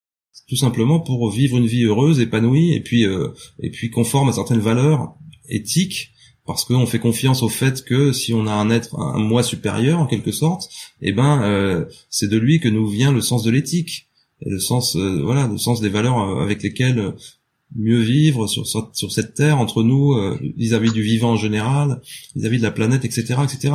tout 0.49 0.57
simplement 0.57 1.01
pour 1.01 1.31
vivre 1.31 1.57
une 1.57 1.67
vie 1.67 1.85
heureuse, 1.85 2.21
épanouie 2.21 2.75
et 2.75 2.81
puis 2.81 3.07
euh, 3.07 3.29
et 3.61 3.71
puis 3.71 3.91
conforme 3.91 4.29
à 4.29 4.33
certaines 4.33 4.61
valeurs 4.61 5.15
éthiques 5.49 6.11
parce 6.47 6.65
qu'on 6.65 6.87
fait 6.87 6.99
confiance 6.99 7.43
au 7.43 7.49
fait 7.49 7.85
que 7.85 8.13
si 8.13 8.35
on 8.35 8.47
a 8.47 8.53
un 8.53 8.71
être 8.71 8.99
un 8.99 9.19
moi 9.19 9.43
supérieur 9.43 10.01
en 10.01 10.07
quelque 10.07 10.33
sorte, 10.33 10.69
eh 11.01 11.13
ben 11.13 11.43
euh, 11.43 11.87
c'est 12.11 12.29
de 12.29 12.37
lui 12.37 12.61
que 12.61 12.69
nous 12.69 12.87
vient 12.87 13.13
le 13.13 13.23
sens 13.23 13.43
de 13.43 13.51
l'éthique 13.51 14.09
et 14.43 14.51
le 14.51 14.59
sens 14.59 14.97
euh, 14.97 15.23
voilà 15.23 15.47
le 15.47 15.57
sens 15.57 15.81
des 15.81 15.89
valeurs 15.89 16.19
avec 16.41 16.63
lesquelles 16.63 17.15
mieux 17.77 18.01
vivre 18.01 18.47
sur, 18.47 18.67
sur, 18.69 19.11
cette 19.11 19.35
terre 19.35 19.59
entre 19.59 19.83
nous 19.83 20.15
vis-à-vis 20.57 20.91
-vis 20.91 20.93
du 20.93 21.03
vivant 21.03 21.33
en 21.33 21.37
général, 21.37 22.01
vis-à-vis 22.37 22.59
-vis 22.59 22.61
de 22.61 22.65
la 22.65 22.71
planète, 22.71 23.05
etc., 23.05 23.35
etc. 23.43 23.73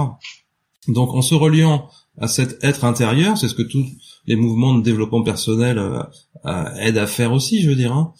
Donc 0.89 1.13
en 1.13 1.21
se 1.21 1.35
reliant 1.35 1.87
à 2.17 2.27
cet 2.27 2.63
être 2.63 2.83
intérieur, 2.83 3.37
c'est 3.37 3.47
ce 3.47 3.55
que 3.55 3.61
tous 3.61 3.85
les 4.25 4.35
mouvements 4.35 4.75
de 4.75 4.83
développement 4.83 5.23
personnel 5.23 5.77
euh, 5.77 6.01
euh, 6.45 6.75
aident 6.75 6.97
à 6.97 7.07
faire 7.07 7.31
aussi, 7.31 7.61
je 7.61 7.69
veux 7.69 7.75
dire. 7.75 7.93
Hein. 7.93 8.13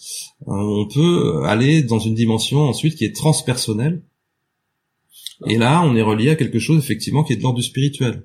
Euh, 0.48 0.52
on 0.52 0.86
peut 0.86 1.42
aller 1.44 1.82
dans 1.82 1.98
une 1.98 2.14
dimension 2.14 2.60
ensuite 2.60 2.96
qui 2.96 3.04
est 3.04 3.14
transpersonnelle. 3.14 4.02
Et 5.46 5.56
là, 5.56 5.82
on 5.84 5.96
est 5.96 6.02
relié 6.02 6.30
à 6.30 6.36
quelque 6.36 6.58
chose 6.58 6.78
effectivement 6.78 7.24
qui 7.24 7.32
est 7.32 7.36
de 7.36 7.42
l'ordre 7.42 7.58
du 7.58 7.64
spirituel. 7.64 8.24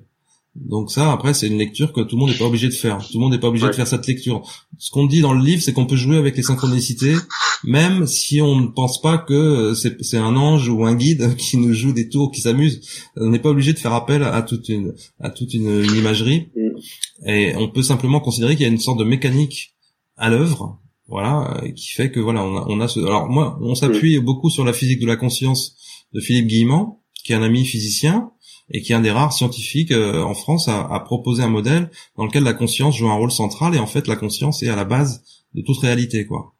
Donc 0.54 0.90
ça, 0.90 1.12
après, 1.12 1.34
c'est 1.34 1.48
une 1.48 1.58
lecture 1.58 1.92
que 1.92 2.00
tout 2.00 2.16
le 2.16 2.20
monde 2.20 2.30
n'est 2.30 2.38
pas 2.38 2.46
obligé 2.46 2.68
de 2.68 2.74
faire. 2.74 2.98
Tout 2.98 3.18
le 3.18 3.20
monde 3.20 3.32
n'est 3.32 3.38
pas 3.38 3.48
obligé 3.48 3.66
de 3.66 3.72
faire 3.72 3.86
cette 3.86 4.06
lecture. 4.06 4.42
Ce 4.78 4.90
qu'on 4.90 5.06
dit 5.06 5.20
dans 5.20 5.34
le 5.34 5.44
livre, 5.44 5.62
c'est 5.62 5.72
qu'on 5.72 5.86
peut 5.86 5.96
jouer 5.96 6.16
avec 6.16 6.36
les 6.36 6.42
synchronicités 6.42 7.14
même 7.64 8.06
si 8.06 8.40
on 8.40 8.60
ne 8.60 8.66
pense 8.68 9.00
pas 9.00 9.18
que 9.18 9.74
c'est 9.74 10.16
un 10.16 10.36
ange 10.36 10.68
ou 10.68 10.84
un 10.84 10.94
guide 10.94 11.36
qui 11.36 11.56
nous 11.56 11.72
joue 11.72 11.92
des 11.92 12.08
tours, 12.08 12.30
qui 12.30 12.40
s'amuse. 12.40 12.80
On 13.16 13.30
n'est 13.30 13.38
pas 13.38 13.50
obligé 13.50 13.72
de 13.72 13.78
faire 13.78 13.92
appel 13.92 14.22
à 14.22 14.42
toute 14.42 14.68
une 14.68 14.94
à 15.20 15.30
toute 15.30 15.54
une, 15.54 15.84
imagerie, 15.94 16.48
mm. 16.56 17.28
et 17.28 17.56
on 17.56 17.68
peut 17.68 17.82
simplement 17.82 18.20
considérer 18.20 18.56
qu'il 18.56 18.64
y 18.64 18.68
a 18.68 18.72
une 18.72 18.78
sorte 18.78 18.98
de 18.98 19.04
mécanique 19.04 19.74
à 20.16 20.30
l'œuvre, 20.30 20.80
voilà, 21.08 21.62
qui 21.74 21.88
fait 21.90 22.10
que 22.10 22.20
voilà, 22.20 22.42
on 22.42 22.56
a, 22.56 22.66
on 22.68 22.80
a 22.80 22.88
ce. 22.88 23.00
Alors 23.00 23.28
moi, 23.28 23.58
on 23.60 23.74
s'appuie 23.74 24.18
mm. 24.18 24.24
beaucoup 24.24 24.50
sur 24.50 24.64
la 24.64 24.72
physique 24.72 25.00
de 25.00 25.06
la 25.06 25.16
conscience 25.16 25.76
de 26.12 26.20
Philippe 26.20 26.46
Guillemant, 26.46 27.02
qui 27.24 27.32
est 27.32 27.36
un 27.36 27.42
ami 27.42 27.64
physicien 27.64 28.30
et 28.70 28.82
qui 28.82 28.92
est 28.92 28.96
un 28.96 29.00
des 29.00 29.12
rares 29.12 29.32
scientifiques 29.32 29.92
euh, 29.92 30.22
en 30.22 30.34
France 30.34 30.66
à, 30.66 30.80
à, 30.86 30.98
proposer 30.98 31.44
un 31.44 31.48
modèle 31.48 31.88
dans 32.16 32.24
lequel 32.24 32.42
la 32.42 32.52
conscience 32.52 32.96
joue 32.96 33.08
un 33.08 33.14
rôle 33.14 33.30
central 33.30 33.76
et 33.76 33.78
en 33.78 33.86
fait 33.86 34.08
la 34.08 34.16
conscience 34.16 34.64
est 34.64 34.68
à 34.68 34.74
la 34.74 34.84
base 34.84 35.22
de 35.54 35.62
toute 35.62 35.78
réalité, 35.78 36.26
quoi. 36.26 36.55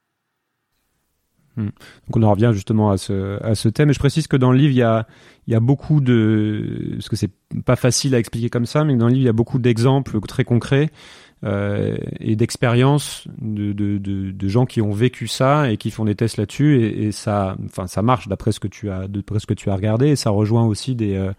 Hmm. 1.57 1.64
Donc 2.07 2.16
on 2.16 2.23
en 2.23 2.31
revient 2.31 2.51
justement 2.53 2.90
à 2.90 2.99
ce, 2.99 3.69
thème. 3.69 3.90
Et 3.90 3.92
je 3.92 3.99
précise 3.99 4.27
que 4.27 4.37
dans 4.37 4.53
le 4.53 4.59
livre, 4.59 4.73
il 4.73 5.53
y 5.53 5.55
a, 5.55 5.61
beaucoup 5.61 6.01
de... 6.01 6.90
Parce 6.92 7.09
que 7.09 7.16
c'est 7.16 7.31
pas 7.64 7.77
facile 7.77 8.14
à 8.14 8.19
expliquer 8.19 8.51
comme 8.51 8.66
ça, 8.66 8.85
mais 8.85 8.95
dans 8.97 9.07
le 9.07 9.12
livre, 9.12 9.23
il 9.23 9.27
y 9.27 9.31
a 9.31 9.35
beaucoup 9.35 9.59
d'exemples 9.59 10.21
très 10.21 10.45
concrets 10.45 10.90
euh, 11.45 11.97
et 12.21 12.37
d'expériences 12.37 13.27
de, 13.40 14.49
gens 14.49 14.66
qui 14.66 14.81
ont 14.81 14.92
vécu 14.92 15.29
ça 15.29 15.71
et 15.71 15.77
qui 15.77 15.90
font 15.90 16.05
des 16.05 16.14
tests 16.14 16.37
là-dessus. 16.37 16.83
Et, 16.83 17.12
ça, 17.12 17.57
enfin, 17.64 17.87
ça 17.87 18.03
marche 18.03 18.29
d'après 18.29 18.53
ce 18.53 18.61
que 18.61 18.69
tu 18.69 18.90
as, 18.90 19.07
ce 19.38 19.47
que 19.47 19.55
tu 19.55 19.71
as 19.71 19.75
regardé. 19.75 20.09
Et 20.09 20.16
ça 20.16 20.31
rejoint 20.31 20.66
aussi 20.66 20.95
des, 20.95 21.14
euh, 21.14 21.33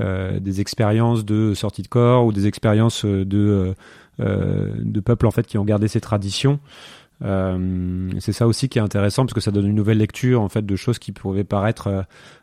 euh 0.00 0.38
expériences 0.58 1.24
de 1.24 1.54
sortie 1.54 1.82
de 1.82 1.88
corps 1.88 2.26
ou 2.26 2.32
des 2.32 2.46
expériences 2.46 3.06
de, 3.06 3.74
de 4.18 5.00
peuples 5.00 5.26
en 5.26 5.30
fait 5.30 5.46
qui 5.46 5.56
ont 5.56 5.64
gardé 5.64 5.88
ces 5.88 6.00
traditions. 6.00 6.60
Euh, 7.22 8.10
c'est 8.20 8.32
ça 8.32 8.46
aussi 8.46 8.68
qui 8.68 8.78
est 8.78 8.82
intéressant 8.82 9.24
parce 9.24 9.34
que 9.34 9.40
ça 9.40 9.50
donne 9.50 9.66
une 9.66 9.74
nouvelle 9.74 9.98
lecture 9.98 10.42
en 10.42 10.48
fait 10.48 10.64
de 10.64 10.76
choses 10.76 10.98
qui 10.98 11.12
pouvaient 11.12 11.44
paraître 11.44 11.86
euh, 11.86 12.02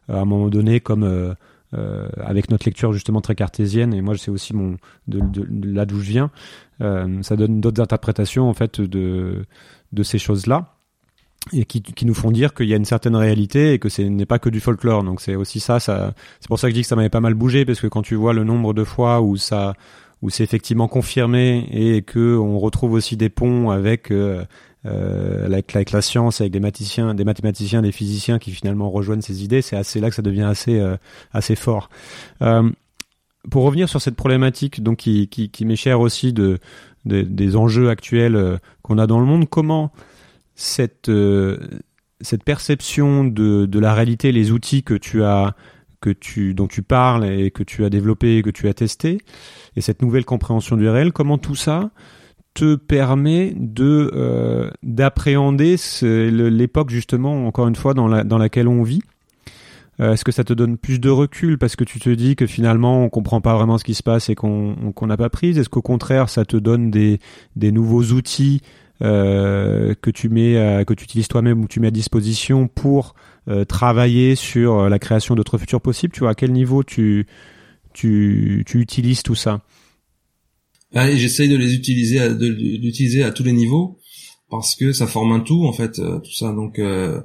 à 0.10 0.22
un 0.22 0.26
moment 0.26 0.50
donné 0.50 0.80
comme 0.80 1.04
euh, 1.04 2.08
avec 2.18 2.50
notre 2.50 2.66
lecture 2.66 2.92
justement 2.94 3.22
très 3.22 3.36
cartésienne. 3.36 3.94
Et 3.94 4.02
moi 4.02 4.18
c'est 4.18 4.32
aussi 4.32 4.56
mon 4.56 4.78
de, 5.08 5.20
de, 5.20 5.48
là 5.68 5.86
d'où 5.86 6.00
je 6.00 6.10
viens. 6.10 6.32
Ça 6.80 7.36
donne 7.36 7.62
d'autres 7.62 7.82
interprétations 7.82 8.50
en 8.50 8.54
fait 8.54 8.82
de 8.82 9.46
de 9.92 10.04
ces 10.04 10.18
choses 10.18 10.48
là 10.48 10.74
et 11.52 11.66
qui, 11.66 11.82
qui 11.82 12.06
nous 12.06 12.14
font 12.14 12.32
dire 12.32 12.54
qu'il 12.54 12.68
y 12.68 12.74
a 12.74 12.78
une 12.78 12.86
certaine 12.86 13.16
réalité 13.16 13.74
et 13.74 13.80
que 13.80 13.90
ce 13.90 14.02
n'est 14.02 14.26
pas 14.26 14.40
que 14.40 14.50
du 14.50 14.60
folklore. 14.60 15.04
Donc 15.04 15.22
c'est 15.22 15.36
aussi 15.36 15.60
ça 15.60 15.80
ça 15.80 16.14
c'est 16.40 16.48
pour 16.48 16.60
ça 16.60 16.68
que 16.68 16.72
je 16.72 16.76
dis 16.76 16.82
que 16.82 16.88
ça 16.88 16.96
m'avait 16.96 17.10
pas 17.10 17.22
mal 17.22 17.36
bougé 17.36 17.66
parce 17.66 17.80
que 17.80 17.88
quand 17.88 18.02
tu 18.02 18.16
vois 18.16 18.34
le 18.34 18.44
nombre 18.44 18.74
de 18.74 18.84
fois 18.84 19.22
où 19.22 19.38
ça 19.38 19.74
où 20.24 20.30
c'est 20.30 20.44
effectivement 20.44 20.88
confirmé 20.88 21.68
et 21.72 22.02
que 22.02 22.38
on 22.38 22.58
retrouve 22.58 22.94
aussi 22.94 23.18
des 23.18 23.30
ponts 23.30 23.70
avec 23.72 24.10
euh, 24.10 24.46
euh, 24.86 25.46
avec, 25.46 25.76
avec, 25.76 25.92
la 25.92 26.02
science, 26.02 26.40
avec 26.40 26.52
des 26.52 26.62
mathématiciens, 26.62 27.14
des 27.14 27.26
mathématiciens, 27.26 27.82
des 27.82 27.92
physiciens 27.92 28.40
qui 28.40 28.52
finalement 28.52 28.90
rejoignent 28.90 29.22
ces 29.22 29.44
idées. 29.44 29.62
C'est 29.62 29.76
assez 29.76 30.00
là 30.00 30.10
que 30.10 30.16
ça 30.16 30.22
devient 30.22 30.44
assez 30.44 30.80
euh, 30.80 30.96
assez 31.34 31.56
fort. 31.56 31.90
Pour 33.52 33.66
revenir 33.66 33.90
sur 33.90 34.02
cette 34.02 34.16
problématique, 34.16 34.82
donc 34.82 35.00
qui, 35.00 35.28
qui, 35.28 35.66
m'est 35.66 35.76
chère 35.76 36.00
aussi 36.00 36.32
de, 36.32 36.60
de, 37.04 37.24
des 37.24 37.58
enjeux 37.58 37.90
actuels 37.90 38.58
qu'on 38.82 38.98
a 38.98 39.06
dans 39.06 39.20
le 39.20 39.26
monde, 39.26 39.50
comment 39.50 39.92
cette 40.56 41.12
cette 42.22 42.46
perception 42.46 43.26
de, 43.26 43.66
de 43.66 43.80
la 43.80 43.94
réalité, 43.94 44.32
les 44.32 44.52
outils 44.52 44.84
que 44.84 44.94
tu 44.94 45.26
as 45.26 45.56
que 46.04 46.10
tu 46.10 46.54
dont 46.54 46.68
tu 46.68 46.82
parles 46.84 47.26
et 47.26 47.50
que 47.50 47.64
tu 47.64 47.86
as 47.86 47.90
développé, 47.90 48.42
que 48.42 48.50
tu 48.50 48.68
as 48.68 48.74
testé, 48.74 49.20
et 49.78 49.82
cette 49.82 50.02
nouvelle 50.02 50.26
compréhension 50.26 50.76
du 50.76 50.90
réel, 50.90 51.14
comment 51.14 51.38
tout 51.38 51.56
ça 51.56 51.92
te 52.54 52.76
permet 52.76 53.54
de 53.56 54.12
euh, 54.14 54.70
d'appréhender 54.84 55.78
l'époque 56.02 56.90
justement 56.90 57.48
encore 57.48 57.68
une 57.68 57.76
fois 57.76 57.94
dans, 57.94 58.08
la, 58.08 58.26
dans 58.26 58.38
laquelle 58.38 58.68
on 58.68 58.84
vit? 58.84 59.02
Euh, 60.02 60.14
Est-ce 60.14 60.26
que 60.26 60.34
ça 60.34 60.44
te 60.44 60.54
donne 60.54 60.78
plus 60.78 61.00
de 61.00 61.10
recul 61.10 61.58
parce 61.58 61.78
que 61.78 61.86
tu 61.86 62.00
te 62.00 62.10
dis 62.10 62.36
que 62.36 62.48
finalement 62.48 63.04
on 63.06 63.10
comprend 63.10 63.40
pas 63.40 63.56
vraiment 63.56 63.78
ce 63.78 63.86
qui 63.86 63.94
se 63.94 64.04
passe 64.04 64.30
et 64.30 64.36
qu'on 64.36 64.76
n'a 65.02 65.18
pas 65.18 65.30
prise? 65.30 65.58
Est-ce 65.58 65.70
qu'au 65.70 65.82
contraire 65.82 66.28
ça 66.28 66.44
te 66.44 66.58
donne 66.58 66.92
des, 66.92 67.20
nouveaux 67.56 68.04
outils 68.12 68.62
euh, 69.02 69.96
que 70.02 70.12
tu 70.12 70.28
mets 70.28 70.84
que 70.86 70.94
tu 70.94 71.06
utilises 71.06 71.30
toi-même 71.30 71.62
ou 71.62 71.68
tu 71.68 71.80
mets 71.80 71.88
à 71.88 71.92
disposition 71.92 72.68
pour 72.68 73.16
travailler 73.68 74.36
sur 74.36 74.90
la 74.90 75.00
création 75.00 75.36
d'autres 75.36 75.58
futurs 75.58 75.82
possibles 75.82 76.14
Tu 76.14 76.22
vois 76.22 76.32
à 76.32 76.36
quel 76.36 76.52
niveau 76.52 76.84
tu 76.84 77.28
tu, 77.94 78.64
tu 78.66 78.80
utilises 78.80 79.24
tout 79.24 79.36
ça? 79.36 79.62
Ah, 80.94 81.14
J'essaye 81.16 81.50
de 81.50 81.58
les 81.58 81.74
utiliser, 81.74 82.20
à, 82.20 82.30
de 82.30 83.24
à 83.24 83.32
tous 83.32 83.44
les 83.44 83.54
niveaux 83.54 84.00
parce 84.50 84.76
que 84.76 84.92
ça 84.92 85.08
forme 85.08 85.32
un 85.32 85.40
tout 85.40 85.66
en 85.66 85.74
fait, 85.74 85.98
euh, 86.00 86.20
tout 86.20 86.34
ça. 86.34 86.52
Donc 86.52 86.78
euh, 86.78 87.22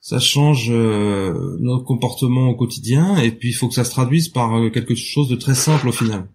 ça 0.00 0.18
change 0.18 0.68
euh, 0.70 1.56
notre 1.60 1.84
comportement 1.84 2.48
au 2.48 2.56
quotidien 2.56 3.16
et 3.18 3.30
puis 3.30 3.50
il 3.50 3.52
faut 3.52 3.68
que 3.68 3.74
ça 3.74 3.84
se 3.84 3.90
traduise 3.90 4.28
par 4.28 4.50
quelque 4.72 4.94
chose 4.94 5.28
de 5.28 5.36
très 5.36 5.54
simple 5.54 5.88
au 5.88 5.92
final. 5.92 6.28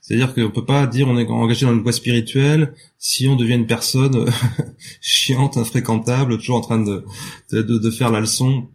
C'est-à-dire 0.00 0.34
qu'on 0.34 0.50
peut 0.50 0.64
pas 0.64 0.86
dire 0.86 1.08
on 1.08 1.18
est 1.18 1.26
engagé 1.26 1.66
dans 1.66 1.72
une 1.72 1.82
voie 1.82 1.92
spirituelle 1.92 2.74
si 2.98 3.28
on 3.28 3.36
devient 3.36 3.54
une 3.54 3.66
personne 3.66 4.26
chiante, 5.00 5.56
infréquentable, 5.56 6.38
toujours 6.38 6.56
en 6.56 6.60
train 6.62 6.82
de, 6.82 7.04
de, 7.52 7.62
de 7.62 7.90
faire 7.90 8.10
la 8.10 8.20
leçon 8.20 8.68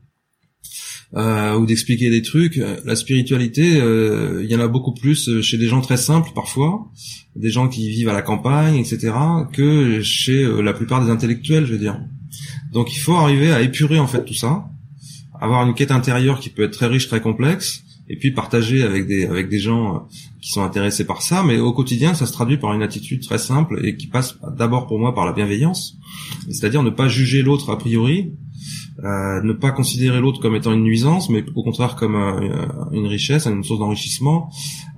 euh, 1.16 1.56
ou 1.60 1.68
d'expliquer 1.68 2.10
des 2.10 2.24
trucs. 2.24 2.60
La 2.86 2.96
spiritualité, 2.96 3.80
euh, 3.80 4.42
il 4.44 4.50
y 4.50 4.56
en 4.56 4.60
a 4.60 4.68
beaucoup 4.68 4.96
plus 4.96 5.30
euh, 5.30 5.42
chez 5.44 5.60
des 5.60 5.68
gens 5.68 5.80
très 5.80 5.98
simples 5.98 6.32
parfois, 6.34 6.88
des 7.36 7.52
gens 7.52 7.68
qui 7.68 7.88
vivent 7.90 8.10
à 8.10 8.14
la 8.14 8.24
campagne, 8.24 8.78
etc., 8.78 9.14
que 9.52 10.02
chez 10.02 10.44
la 10.64 10.74
plupart 10.74 11.06
des 11.06 11.12
intellectuels, 11.12 11.68
je 11.68 11.74
veux 11.74 11.78
dire. 11.78 12.02
Donc 12.72 12.96
il 12.96 13.00
faut 13.00 13.14
arriver 13.14 13.54
à 13.54 13.62
épurer 13.62 14.00
en 14.00 14.08
fait 14.08 14.26
tout 14.26 14.34
ça, 14.34 14.66
avoir 15.40 15.68
une 15.68 15.76
quête 15.76 15.92
intérieure 15.92 16.40
qui 16.40 16.50
peut 16.50 16.64
être 16.64 16.72
très 16.72 16.88
riche, 16.88 17.08
très 17.08 17.22
complexe, 17.22 17.84
et 18.10 18.18
puis 18.18 18.32
partager 18.32 18.82
avec 18.82 19.06
des 19.06 19.28
avec 19.28 19.50
des 19.50 19.60
gens 19.60 20.08
qui 20.44 20.50
sont 20.50 20.62
intéressés 20.62 21.06
par 21.06 21.22
ça. 21.22 21.42
Mais 21.42 21.58
au 21.60 21.72
quotidien, 21.72 22.14
ça 22.14 22.26
se 22.26 22.34
traduit 22.34 22.58
par 22.58 22.74
une 22.74 22.84
attitude 22.84 23.24
très 23.24 23.38
simple 23.38 23.80
et 23.86 23.96
qui 23.96 24.08
passe 24.08 24.38
d'abord 24.58 24.88
pour 24.88 25.00
moi 25.00 25.16
par 25.16 25.26
la 25.26 25.32
bienveillance, 25.32 25.98
c'est-à-dire 26.50 26.84
ne 26.84 26.90
pas 26.90 27.08
juger 27.08 27.42
l'autre 27.42 27.72
a 27.72 27.78
priori, 27.78 28.34
euh, 29.00 29.42
ne 29.42 29.54
pas 29.54 29.72
considérer 29.72 30.20
l'autre 30.20 30.42
comme 30.42 30.56
étant 30.56 30.74
une 30.74 30.84
nuisance, 30.84 31.30
mais 31.30 31.46
au 31.56 31.64
contraire 31.64 31.96
comme 31.96 32.16
euh, 32.16 32.66
une 32.92 33.08
richesse, 33.08 33.48
une 33.48 33.64
source 33.64 33.80
d'enrichissement. 33.80 34.52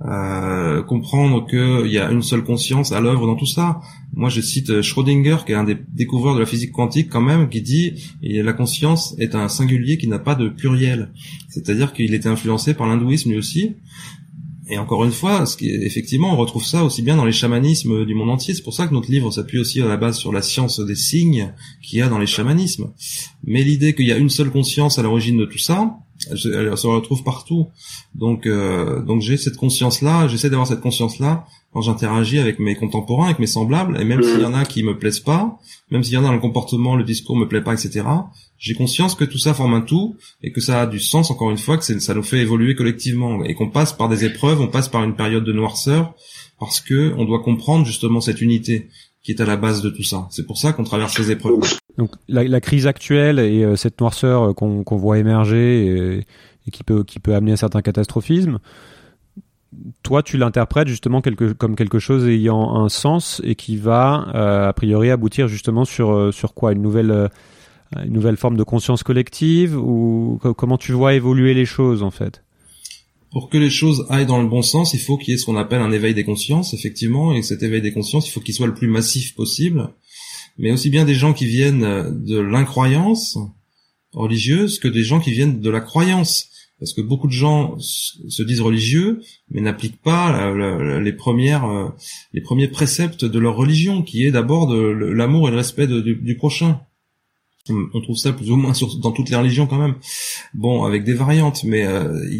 Euh, 0.04 0.82
comprendre 0.82 1.46
qu'il 1.46 1.92
y 1.92 1.98
a 1.98 2.10
une 2.10 2.22
seule 2.22 2.42
conscience 2.42 2.90
à 2.90 3.00
l'œuvre 3.00 3.26
dans 3.26 3.36
tout 3.36 3.46
ça. 3.46 3.80
Moi, 4.14 4.28
je 4.28 4.40
cite 4.40 4.82
Schrödinger, 4.82 5.38
qui 5.46 5.52
est 5.52 5.54
un 5.54 5.64
des 5.64 5.78
découvreurs 5.94 6.34
de 6.34 6.40
la 6.40 6.46
physique 6.46 6.72
quantique 6.72 7.08
quand 7.08 7.22
même, 7.22 7.48
qui 7.48 7.62
dit 7.62 7.94
la 8.20 8.52
conscience 8.52 9.14
est 9.18 9.36
un 9.36 9.48
singulier 9.48 9.96
qui 9.96 10.08
n'a 10.08 10.18
pas 10.18 10.34
de 10.34 10.48
pluriel. 10.48 11.12
C'est-à-dire 11.48 11.92
qu'il 11.92 12.14
était 12.14 12.28
influencé 12.28 12.74
par 12.74 12.88
l'hindouisme 12.88 13.30
lui 13.30 13.38
aussi, 13.38 13.76
et 14.68 14.78
encore 14.78 15.04
une 15.04 15.12
fois, 15.12 15.46
ce 15.46 15.56
qui 15.56 15.70
effectivement, 15.70 16.32
on 16.32 16.36
retrouve 16.36 16.64
ça 16.64 16.84
aussi 16.84 17.02
bien 17.02 17.16
dans 17.16 17.24
les 17.24 17.32
chamanismes 17.32 18.04
du 18.04 18.14
monde 18.14 18.30
entier. 18.30 18.52
C'est 18.54 18.62
pour 18.62 18.74
ça 18.74 18.88
que 18.88 18.94
notre 18.94 19.10
livre 19.10 19.30
s'appuie 19.30 19.58
aussi 19.58 19.80
à 19.80 19.86
la 19.86 19.96
base 19.96 20.18
sur 20.18 20.32
la 20.32 20.42
science 20.42 20.80
des 20.80 20.96
signes 20.96 21.54
qu'il 21.82 22.00
y 22.00 22.02
a 22.02 22.08
dans 22.08 22.18
les 22.18 22.26
chamanismes. 22.26 22.92
Mais 23.44 23.62
l'idée 23.62 23.94
qu'il 23.94 24.06
y 24.06 24.12
a 24.12 24.16
une 24.16 24.30
seule 24.30 24.50
conscience 24.50 24.98
à 24.98 25.02
l'origine 25.02 25.36
de 25.36 25.44
tout 25.44 25.58
ça, 25.58 25.96
se 26.18 26.86
retrouve 26.86 27.22
partout. 27.22 27.68
Donc, 28.14 28.46
euh, 28.46 29.02
donc 29.02 29.20
j'ai 29.20 29.36
cette 29.36 29.56
conscience-là, 29.56 30.28
j'essaie 30.28 30.50
d'avoir 30.50 30.66
cette 30.66 30.80
conscience-là 30.80 31.44
quand 31.76 31.82
j'interagis 31.82 32.38
avec 32.38 32.58
mes 32.58 32.74
contemporains, 32.74 33.26
avec 33.26 33.38
mes 33.38 33.46
semblables, 33.46 34.00
et 34.00 34.04
même 34.06 34.22
s'il 34.22 34.40
y 34.40 34.46
en 34.46 34.54
a 34.54 34.64
qui 34.64 34.82
me 34.82 34.96
plaisent 34.96 35.20
pas, 35.20 35.58
même 35.90 36.02
s'il 36.02 36.14
y 36.14 36.16
en 36.16 36.22
a 36.24 36.28
dans 36.28 36.32
le 36.32 36.40
comportement, 36.40 36.96
le 36.96 37.04
discours 37.04 37.36
me 37.36 37.46
plaît 37.46 37.60
pas, 37.60 37.74
etc. 37.74 38.02
J'ai 38.56 38.72
conscience 38.72 39.14
que 39.14 39.26
tout 39.26 39.36
ça 39.36 39.52
forme 39.52 39.74
un 39.74 39.82
tout 39.82 40.16
et 40.42 40.52
que 40.52 40.62
ça 40.62 40.80
a 40.80 40.86
du 40.86 40.98
sens 40.98 41.30
encore 41.30 41.50
une 41.50 41.58
fois, 41.58 41.76
que 41.76 41.84
ça 41.84 42.14
nous 42.14 42.22
fait 42.22 42.38
évoluer 42.38 42.76
collectivement 42.76 43.44
et 43.44 43.52
qu'on 43.52 43.68
passe 43.68 43.92
par 43.92 44.08
des 44.08 44.24
épreuves, 44.24 44.62
on 44.62 44.68
passe 44.68 44.88
par 44.88 45.04
une 45.04 45.16
période 45.16 45.44
de 45.44 45.52
noirceur 45.52 46.14
parce 46.58 46.80
que 46.80 47.12
on 47.18 47.26
doit 47.26 47.42
comprendre 47.42 47.84
justement 47.84 48.22
cette 48.22 48.40
unité 48.40 48.88
qui 49.22 49.32
est 49.32 49.42
à 49.42 49.44
la 49.44 49.58
base 49.58 49.82
de 49.82 49.90
tout 49.90 50.02
ça. 50.02 50.28
C'est 50.30 50.46
pour 50.46 50.56
ça 50.56 50.72
qu'on 50.72 50.84
traverse 50.84 51.14
ces 51.14 51.30
épreuves. 51.30 51.60
Donc 51.98 52.12
la, 52.26 52.42
la 52.44 52.60
crise 52.62 52.86
actuelle 52.86 53.38
et 53.38 53.64
euh, 53.64 53.76
cette 53.76 54.00
noirceur 54.00 54.44
euh, 54.44 54.52
qu'on 54.54 54.96
voit 54.96 55.18
émerger 55.18 55.84
et, 55.84 56.26
et, 56.66 56.70
qui 56.70 56.84
peut 56.84 57.04
qui 57.04 57.18
peut 57.18 57.34
amener 57.34 57.52
à 57.52 57.58
certains 57.58 57.82
catastrophismes, 57.82 58.60
toi, 60.02 60.22
tu 60.22 60.38
l'interprètes 60.38 60.88
justement 60.88 61.20
comme 61.58 61.76
quelque 61.76 61.98
chose 61.98 62.26
ayant 62.28 62.76
un 62.76 62.88
sens 62.88 63.40
et 63.44 63.54
qui 63.54 63.76
va, 63.76 64.28
euh, 64.34 64.68
a 64.68 64.72
priori, 64.72 65.10
aboutir 65.10 65.48
justement 65.48 65.84
sur, 65.84 66.12
euh, 66.12 66.32
sur 66.32 66.54
quoi? 66.54 66.72
Une 66.72 66.82
nouvelle, 66.82 67.10
euh, 67.10 67.28
une 68.04 68.12
nouvelle 68.12 68.36
forme 68.36 68.56
de 68.56 68.62
conscience 68.62 69.02
collective 69.02 69.76
Ou 69.76 70.38
comment 70.56 70.78
tu 70.78 70.92
vois 70.92 71.14
évoluer 71.14 71.54
les 71.54 71.66
choses, 71.66 72.02
en 72.02 72.10
fait? 72.10 72.42
Pour 73.32 73.50
que 73.50 73.58
les 73.58 73.70
choses 73.70 74.06
aillent 74.08 74.26
dans 74.26 74.40
le 74.40 74.48
bon 74.48 74.62
sens, 74.62 74.94
il 74.94 75.00
faut 75.00 75.18
qu'il 75.18 75.32
y 75.32 75.34
ait 75.34 75.38
ce 75.38 75.44
qu'on 75.44 75.56
appelle 75.56 75.82
un 75.82 75.92
éveil 75.92 76.14
des 76.14 76.24
consciences, 76.24 76.72
effectivement, 76.72 77.34
et 77.34 77.42
cet 77.42 77.62
éveil 77.62 77.82
des 77.82 77.92
consciences, 77.92 78.28
il 78.28 78.32
faut 78.32 78.40
qu'il 78.40 78.54
soit 78.54 78.66
le 78.66 78.74
plus 78.74 78.88
massif 78.88 79.34
possible, 79.34 79.90
mais 80.58 80.70
aussi 80.72 80.88
bien 80.88 81.04
des 81.04 81.14
gens 81.14 81.34
qui 81.34 81.44
viennent 81.44 82.24
de 82.24 82.38
l'incroyance 82.38 83.36
religieuse 84.12 84.78
que 84.78 84.88
des 84.88 85.02
gens 85.02 85.20
qui 85.20 85.32
viennent 85.32 85.60
de 85.60 85.70
la 85.70 85.80
croyance 85.80 86.48
parce 86.78 86.92
que 86.92 87.00
beaucoup 87.00 87.26
de 87.26 87.32
gens 87.32 87.76
se 87.78 88.42
disent 88.42 88.60
religieux 88.60 89.20
mais 89.50 89.60
n'appliquent 89.60 90.00
pas 90.02 90.52
les 91.00 91.12
premières 91.12 91.64
euh, 91.64 91.88
les 92.32 92.40
premiers 92.40 92.68
préceptes 92.68 93.24
de 93.24 93.38
leur 93.38 93.56
religion 93.56 94.02
qui 94.02 94.26
est 94.26 94.30
d'abord 94.30 94.72
l'amour 94.72 95.48
et 95.48 95.50
le 95.50 95.56
respect 95.56 95.86
du, 95.86 96.36
prochain 96.36 96.80
On 97.68 98.00
trouve 98.00 98.16
ça 98.16 98.32
plus 98.32 98.50
ou 98.50 98.56
moins 98.56 98.72
dans 99.02 99.12
toutes 99.12 99.30
les 99.30 99.36
religions 99.36 99.66
quand 99.66 99.78
même. 99.78 99.96
Bon, 100.54 100.84
avec 100.84 101.02
des 101.02 101.14
variantes, 101.14 101.64
mais 101.64 101.84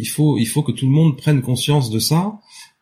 faut 0.05 0.37
il 0.37 0.45
faut 0.45 0.63
que 0.63 0.71
tout 0.71 0.85
le 0.85 0.91
monde 0.91 1.17
prenne 1.17 1.41
conscience 1.41 1.89
de 1.89 1.99
ça 1.99 2.39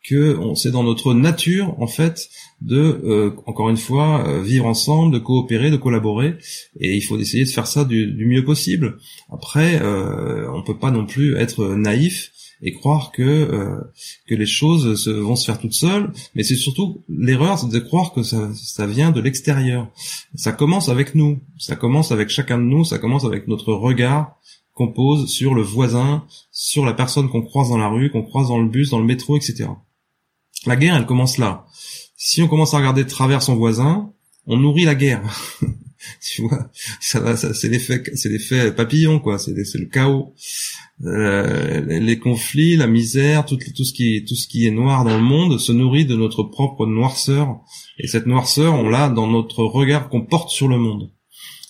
que 0.08 0.40
c'est 0.56 0.72
dans 0.72 0.84
notre 0.84 1.14
nature 1.14 1.76
en 1.82 1.88
fait 1.88 2.30
de 2.62 3.02
euh, 3.04 3.32
encore 3.46 3.70
une 3.70 3.78
fois 3.78 4.28
euh, 4.28 4.42
vivre 4.42 4.66
ensemble, 4.66 5.14
de 5.14 5.20
coopérer, 5.20 5.72
de 5.72 5.78
collaborer, 5.78 6.36
et 6.80 6.96
il 6.96 7.02
faut 7.02 7.18
essayer 7.18 7.44
de 7.44 7.50
faire 7.50 7.68
ça 7.68 7.86
du, 7.86 8.26
mieux 8.26 8.44
possible. 8.44 8.98
Après, 9.32 9.82
euh, 9.82 10.50
on 10.54 10.64
peut 10.64 10.78
pas 10.78 10.92
non 10.92 11.06
plus 11.06 11.36
être 11.36 11.76
naïf 11.76 12.32
et 12.62 12.72
croire 12.72 13.12
que 13.12 13.22
euh, 13.22 13.80
que 14.28 14.36
les 14.36 14.46
choses 14.46 15.02
se, 15.04 15.10
vont 15.10 15.36
se 15.36 15.46
faire 15.46 15.60
toutes 15.60 15.74
seules, 15.74 16.12
mais 16.34 16.44
c'est 16.44 16.56
surtout 16.56 17.04
l'erreur, 17.10 17.66
de 17.68 17.80
croire 17.80 18.14
que 18.14 18.24
ça, 18.24 18.50
ça 18.54 18.88
vient 18.88 19.12
de 19.12 19.22
l'extérieur. 19.22 19.92
Ça 20.36 20.52
commence 20.52 20.90
avec 20.90 21.16
nous, 21.16 21.40
ça 21.58 21.76
commence 21.76 22.12
avec 22.12 22.30
chacun 22.30 22.58
de 22.58 22.64
nous, 22.64 22.86
ça 22.86 23.00
commence 23.00 23.26
avec 23.26 23.48
notre 23.48 23.74
regard 23.74 24.40
qu'on 24.74 24.92
pose 24.92 25.30
sur 25.30 25.56
le 25.56 25.62
voisin, 25.62 26.26
sur 26.52 26.86
la 26.86 26.94
personne 26.94 27.30
qu'on 27.30 27.42
croise 27.42 27.70
dans 27.70 27.78
la 27.78 27.88
rue, 27.88 28.12
qu'on 28.12 28.24
croise 28.24 28.50
dans 28.50 28.60
le 28.60 28.68
bus, 28.68 28.90
dans 28.90 29.00
le 29.00 29.06
métro, 29.06 29.38
etc. 29.38 29.70
La 30.66 30.76
guerre, 30.76 30.96
elle 30.96 31.06
commence 31.06 31.38
là. 31.38 31.66
Si 32.16 32.42
on 32.42 32.48
commence 32.48 32.74
à 32.74 32.78
regarder 32.78 33.04
de 33.04 33.10
travers 33.10 33.42
son 33.42 33.56
voisin, 33.56 34.12
on 34.48 34.58
nourrit 34.58 34.86
la 34.86 34.96
guerre. 34.96 35.22
tu 36.22 36.44
vois, 36.44 36.70
ça 37.00 37.36
ça, 37.36 37.54
c'est 37.54 37.70
l'effet, 37.70 38.04
c'est 38.16 38.30
l'effet 38.30 38.72
papillon, 38.72 39.20
quoi. 39.20 39.38
C'est, 39.38 39.54
le 39.54 39.86
chaos, 39.86 40.34
euh, 41.04 41.82
les 42.00 42.20
conflits, 42.20 42.78
la 42.78 42.88
misère, 42.88 43.46
tout, 43.46 43.58
tout 43.76 43.84
ce 43.84 43.94
qui, 43.94 44.24
tout 44.26 44.36
ce 44.36 44.48
qui 44.48 44.66
est 44.66 44.72
noir 44.72 45.04
dans 45.04 45.18
le 45.18 45.24
monde 45.24 45.60
se 45.60 45.72
nourrit 45.72 46.06
de 46.06 46.16
notre 46.16 46.44
propre 46.44 46.86
noirceur. 46.86 47.60
Et 48.00 48.08
cette 48.08 48.26
noirceur, 48.26 48.74
on 48.74 48.90
l'a 48.90 49.10
dans 49.10 49.28
notre 49.28 49.64
regard 49.64 50.10
qu'on 50.10 50.26
porte 50.26 50.50
sur 50.50 50.68
le 50.68 50.78
monde. 50.78 51.12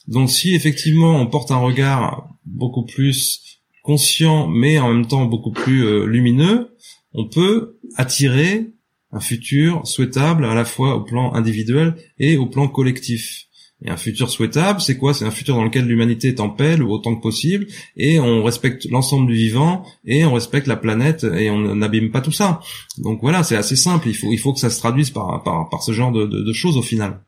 Donc, 0.07 0.29
si 0.29 0.53
effectivement 0.53 1.19
on 1.19 1.27
porte 1.27 1.51
un 1.51 1.57
regard 1.57 2.29
beaucoup 2.45 2.85
plus 2.85 3.41
conscient, 3.83 4.47
mais 4.47 4.79
en 4.79 4.93
même 4.93 5.07
temps 5.07 5.25
beaucoup 5.25 5.51
plus 5.51 5.83
euh, 5.85 6.05
lumineux, 6.05 6.75
on 7.13 7.27
peut 7.27 7.79
attirer 7.95 8.74
un 9.15 9.19
futur 9.21 9.87
souhaitable 9.87 10.45
à 10.45 10.53
la 10.53 10.65
fois 10.65 10.95
au 10.95 11.01
plan 11.01 11.33
individuel 11.33 11.95
et 12.19 12.37
au 12.37 12.47
plan 12.47 12.67
collectif. 12.67 13.45
Et 13.81 13.89
un 13.89 13.97
futur 13.97 14.29
souhaitable, 14.29 14.81
c'est 14.81 14.97
quoi? 14.97 15.13
C'est 15.13 15.25
un 15.25 15.31
futur 15.31 15.55
dans 15.55 15.63
lequel 15.63 15.85
l'humanité 15.85 16.29
est 16.29 16.39
en 16.39 16.49
paix 16.49 16.79
ou 16.79 16.91
autant 16.91 17.15
que 17.15 17.21
possible, 17.21 17.67
et 17.97 18.19
on 18.19 18.43
respecte 18.43 18.85
l'ensemble 18.89 19.27
du 19.27 19.35
vivant, 19.35 19.85
et 20.05 20.25
on 20.25 20.33
respecte 20.33 20.67
la 20.67 20.77
planète, 20.77 21.23
et 21.23 21.49
on 21.49 21.75
n'abîme 21.75 22.09
pas 22.11 22.21
tout 22.21 22.31
ça. 22.31 22.61
Donc 22.97 23.19
voilà, 23.21 23.43
c'est 23.43 23.57
assez 23.57 23.75
simple. 23.75 24.07
Il 24.07 24.15
faut, 24.15 24.31
il 24.31 24.37
faut 24.37 24.53
que 24.53 24.59
ça 24.59 24.69
se 24.69 24.79
traduise 24.79 25.09
par, 25.11 25.43
par, 25.43 25.83
ce 25.83 25.91
genre 25.91 26.11
de, 26.11 26.25
de 26.25 26.53
choses 26.53 26.77
au 26.77 26.81
final. 26.81 27.21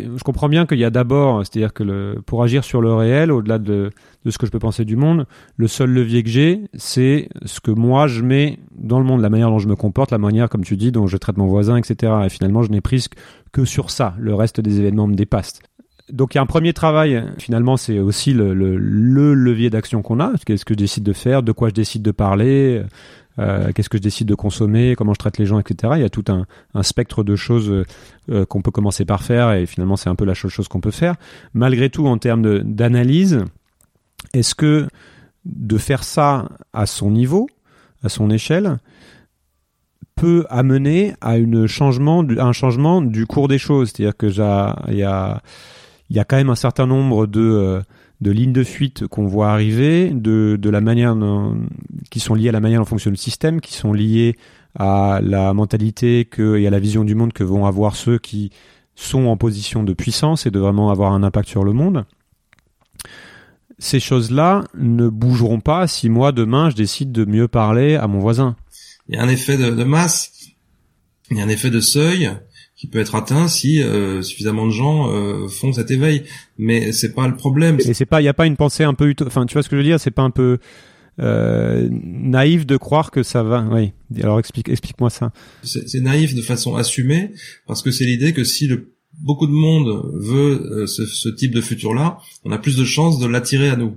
Je 0.00 0.22
comprends 0.22 0.48
bien 0.48 0.64
qu'il 0.64 0.78
y 0.78 0.84
a 0.84 0.90
d'abord, 0.90 1.44
c'est-à-dire 1.44 1.72
que 1.72 2.18
pour 2.20 2.42
agir 2.44 2.62
sur 2.62 2.80
le 2.80 2.94
réel, 2.94 3.32
au-delà 3.32 3.58
de, 3.58 3.90
ce 4.28 4.38
que 4.38 4.46
je 4.46 4.52
peux 4.52 4.60
penser 4.60 4.84
du 4.84 4.94
monde, 4.94 5.26
le 5.56 5.66
seul 5.66 5.90
levier 5.90 6.22
que 6.22 6.28
j'ai, 6.28 6.68
c'est 6.74 7.28
ce 7.44 7.60
que 7.60 7.72
moi 7.72 8.06
je 8.06 8.22
mets 8.22 8.60
dans 8.76 9.00
le 9.00 9.04
monde, 9.04 9.20
la 9.20 9.30
manière 9.30 9.50
dont 9.50 9.58
je 9.58 9.66
me 9.66 9.74
comporte, 9.74 10.12
la 10.12 10.18
manière, 10.18 10.48
comme 10.48 10.64
tu 10.64 10.76
dis, 10.76 10.92
dont 10.92 11.08
je 11.08 11.16
traite 11.16 11.36
mon 11.36 11.46
voisin, 11.46 11.76
etc. 11.76 12.12
Et 12.26 12.28
finalement, 12.28 12.62
je 12.62 12.70
n'ai 12.70 12.80
prise 12.80 13.08
que 13.52 13.64
sur 13.64 13.90
ça. 13.90 14.14
Le 14.18 14.34
reste 14.34 14.60
des 14.60 14.78
événements 14.78 15.08
me 15.08 15.14
dépassent. 15.14 15.60
Donc 16.12 16.34
il 16.34 16.38
y 16.38 16.40
a 16.40 16.42
un 16.42 16.46
premier 16.46 16.72
travail, 16.72 17.22
finalement 17.36 17.76
c'est 17.76 17.98
aussi 17.98 18.32
le, 18.32 18.54
le 18.54 19.34
levier 19.34 19.68
d'action 19.68 20.00
qu'on 20.00 20.20
a, 20.20 20.32
qu'est-ce 20.46 20.64
que 20.64 20.72
je 20.72 20.78
décide 20.78 21.04
de 21.04 21.12
faire, 21.12 21.42
de 21.42 21.52
quoi 21.52 21.68
je 21.68 21.74
décide 21.74 22.00
de 22.00 22.12
parler, 22.12 22.82
euh, 23.38 23.72
qu'est-ce 23.72 23.88
que 23.88 23.98
je 23.98 24.02
décide 24.02 24.28
de 24.28 24.34
consommer, 24.34 24.94
comment 24.96 25.14
je 25.14 25.18
traite 25.18 25.38
les 25.38 25.46
gens, 25.46 25.58
etc. 25.58 25.94
Il 25.96 26.02
y 26.02 26.04
a 26.04 26.10
tout 26.10 26.24
un, 26.28 26.46
spectre 26.82 27.22
de 27.22 27.36
choses 27.36 27.84
euh, 28.30 28.44
qu'on 28.46 28.62
peut 28.62 28.70
commencer 28.70 29.04
par 29.04 29.22
faire 29.22 29.52
et 29.52 29.66
finalement 29.66 29.96
c'est 29.96 30.08
un 30.08 30.14
peu 30.14 30.24
la 30.24 30.34
seule 30.34 30.50
chose 30.50 30.68
qu'on 30.68 30.80
peut 30.80 30.90
faire. 30.90 31.14
Malgré 31.54 31.90
tout, 31.90 32.06
en 32.06 32.18
termes 32.18 32.60
d'analyse, 32.60 33.44
est-ce 34.34 34.54
que 34.54 34.88
de 35.44 35.78
faire 35.78 36.04
ça 36.04 36.48
à 36.72 36.86
son 36.86 37.10
niveau, 37.10 37.48
à 38.02 38.08
son 38.08 38.30
échelle, 38.30 38.78
peut 40.14 40.44
amener 40.50 41.14
à, 41.20 41.34
un 41.34 41.66
changement 41.66 43.02
du 43.02 43.26
cours 43.26 43.48
des 43.48 43.58
choses? 43.58 43.90
C'est-à-dire 43.90 44.16
que 44.16 44.26
il 44.88 44.96
y 44.96 45.04
a, 45.04 46.24
quand 46.24 46.36
même 46.36 46.50
un 46.50 46.56
certain 46.56 46.86
nombre 46.86 47.26
de 47.26 47.40
euh, 47.40 47.80
de 48.20 48.30
lignes 48.30 48.52
de 48.52 48.64
fuite 48.64 49.06
qu'on 49.06 49.26
voit 49.26 49.50
arriver, 49.50 50.10
de, 50.10 50.58
de 50.60 50.70
la 50.70 50.80
manière 50.80 51.16
qui 52.10 52.20
sont 52.20 52.34
liées 52.34 52.48
à 52.48 52.52
la 52.52 52.60
manière 52.60 52.80
dont 52.80 52.86
fonctionne 52.86 53.12
le 53.12 53.18
système, 53.18 53.60
qui 53.60 53.74
sont 53.74 53.92
liées 53.92 54.36
à 54.74 55.20
la 55.22 55.54
mentalité 55.54 56.24
que, 56.24 56.56
et 56.56 56.66
à 56.66 56.70
la 56.70 56.80
vision 56.80 57.04
du 57.04 57.14
monde 57.14 57.32
que 57.32 57.44
vont 57.44 57.66
avoir 57.66 57.96
ceux 57.96 58.18
qui 58.18 58.50
sont 58.94 59.26
en 59.26 59.36
position 59.36 59.84
de 59.84 59.92
puissance 59.92 60.46
et 60.46 60.50
de 60.50 60.58
vraiment 60.58 60.90
avoir 60.90 61.12
un 61.12 61.22
impact 61.22 61.48
sur 61.48 61.62
le 61.62 61.72
monde. 61.72 62.04
Ces 63.78 64.00
choses-là 64.00 64.64
ne 64.76 65.08
bougeront 65.08 65.60
pas 65.60 65.86
si 65.86 66.08
moi 66.08 66.32
demain 66.32 66.70
je 66.70 66.74
décide 66.74 67.12
de 67.12 67.24
mieux 67.24 67.46
parler 67.46 67.94
à 67.94 68.08
mon 68.08 68.18
voisin. 68.18 68.56
Il 69.08 69.14
y 69.14 69.18
a 69.18 69.22
un 69.22 69.28
effet 69.28 69.56
de, 69.56 69.70
de 69.70 69.84
masse, 69.84 70.32
il 71.30 71.36
y 71.36 71.40
a 71.40 71.44
un 71.44 71.48
effet 71.48 71.70
de 71.70 71.80
seuil, 71.80 72.28
qui 72.78 72.86
peut 72.86 73.00
être 73.00 73.16
atteint 73.16 73.48
si 73.48 73.82
euh, 73.82 74.22
suffisamment 74.22 74.64
de 74.64 74.70
gens 74.70 75.12
euh, 75.12 75.48
font 75.48 75.72
cet 75.72 75.90
éveil. 75.90 76.22
Mais 76.58 76.92
c'est 76.92 77.12
pas 77.12 77.26
le 77.26 77.34
problème. 77.34 77.78
Et 77.80 77.92
c'est 77.92 78.06
pas, 78.06 78.22
il 78.22 78.24
y 78.24 78.28
a 78.28 78.34
pas 78.34 78.46
une 78.46 78.56
pensée 78.56 78.84
un 78.84 78.94
peu, 78.94 79.12
enfin, 79.26 79.44
tu 79.46 79.54
vois 79.54 79.64
ce 79.64 79.68
que 79.68 79.76
je 79.76 79.80
veux 79.82 79.86
dire? 79.86 79.98
C'est 79.98 80.12
pas 80.12 80.22
un 80.22 80.30
peu 80.30 80.58
euh, 81.18 81.88
naïf 81.90 82.66
de 82.66 82.76
croire 82.76 83.10
que 83.10 83.24
ça 83.24 83.42
va. 83.42 83.66
Oui. 83.72 83.92
Alors 84.22 84.38
explique, 84.38 84.68
explique-moi 84.68 85.10
ça. 85.10 85.32
C'est 85.62 86.00
naïf 86.00 86.36
de 86.36 86.42
façon 86.42 86.76
assumée 86.76 87.32
parce 87.66 87.82
que 87.82 87.90
c'est 87.90 88.04
l'idée 88.04 88.32
que 88.32 88.44
si 88.44 88.68
le 88.68 88.94
beaucoup 89.20 89.48
de 89.48 89.52
monde 89.52 90.12
veut 90.14 90.86
ce, 90.86 91.04
ce 91.04 91.28
type 91.28 91.52
de 91.52 91.60
futur-là, 91.60 92.18
on 92.44 92.52
a 92.52 92.58
plus 92.58 92.76
de 92.76 92.84
chances 92.84 93.18
de 93.18 93.26
l'attirer 93.26 93.68
à 93.68 93.74
nous 93.74 93.96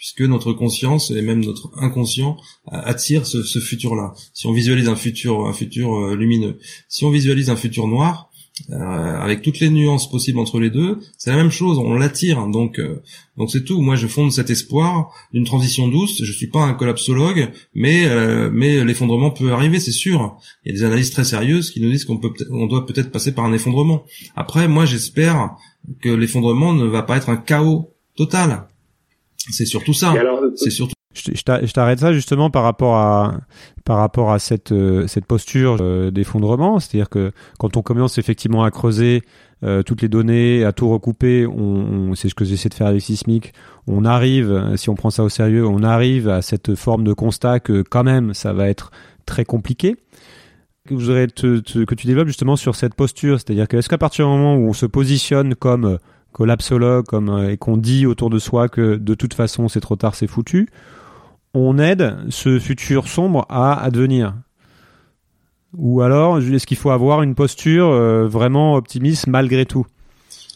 puisque 0.00 0.22
notre 0.22 0.54
conscience 0.54 1.10
et 1.10 1.20
même 1.20 1.44
notre 1.44 1.70
inconscient 1.76 2.38
attire 2.66 3.26
ce, 3.26 3.60
futur-là. 3.60 4.14
Si 4.32 4.46
on 4.46 4.52
visualise 4.52 4.88
un 4.88 4.96
futur, 4.96 5.52
euh, 5.52 6.16
lumineux, 6.16 6.58
si 6.88 7.04
on 7.04 7.10
visualise 7.10 7.50
un 7.50 7.56
futur 7.56 7.86
noir, 7.86 8.30
euh, 8.70 8.76
avec 8.76 9.42
toutes 9.42 9.60
les 9.60 9.68
nuances 9.68 10.10
possibles 10.10 10.38
entre 10.38 10.58
les 10.58 10.70
deux, 10.70 11.00
c'est 11.18 11.28
la 11.28 11.36
même 11.36 11.50
chose, 11.50 11.76
on 11.78 11.92
l'attire. 11.92 12.46
Donc, 12.46 12.78
euh, 12.78 13.02
donc 13.36 13.50
c'est 13.50 13.62
tout. 13.62 13.82
Moi, 13.82 13.94
je 13.96 14.06
fonde 14.06 14.32
cet 14.32 14.48
espoir 14.48 15.12
d'une 15.34 15.44
transition 15.44 15.86
douce. 15.86 16.24
Je 16.24 16.32
suis 16.32 16.46
pas 16.46 16.60
un 16.60 16.72
collapsologue, 16.72 17.50
mais 17.74 18.08
mais 18.50 18.82
l'effondrement 18.82 19.30
peut 19.30 19.52
arriver, 19.52 19.80
c'est 19.80 19.92
sûr. 19.92 20.38
Il 20.64 20.72
y 20.72 20.74
a 20.74 20.78
des 20.78 20.84
analyses 20.84 21.10
très 21.10 21.24
sérieuses 21.24 21.70
qui 21.70 21.82
nous 21.82 21.90
disent 21.90 22.06
qu'on 22.06 22.16
peut, 22.16 22.32
on 22.50 22.66
doit 22.66 22.86
peut-être 22.86 23.12
passer 23.12 23.32
par 23.32 23.44
un 23.44 23.52
effondrement. 23.52 24.04
Après, 24.34 24.66
moi, 24.66 24.86
j'espère 24.86 25.56
que 26.00 26.08
l'effondrement 26.08 26.72
ne 26.72 26.86
va 26.86 27.02
pas 27.02 27.18
être 27.18 27.28
un 27.28 27.36
chaos 27.36 27.92
total. 28.16 28.66
C'est 29.48 29.64
surtout 29.64 29.94
ça. 29.94 30.14
C'est 30.56 30.70
surtout. 30.70 30.94
Je 31.12 31.72
t'arrête 31.72 31.98
ça 31.98 32.12
justement 32.12 32.50
par 32.50 32.62
rapport 32.62 32.94
à 32.96 33.40
par 33.84 33.98
rapport 33.98 34.30
à 34.30 34.38
cette 34.38 34.70
euh, 34.70 35.08
cette 35.08 35.26
posture 35.26 35.78
euh, 35.80 36.12
d'effondrement, 36.12 36.78
c'est-à-dire 36.78 37.08
que 37.08 37.32
quand 37.58 37.76
on 37.76 37.82
commence 37.82 38.16
effectivement 38.18 38.62
à 38.62 38.70
creuser 38.70 39.22
euh, 39.64 39.82
toutes 39.82 40.02
les 40.02 40.08
données, 40.08 40.64
à 40.64 40.72
tout 40.72 40.88
recouper, 40.88 41.46
on, 41.48 42.14
c'est 42.14 42.28
ce 42.28 42.36
que 42.36 42.44
j'essaie 42.44 42.68
de 42.68 42.74
faire 42.74 42.86
avec 42.86 43.02
Sismic. 43.02 43.52
On 43.88 44.04
arrive, 44.04 44.76
si 44.76 44.88
on 44.88 44.94
prend 44.94 45.10
ça 45.10 45.24
au 45.24 45.28
sérieux, 45.28 45.66
on 45.66 45.82
arrive 45.82 46.28
à 46.28 46.42
cette 46.42 46.76
forme 46.76 47.02
de 47.02 47.12
constat 47.12 47.58
que 47.58 47.82
quand 47.82 48.04
même 48.04 48.32
ça 48.32 48.52
va 48.52 48.68
être 48.68 48.92
très 49.26 49.44
compliqué. 49.44 49.96
Je 50.88 50.94
voudrais 50.94 51.26
te, 51.26 51.58
que 51.60 51.94
tu 51.94 52.06
développes 52.06 52.28
justement 52.28 52.56
sur 52.56 52.76
cette 52.76 52.94
posture, 52.94 53.40
c'est-à-dire 53.40 53.66
que 53.66 53.76
est-ce 53.76 53.88
qu'à 53.88 53.98
partir 53.98 54.26
du 54.26 54.30
moment 54.30 54.54
où 54.54 54.68
on 54.68 54.72
se 54.72 54.86
positionne 54.86 55.56
comme 55.56 55.98
collapsologue 56.32 57.06
comme, 57.06 57.28
euh, 57.28 57.52
et 57.52 57.56
qu'on 57.56 57.76
dit 57.76 58.06
autour 58.06 58.30
de 58.30 58.38
soi 58.38 58.68
que 58.68 58.96
de 58.96 59.14
toute 59.14 59.34
façon 59.34 59.68
c'est 59.68 59.80
trop 59.80 59.96
tard, 59.96 60.14
c'est 60.14 60.26
foutu, 60.26 60.68
on 61.54 61.78
aide 61.78 62.16
ce 62.28 62.58
futur 62.58 63.08
sombre 63.08 63.46
à 63.48 63.80
advenir. 63.80 64.34
Ou 65.76 66.00
alors, 66.00 66.38
est-ce 66.38 66.66
qu'il 66.66 66.76
faut 66.76 66.90
avoir 66.90 67.22
une 67.22 67.36
posture 67.36 67.88
euh, 67.88 68.26
vraiment 68.26 68.74
optimiste 68.74 69.28
malgré 69.28 69.66
tout? 69.66 69.86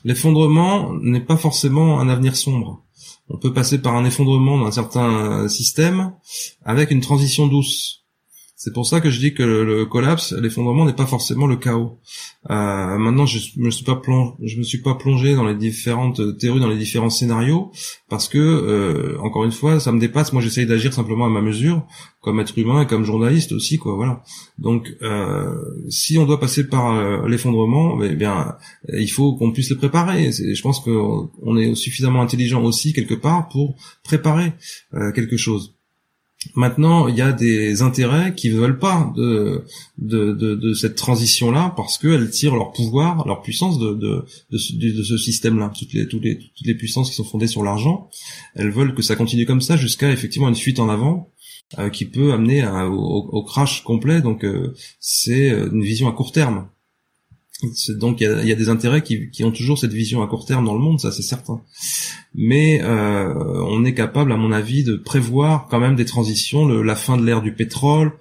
L'effondrement 0.05 0.93
n'est 1.01 1.21
pas 1.21 1.37
forcément 1.37 2.01
un 2.01 2.09
avenir 2.09 2.37
sombre. 2.37 2.83
On 3.31 3.39
peut 3.39 3.53
passer 3.53 3.81
par 3.81 3.97
un 3.97 4.05
effondrement 4.05 4.59
d'un 4.63 4.73
certain 4.73 5.49
système 5.49 6.13
avec 6.65 6.91
une 6.91 7.01
transition 7.01 7.47
douce. 7.47 8.04
C'est 8.65 8.73
pour 8.73 8.87
ça 8.87 9.03
que 9.03 9.11
je 9.11 9.21
dis 9.21 9.35
que 9.35 9.43
le, 9.43 9.85
collapse, 9.85 10.33
l'effondrement 10.33 10.87
n'est 10.87 10.95
pas 10.95 11.05
forcément 11.05 11.47
le 11.47 11.57
chaos. 11.57 11.99
Euh, 12.49 12.97
maintenant, 12.97 13.27
je 13.27 13.39
me 13.59 13.71
suis 13.71 13.85
pas 13.85 14.01
je 14.43 14.57
me 14.57 14.63
suis 14.63 14.81
pas 14.81 14.95
plongé 14.95 15.35
dans 15.35 15.45
les 15.45 15.55
différentes 15.55 16.39
théories, 16.39 16.61
dans 16.61 16.71
les 16.71 16.79
différents 16.79 17.11
scénarios, 17.11 17.73
parce 18.09 18.27
que 18.27 18.39
euh, 18.39 19.19
encore 19.21 19.45
une 19.45 19.53
fois, 19.53 19.81
ça 19.81 19.93
me 19.93 20.01
dépasse. 20.01 20.33
Moi, 20.33 20.41
j'essaye 20.41 20.65
d'agir 20.65 20.95
simplement 20.95 21.27
à 21.27 21.29
ma 21.29 21.43
mesure, 21.43 21.87
comme 22.23 22.41
être 22.41 22.57
humain 22.59 22.81
et 22.81 22.87
comme 22.87 23.05
journaliste 23.05 23.53
aussi, 23.53 23.77
quoi. 23.77 23.97
Voilà. 23.97 24.23
Donc, 24.57 24.97
euh, 25.03 25.55
si 25.91 26.17
on 26.17 26.25
doit 26.25 26.41
passer 26.41 26.67
par 26.67 27.29
l'effondrement, 27.29 28.03
eh 28.03 28.17
bien, 28.17 28.57
il 28.89 29.11
faut 29.11 29.35
qu'on 29.37 29.53
puisse 29.53 29.69
le 29.69 29.77
préparer. 29.77 30.33
Je 30.33 30.63
pense 30.63 30.81
qu'on 30.81 31.57
est 31.59 31.75
suffisamment 31.75 32.23
intelligent 32.23 32.63
aussi 32.65 32.95
quelque 32.95 33.13
part 33.13 33.49
pour 33.51 33.77
préparer 34.03 34.55
quelque 35.15 35.37
chose. 35.37 35.74
Maintenant, 36.55 37.09
il 37.09 37.17
y 37.17 37.21
a 37.21 37.33
des 37.33 37.83
intérêts 37.83 38.35
qui 38.35 38.51
ne 38.51 38.57
veulent 38.57 38.79
pas 38.79 39.13
de, 39.17 39.65
de, 39.99 40.33
de, 40.33 40.55
de 40.55 40.75
cette 40.75 40.95
transition-là 40.95 41.73
parce 41.77 41.99
qu'elles 41.99 42.31
tirent 42.31 42.57
leur 42.57 42.73
pouvoir, 42.73 43.27
leur 43.27 43.43
puissance 43.43 43.79
de, 43.79 43.95
de, 43.95 44.25
de, 44.51 45.03
ce 45.03 45.17
système-là. 45.17 45.73
Toutes 45.77 45.93
les, 45.93 46.07
toutes, 46.07 46.25
les, 46.25 46.75
puissances 46.75 47.11
qui 47.11 47.17
sont 47.17 47.25
fondées 47.25 47.47
sur 47.47 47.63
l'argent, 47.63 48.09
elles 48.55 48.71
veulent 48.71 48.95
que 48.95 49.03
ça 49.03 49.17
continue 49.17 49.47
comme 49.47 49.61
ça 49.61 49.77
jusqu'à 49.77 50.11
effectivement 50.11 50.49
une 50.49 50.55
fuite 50.55 50.81
en 50.81 50.89
avant 50.89 51.33
euh, 51.79 51.91
qui 51.91 52.05
peut 52.05 52.33
amener 52.33 52.67
au, 52.67 53.29
au, 53.33 53.43
crash 53.43 53.83
complet. 53.83 54.21
Donc 54.21 54.45
euh, 54.45 54.75
c'est 55.01 55.49
une 55.49 55.83
vision 55.83 56.09
à 56.09 56.13
court 56.13 56.33
terme. 56.33 56.69
Donc 57.89 58.21
il 58.21 58.25
y 58.25 58.27
a, 58.27 58.45
y 58.45 58.53
a, 58.53 58.57
des 58.57 58.69
intérêts 58.69 59.03
qui, 59.03 59.31
qui, 59.31 59.45
ont 59.45 59.53
toujours 59.53 59.79
cette 59.79 59.93
vision 59.93 60.23
à 60.23 60.27
court 60.27 60.45
terme 60.45 60.65
dans 60.65 60.75
le 60.75 60.81
monde, 60.81 61.01
ça 61.01 61.13
c'est 61.13 61.23
certain 61.23 61.63
mais 62.35 62.81
euh, 62.83 63.33
on 63.69 63.85
est 63.85 63.95
capable, 63.95 64.33
à 64.33 64.37
mon 64.37 64.51
avis, 64.51 64.83
de 64.83 64.97
prévoir 64.97 65.69
quand 65.71 65.79
même 65.79 65.95
des 65.95 66.05
transitions, 66.05 66.67
la 66.67 66.97
fin 66.97 67.17
de 67.17 67.25
l'ère 67.25 67.43
du 67.43 67.53
pétrole, 67.53 68.13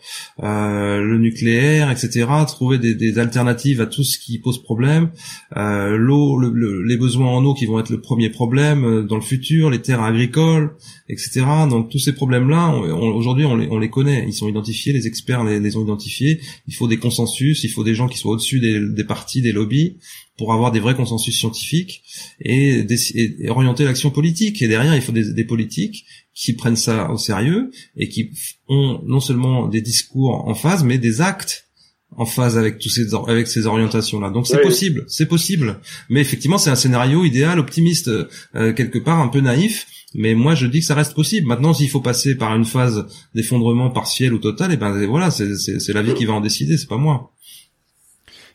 euh, 0.44 1.02
le 1.02 1.18
nucléaire, 1.18 1.90
etc. 1.90 2.28
Trouver 2.48 2.78
des, 2.78 3.18
alternatives 3.18 3.82
à 3.82 3.86
tout 3.86 4.04
ce 4.04 4.18
qui 4.18 4.38
pose 4.38 4.62
problème, 4.62 5.10
euh, 5.58 5.98
l'eau, 5.98 6.38
le, 6.38 6.84
les 6.84 6.98
besoins 6.98 7.28
en 7.28 7.44
eau 7.44 7.54
qui 7.54 7.66
vont 7.66 7.80
être 7.80 7.90
le 7.90 8.02
premier 8.02 8.30
problème 8.30 9.06
dans 9.08 9.16
le 9.16 9.22
futur, 9.22 9.70
les 9.70 9.82
terres 9.82 10.02
agricoles, 10.02 10.76
etc. 11.10 11.46
Donc 11.70 11.90
tous 11.90 12.00
ces 12.00 12.14
problèmes-là, 12.14 12.70
aujourd'hui, 12.70 13.46
on, 13.46 13.56
les, 13.56 13.68
on 13.70 13.80
les 13.80 13.90
connaît, 13.90 14.26
ils 14.28 14.34
sont 14.34 14.48
identifiés, 14.48 14.94
les 14.94 15.08
experts 15.08 15.44
les, 15.44 15.78
ont 15.78 15.84
identifiés. 15.84 16.40
Il 16.68 16.76
faut 16.76 16.88
des 16.88 16.98
consensus, 16.98 17.64
il 17.64 17.70
faut 17.70 17.84
des 17.84 17.96
gens 17.96 18.08
qui 18.08 18.18
soient 18.18 18.34
au-dessus 18.34 18.60
des, 18.60 18.80
des 18.80 19.04
partis, 19.04 19.42
des 19.42 19.52
lobbies 19.52 19.98
pour 20.38 20.54
avoir 20.54 20.72
des 20.72 20.80
vrais 20.80 20.96
consensus 20.96 21.38
scientifiques 21.38 22.04
et, 22.40 22.86
et 23.16 23.50
orienter 23.50 23.84
l'action 23.84 24.10
politique. 24.10 24.62
Et 24.62 24.68
derrière, 24.68 24.96
il 24.96 25.02
faut 25.02 25.12
des, 25.12 25.34
des, 25.34 25.44
politiques 25.44 26.06
qui 26.34 26.54
prennent 26.54 26.76
ça 26.76 27.12
au 27.12 27.18
sérieux 27.18 27.72
et 27.96 28.10
qui 28.10 28.32
ont 28.68 29.02
non 29.06 29.20
seulement 29.20 29.68
des 29.68 29.82
discours 29.82 30.48
en 30.48 30.56
phase, 30.56 30.84
mais 30.84 30.98
des 30.98 31.22
actes 31.22 31.68
en 32.16 32.26
phase 32.26 32.58
avec 32.58 32.80
tous 32.80 32.90
ces 32.90 33.14
avec 33.28 33.48
ces 33.48 33.66
orientations 33.66 34.20
là. 34.20 34.30
Donc 34.30 34.48
c'est 34.48 34.62
possible, 34.62 35.06
c'est 35.08 35.28
possible. 35.28 35.80
Mais 36.10 36.22
effectivement, 36.22 36.58
c'est 36.58 36.70
un 36.70 36.76
scénario 36.76 37.26
idéal, 37.26 37.60
optimiste, 37.60 38.10
euh, 38.56 38.74
quelque 38.74 39.00
part 39.00 39.20
un 39.20 39.28
peu 39.28 39.40
naïf. 39.40 39.88
Mais 40.16 40.36
moi, 40.36 40.54
je 40.54 40.68
dis 40.68 40.82
que 40.82 40.86
ça 40.86 40.94
reste 40.94 41.16
possible. 41.16 41.48
Maintenant, 41.48 41.74
s'il 41.74 41.90
faut 41.90 42.00
passer 42.00 42.36
par 42.36 42.56
une 42.56 42.66
phase 42.66 43.08
d'effondrement 43.34 43.90
partiel 43.90 44.34
ou 44.34 44.38
total, 44.38 44.70
et 44.70 44.76
eh 44.76 44.78
ben 44.78 45.08
voilà, 45.08 45.32
c'est 45.32 45.94
la 45.94 46.04
vie 46.04 46.14
qui 46.14 46.26
va 46.26 46.34
en 46.34 46.42
décider, 46.42 46.78
c'est 46.78 46.88
pas 46.88 46.98
moi. 46.98 47.33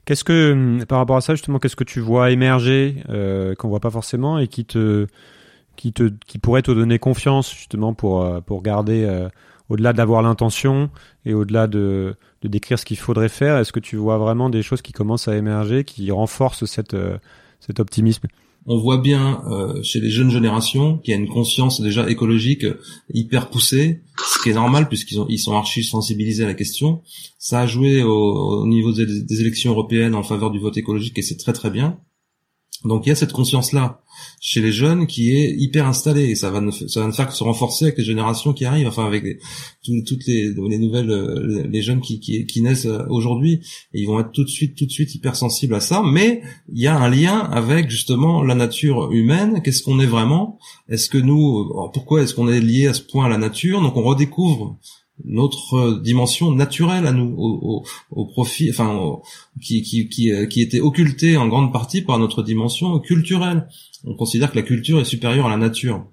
Qu'est-ce 0.08 0.24
que, 0.24 0.52
hum, 0.52 0.86
par 0.86 1.00
rapport 1.00 1.18
à 1.18 1.20
ça, 1.20 1.34
justement, 1.34 1.58
qu'est-ce 1.58 1.76
que 1.76 1.84
tu 1.84 2.00
vois 2.00 2.30
émerger 2.30 3.04
euh, 3.10 3.54
qu'on 3.54 3.68
voit 3.68 3.78
pas 3.78 3.90
forcément 3.90 4.38
et 4.38 4.48
qui 4.48 4.64
te, 4.64 5.06
qui 5.76 5.92
te, 5.92 6.10
qui 6.26 6.38
pourrait 6.38 6.62
te 6.62 6.70
donner 6.70 6.98
confiance 6.98 7.54
justement 7.54 7.92
pour 7.92 8.22
euh, 8.22 8.40
pour 8.40 8.62
garder 8.62 9.04
euh, 9.04 9.28
au-delà 9.68 9.92
d'avoir 9.92 10.22
l'intention 10.22 10.88
et 11.26 11.34
au-delà 11.34 11.66
de, 11.66 12.16
de 12.40 12.48
décrire 12.48 12.78
ce 12.78 12.86
qu'il 12.86 12.96
faudrait 12.96 13.28
faire. 13.28 13.58
Est-ce 13.58 13.70
que 13.70 13.80
tu 13.80 13.96
vois 13.96 14.16
vraiment 14.16 14.48
des 14.48 14.62
choses 14.62 14.80
qui 14.80 14.92
commencent 14.92 15.28
à 15.28 15.36
émerger, 15.36 15.84
qui 15.84 16.10
renforcent 16.10 16.64
cette 16.64 16.94
euh, 16.94 17.18
cet 17.60 17.78
optimisme? 17.78 18.28
On 18.70 18.76
voit 18.76 18.98
bien 18.98 19.42
euh, 19.50 19.82
chez 19.82 19.98
les 19.98 20.10
jeunes 20.10 20.30
générations 20.30 20.98
qu'il 20.98 21.12
y 21.12 21.16
a 21.16 21.20
une 21.20 21.28
conscience 21.28 21.80
déjà 21.80 22.08
écologique 22.08 22.66
hyper 23.12 23.48
poussée, 23.48 24.02
ce 24.26 24.42
qui 24.42 24.50
est 24.50 24.54
normal 24.54 24.88
puisqu'ils 24.88 25.18
ils 25.30 25.38
sont 25.38 25.56
archi 25.56 25.82
sensibilisés 25.82 26.44
à 26.44 26.46
la 26.46 26.54
question. 26.54 27.00
Ça 27.38 27.60
a 27.60 27.66
joué 27.66 28.02
au, 28.02 28.66
niveau 28.66 28.92
des, 28.92 29.40
élections 29.40 29.70
européennes 29.70 30.14
en 30.14 30.22
faveur 30.22 30.50
du 30.50 30.58
vote 30.58 30.76
écologique 30.76 31.18
et 31.18 31.22
c'est 31.22 31.38
très 31.38 31.54
très 31.54 31.70
bien. 31.70 31.98
Donc 32.84 33.06
il 33.06 33.08
y 33.08 33.12
a 33.12 33.14
cette 33.14 33.32
conscience-là 33.32 34.02
chez 34.40 34.60
les 34.60 34.72
jeunes 34.72 35.06
qui 35.06 35.30
est 35.36 35.54
hyper 35.56 35.86
installée 35.86 36.30
et 36.30 36.34
ça 36.34 36.50
va 36.50 36.60
ne, 36.60 36.70
ça 36.70 37.00
va 37.00 37.06
ne 37.06 37.12
faire 37.12 37.28
que 37.28 37.34
se 37.34 37.44
renforcer 37.44 37.86
avec 37.86 37.98
les 37.98 38.04
générations 38.04 38.52
qui 38.52 38.64
arrivent, 38.64 38.86
enfin 38.86 39.06
avec 39.06 39.40
toutes 40.06 40.26
les, 40.26 40.52
les, 40.52 40.78
nouvelles, 40.78 41.10
euh, 41.10 41.66
les 41.68 41.82
jeunes 41.82 42.00
qui, 42.00 42.20
qui, 42.20 42.46
qui 42.46 42.62
naissent 42.62 42.86
euh, 42.86 43.04
aujourd'hui, 43.08 43.60
ils 43.92 44.06
vont 44.06 44.20
être 44.20 44.32
tout 44.32 44.44
de 44.44 44.48
suite, 44.48 44.76
tout 44.76 44.86
de 44.86 44.90
suite 44.90 45.14
hyper 45.14 45.36
sensibles 45.36 45.74
à 45.74 45.80
ça. 45.80 46.02
Mais 46.04 46.42
il 46.72 46.80
y 46.80 46.86
a 46.86 46.96
un 46.96 47.08
lien 47.08 47.38
avec 47.38 47.90
justement 47.90 48.42
la 48.42 48.54
nature 48.54 49.10
humaine. 49.12 49.62
Qu'est-ce 49.62 49.82
qu'on 49.82 50.00
est 50.00 50.06
vraiment? 50.06 50.58
Est-ce 50.88 51.08
que 51.08 51.18
nous, 51.18 51.70
pourquoi 51.92 52.22
est-ce 52.22 52.34
qu'on 52.34 52.48
est 52.48 52.60
lié 52.60 52.86
à 52.86 52.94
ce 52.94 53.02
point 53.02 53.26
à 53.26 53.28
la 53.28 53.38
nature? 53.38 53.80
Donc 53.80 53.96
on 53.96 54.02
redécouvre 54.02 54.78
notre 55.24 55.74
euh, 55.74 56.00
dimension 56.00 56.52
naturelle 56.52 57.06
à 57.06 57.12
nous, 57.12 57.34
au, 57.36 57.84
au, 58.10 58.26
profit, 58.26 58.70
enfin, 58.70 59.18
qui, 59.60 59.82
qui, 59.82 60.08
qui, 60.08 60.32
euh, 60.32 60.46
qui 60.46 60.62
était 60.62 60.80
occultée 60.80 61.36
en 61.36 61.48
grande 61.48 61.72
partie 61.72 62.02
par 62.02 62.18
notre 62.18 62.42
dimension 62.42 62.98
culturelle. 63.00 63.68
On 64.04 64.14
considère 64.14 64.50
que 64.52 64.56
la 64.56 64.62
culture 64.62 65.00
est 65.00 65.04
supérieure 65.04 65.46
à 65.46 65.50
la 65.50 65.56
nature. 65.56 66.06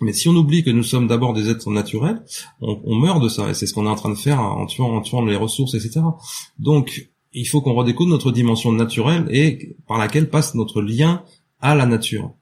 Mais 0.00 0.12
si 0.12 0.28
on 0.28 0.34
oublie 0.34 0.64
que 0.64 0.70
nous 0.70 0.82
sommes 0.82 1.06
d'abord 1.06 1.34
des 1.34 1.50
êtres 1.50 1.70
naturels, 1.70 2.24
on, 2.60 2.80
on 2.84 2.96
meurt 2.96 3.22
de 3.22 3.28
ça, 3.28 3.50
et 3.50 3.54
c'est 3.54 3.66
ce 3.66 3.74
qu'on 3.74 3.86
est 3.86 3.90
en 3.90 3.94
train 3.94 4.10
de 4.10 4.18
faire 4.18 4.40
en 4.40 4.66
tuant, 4.66 4.96
en 4.96 5.00
tuant 5.00 5.24
les 5.24 5.36
ressources, 5.36 5.74
etc. 5.74 6.00
Donc, 6.58 7.10
il 7.32 7.46
faut 7.46 7.60
qu'on 7.60 7.74
redécouvre 7.74 8.10
notre 8.10 8.32
dimension 8.32 8.72
naturelle 8.72 9.26
et 9.30 9.76
par 9.86 9.98
laquelle 9.98 10.30
passe 10.30 10.54
notre 10.54 10.80
lien 10.80 11.22
à 11.60 11.74
la 11.74 11.86
nature. 11.86 12.32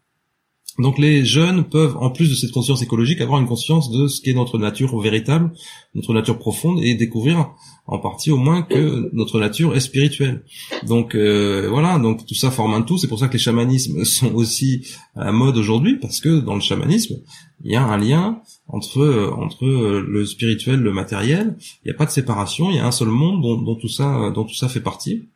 Donc 0.79 0.99
les 0.99 1.25
jeunes 1.25 1.65
peuvent, 1.65 1.97
en 1.99 2.11
plus 2.11 2.31
de 2.31 2.35
cette 2.35 2.51
conscience 2.51 2.83
écologique, 2.83 3.21
avoir 3.21 3.39
une 3.41 3.47
conscience 3.47 3.91
de 3.91 4.07
ce 4.09 4.23
qu'est 4.23 4.33
notre 4.33 4.59
nature 4.59 4.99
véritable, 4.99 5.53
notre 5.95 6.15
nature 6.15 6.39
profonde, 6.39 6.83
et 6.83 6.95
découvrir 6.95 7.51
en 7.87 7.99
partie 7.99 8.31
au 8.31 8.39
moins 8.39 8.63
que 8.63 9.11
notre 9.13 9.39
nature 9.39 9.77
est 9.77 9.81
spirituelle. 9.81 10.45
Donc 10.87 11.15
euh, 11.15 11.69
voilà, 11.69 11.99
donc 11.99 12.25
tout 12.25 12.35
ça 12.35 12.51
forme 12.51 12.73
un 12.73 12.83
tout. 12.83 12.97
C'est 12.97 13.09
pour 13.09 13.19
ça 13.19 13.29
que 13.29 13.35
les 13.35 13.39
chamanismes 13.39 14.05
sont 14.05 14.35
aussi 14.35 14.87
à 15.15 15.27
la 15.27 15.33
mode 15.33 15.59
aujourd'hui, 15.59 15.99
parce 15.99 16.21
que 16.21 16.41
dans 16.41 16.55
le 16.55 16.63
chamanisme, 16.63 17.17
il 17.65 17.71
y 17.71 17.77
a 17.77 17.85
un 17.85 17.99
lien 17.99 18.41
entre 18.67 19.31
entre 19.37 19.67
le 19.67 20.25
spirituel, 20.25 20.81
le 20.81 20.93
matériel. 20.93 21.57
Il 21.85 21.89
n'y 21.89 21.95
a 21.95 21.99
pas 21.99 22.07
de 22.07 22.11
séparation. 22.11 22.71
Il 22.71 22.77
y 22.77 22.81
a 22.81 22.87
un 22.87 22.93
seul 22.93 23.09
monde 23.09 23.43
dont, 23.43 23.77
tout 23.77 23.89
ça 23.89 24.31
dont 24.35 24.45
tout 24.45 24.55
ça 24.55 24.69
fait 24.69 24.81
partie. 24.81 25.29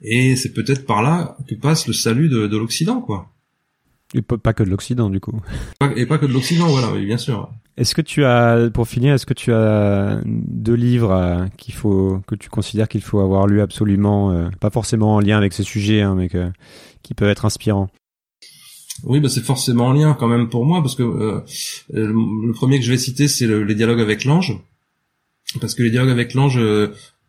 Et 0.00 0.36
c'est 0.36 0.52
peut-être 0.52 0.86
par 0.86 1.02
là 1.02 1.36
que 1.48 1.54
passe 1.54 1.86
le 1.86 1.92
salut 1.92 2.28
de, 2.28 2.46
de 2.46 2.56
l'Occident, 2.56 3.00
quoi. 3.00 3.31
Et 4.14 4.22
pas 4.22 4.52
que 4.52 4.62
de 4.62 4.68
l'Occident, 4.68 5.08
du 5.08 5.20
coup. 5.20 5.40
Et 5.96 6.06
pas 6.06 6.18
que 6.18 6.26
de 6.26 6.32
l'Occident, 6.32 6.66
voilà, 6.66 6.92
oui, 6.92 7.06
bien 7.06 7.16
sûr. 7.16 7.50
Est-ce 7.78 7.94
que 7.94 8.02
tu 8.02 8.24
as, 8.24 8.68
pour 8.72 8.86
finir, 8.86 9.14
est-ce 9.14 9.24
que 9.24 9.32
tu 9.32 9.52
as 9.52 10.20
deux 10.26 10.74
livres 10.74 11.12
euh, 11.12 11.46
qu'il 11.56 11.72
faut, 11.72 12.20
que 12.26 12.34
tu 12.34 12.50
considères 12.50 12.88
qu'il 12.88 13.00
faut 13.00 13.20
avoir 13.20 13.46
lu 13.46 13.62
absolument, 13.62 14.30
euh, 14.30 14.50
pas 14.60 14.68
forcément 14.68 15.14
en 15.14 15.20
lien 15.20 15.38
avec 15.38 15.54
ces 15.54 15.62
sujets, 15.62 16.02
hein, 16.02 16.14
mais 16.14 16.28
que, 16.28 16.50
qui 17.02 17.14
peuvent 17.14 17.30
être 17.30 17.46
inspirants? 17.46 17.88
Oui, 19.04 19.20
bah 19.20 19.30
c'est 19.30 19.42
forcément 19.42 19.86
en 19.86 19.92
lien 19.94 20.14
quand 20.14 20.28
même 20.28 20.50
pour 20.50 20.66
moi 20.66 20.82
parce 20.82 20.94
que 20.94 21.02
euh, 21.02 21.40
le, 21.90 22.52
premier 22.52 22.78
que 22.78 22.84
je 22.84 22.90
vais 22.90 22.98
citer 22.98 23.26
c'est 23.26 23.46
le, 23.46 23.64
les 23.64 23.74
dialogues 23.74 24.02
avec 24.02 24.24
l'ange 24.24 24.56
parce 25.60 25.74
que 25.74 25.82
les 25.82 25.90
dialogues 25.90 26.10
avec 26.10 26.34
l'ange 26.34 26.60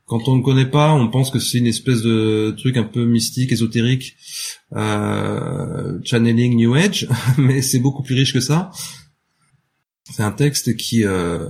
quand 0.05 0.27
on 0.27 0.35
ne 0.35 0.43
connaît 0.43 0.69
pas, 0.69 0.93
on 0.93 1.07
pense 1.07 1.31
que 1.31 1.39
c'est 1.39 1.57
une 1.57 1.67
espèce 1.67 2.01
de 2.01 2.53
truc 2.57 2.77
un 2.77 2.83
peu 2.83 3.05
mystique, 3.05 3.51
ésotérique, 3.51 4.15
euh, 4.75 5.99
channeling 6.03 6.55
New 6.57 6.73
Age, 6.75 7.07
mais 7.37 7.61
c'est 7.61 7.79
beaucoup 7.79 8.03
plus 8.03 8.15
riche 8.15 8.33
que 8.33 8.41
ça. 8.41 8.71
C'est 10.11 10.23
un 10.23 10.31
texte 10.31 10.75
qui 10.75 11.05
euh, 11.05 11.47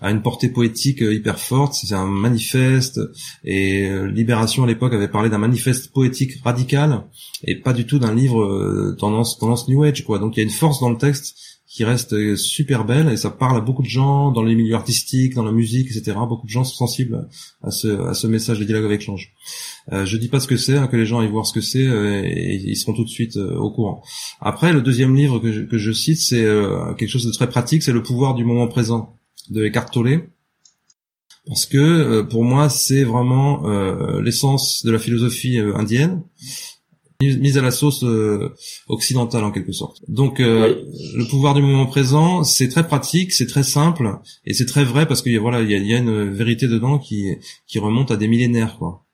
a 0.00 0.10
une 0.10 0.22
portée 0.22 0.48
poétique 0.48 1.02
euh, 1.02 1.12
hyper 1.12 1.38
forte. 1.38 1.74
C'est 1.74 1.94
un 1.94 2.06
manifeste 2.06 2.98
et 3.44 3.88
euh, 3.88 4.10
Libération 4.10 4.64
à 4.64 4.66
l'époque 4.66 4.94
avait 4.94 5.08
parlé 5.08 5.28
d'un 5.28 5.38
manifeste 5.38 5.92
poétique 5.92 6.42
radical 6.42 7.04
et 7.44 7.56
pas 7.56 7.74
du 7.74 7.84
tout 7.86 7.98
d'un 7.98 8.14
livre 8.14 8.94
tendance 8.98 9.38
tendance 9.38 9.68
New 9.68 9.82
Age 9.82 10.04
quoi. 10.04 10.18
Donc 10.18 10.36
il 10.36 10.40
y 10.40 10.42
a 10.42 10.44
une 10.44 10.50
force 10.50 10.80
dans 10.80 10.88
le 10.88 10.96
texte 10.96 11.36
qui 11.70 11.84
reste 11.84 12.34
super 12.34 12.84
belle 12.84 13.08
et 13.10 13.16
ça 13.16 13.30
parle 13.30 13.56
à 13.56 13.60
beaucoup 13.60 13.82
de 13.82 13.88
gens 13.88 14.32
dans 14.32 14.42
les 14.42 14.56
milieux 14.56 14.74
artistiques, 14.74 15.34
dans 15.34 15.44
la 15.44 15.52
musique, 15.52 15.86
etc. 15.86 16.16
Beaucoup 16.28 16.46
de 16.46 16.50
gens 16.50 16.64
sont 16.64 16.74
sensibles 16.74 17.28
à 17.62 17.70
ce, 17.70 18.08
à 18.08 18.12
ce 18.12 18.26
message 18.26 18.58
de 18.58 18.64
dialogue 18.64 18.86
avec 18.86 19.06
l'ange. 19.06 19.32
Euh, 19.92 20.04
je 20.04 20.16
dis 20.16 20.26
pas 20.26 20.40
ce 20.40 20.48
que 20.48 20.56
c'est, 20.56 20.76
hein, 20.76 20.88
que 20.88 20.96
les 20.96 21.06
gens 21.06 21.20
aillent 21.20 21.30
voir 21.30 21.46
ce 21.46 21.52
que 21.52 21.60
c'est 21.60 21.86
euh, 21.86 22.24
et 22.24 22.56
ils 22.56 22.76
seront 22.76 22.92
tout 22.92 23.04
de 23.04 23.08
suite 23.08 23.36
euh, 23.36 23.54
au 23.54 23.70
courant. 23.70 24.02
Après, 24.40 24.72
le 24.72 24.82
deuxième 24.82 25.14
livre 25.14 25.38
que 25.38 25.52
je, 25.52 25.62
que 25.62 25.78
je 25.78 25.92
cite, 25.92 26.18
c'est 26.18 26.42
euh, 26.42 26.92
quelque 26.94 27.08
chose 27.08 27.24
de 27.24 27.30
très 27.30 27.48
pratique, 27.48 27.84
c'est 27.84 27.92
Le 27.92 28.02
pouvoir 28.02 28.34
du 28.34 28.44
moment 28.44 28.66
présent 28.66 29.14
de 29.50 29.64
Eckhart 29.64 29.92
Tolle. 29.92 30.28
Parce 31.46 31.66
que 31.66 32.22
pour 32.22 32.44
moi, 32.44 32.68
c'est 32.68 33.02
vraiment 33.02 33.66
l'essence 34.20 34.84
de 34.84 34.90
la 34.90 34.98
philosophie 34.98 35.58
indienne 35.58 36.22
mise 37.20 37.58
à 37.58 37.62
la 37.62 37.70
sauce 37.70 38.02
euh, 38.04 38.54
occidentale 38.88 39.44
en 39.44 39.50
quelque 39.50 39.72
sorte. 39.72 39.98
Donc 40.08 40.40
euh, 40.40 40.84
le 41.14 41.24
pouvoir 41.28 41.54
du 41.54 41.62
moment 41.62 41.86
présent, 41.86 42.44
c'est 42.44 42.68
très 42.68 42.86
pratique, 42.86 43.32
c'est 43.32 43.46
très 43.46 43.62
simple 43.62 44.18
et 44.44 44.54
c'est 44.54 44.66
très 44.66 44.84
vrai 44.84 45.06
parce 45.06 45.22
qu'il 45.22 45.32
y 45.32 45.36
a 45.36 45.40
voilà, 45.40 45.60
il 45.60 45.70
y 45.70 45.94
a, 45.94 45.98
une 45.98 46.30
vérité 46.30 46.68
dedans 46.68 46.98
qui 46.98 47.36
qui 47.66 47.78
remonte 47.78 48.10
à 48.10 48.16
des 48.16 48.28
millénaires 48.28 48.76
quoi. 48.78 49.04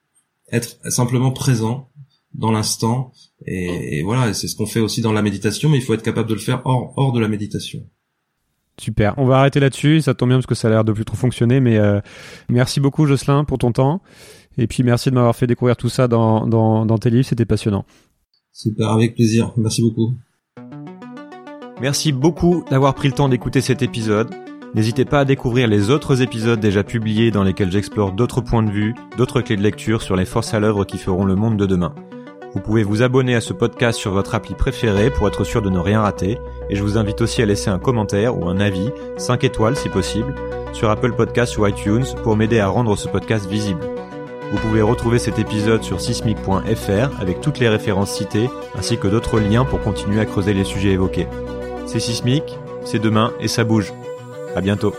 Être 0.52 0.78
simplement 0.90 1.32
présent 1.32 1.90
dans 2.34 2.52
l'instant 2.52 3.12
et, 3.44 4.02
voilà, 4.02 4.32
c'est 4.32 4.48
ce 4.48 4.56
qu'on 4.56 4.66
fait 4.66 4.80
aussi 4.80 5.02
dans 5.02 5.12
la 5.12 5.22
méditation, 5.22 5.68
mais 5.68 5.76
il 5.78 5.82
faut 5.82 5.94
être 5.94 6.02
capable 6.02 6.28
de 6.28 6.34
le 6.34 6.40
faire 6.40 6.62
hors 6.64 6.94
hors 6.96 7.12
de 7.12 7.20
la 7.20 7.28
méditation. 7.28 7.82
Super, 8.78 9.14
on 9.16 9.24
va 9.24 9.38
arrêter 9.38 9.58
là-dessus, 9.58 10.02
ça 10.02 10.14
tombe 10.14 10.28
bien 10.28 10.36
parce 10.38 10.46
que 10.46 10.54
ça 10.54 10.68
a 10.68 10.70
l'air 10.70 10.84
de 10.84 10.92
plus 10.92 11.06
trop 11.06 11.16
fonctionner, 11.16 11.60
mais 11.60 11.78
euh, 11.78 12.00
merci 12.50 12.78
beaucoup 12.78 13.06
Jocelyn 13.06 13.44
pour 13.44 13.58
ton 13.58 13.72
temps. 13.72 14.02
Et 14.58 14.66
puis 14.66 14.82
merci 14.82 15.10
de 15.10 15.14
m'avoir 15.14 15.36
fait 15.36 15.46
découvrir 15.46 15.76
tout 15.76 15.88
ça 15.88 16.08
dans, 16.08 16.46
dans, 16.46 16.86
dans 16.86 16.98
tes 16.98 17.10
livres, 17.10 17.26
c'était 17.26 17.44
passionnant. 17.44 17.84
Super, 18.52 18.90
avec 18.90 19.14
plaisir. 19.14 19.52
Merci 19.56 19.82
beaucoup. 19.82 20.14
Merci 21.80 22.12
beaucoup 22.12 22.64
d'avoir 22.70 22.94
pris 22.94 23.08
le 23.08 23.14
temps 23.14 23.28
d'écouter 23.28 23.60
cet 23.60 23.82
épisode. 23.82 24.30
N'hésitez 24.74 25.04
pas 25.04 25.20
à 25.20 25.24
découvrir 25.24 25.68
les 25.68 25.90
autres 25.90 26.22
épisodes 26.22 26.58
déjà 26.60 26.82
publiés 26.82 27.30
dans 27.30 27.42
lesquels 27.42 27.70
j'explore 27.70 28.12
d'autres 28.12 28.40
points 28.40 28.62
de 28.62 28.70
vue, 28.70 28.94
d'autres 29.16 29.42
clés 29.42 29.56
de 29.56 29.62
lecture 29.62 30.02
sur 30.02 30.16
les 30.16 30.24
forces 30.24 30.54
à 30.54 30.60
l'œuvre 30.60 30.84
qui 30.84 30.98
feront 30.98 31.24
le 31.24 31.34
monde 31.34 31.56
de 31.56 31.66
demain. 31.66 31.94
Vous 32.54 32.60
pouvez 32.60 32.82
vous 32.82 33.02
abonner 33.02 33.34
à 33.34 33.42
ce 33.42 33.52
podcast 33.52 33.98
sur 33.98 34.12
votre 34.12 34.34
appli 34.34 34.54
préférée 34.54 35.10
pour 35.10 35.28
être 35.28 35.44
sûr 35.44 35.60
de 35.60 35.68
ne 35.68 35.78
rien 35.78 36.00
rater, 36.00 36.38
et 36.70 36.74
je 36.74 36.82
vous 36.82 36.96
invite 36.96 37.20
aussi 37.20 37.42
à 37.42 37.46
laisser 37.46 37.68
un 37.68 37.78
commentaire 37.78 38.38
ou 38.38 38.48
un 38.48 38.58
avis, 38.60 38.88
5 39.18 39.44
étoiles 39.44 39.76
si 39.76 39.90
possible, 39.90 40.34
sur 40.72 40.88
Apple 40.88 41.12
Podcasts 41.12 41.58
ou 41.58 41.66
iTunes 41.66 42.06
pour 42.22 42.36
m'aider 42.36 42.58
à 42.58 42.68
rendre 42.68 42.96
ce 42.96 43.08
podcast 43.08 43.46
visible. 43.46 43.80
Vous 44.52 44.58
pouvez 44.58 44.82
retrouver 44.82 45.18
cet 45.18 45.38
épisode 45.38 45.82
sur 45.82 46.00
sismic.fr 46.00 47.20
avec 47.20 47.40
toutes 47.40 47.58
les 47.58 47.68
références 47.68 48.12
citées, 48.12 48.48
ainsi 48.76 48.96
que 48.96 49.08
d'autres 49.08 49.40
liens 49.40 49.64
pour 49.64 49.80
continuer 49.80 50.20
à 50.20 50.24
creuser 50.24 50.54
les 50.54 50.64
sujets 50.64 50.92
évoqués. 50.92 51.26
C'est 51.86 52.00
Sismic, 52.00 52.44
c'est 52.84 53.00
demain 53.00 53.32
et 53.40 53.48
ça 53.48 53.64
bouge. 53.64 53.92
À 54.54 54.60
bientôt. 54.60 54.94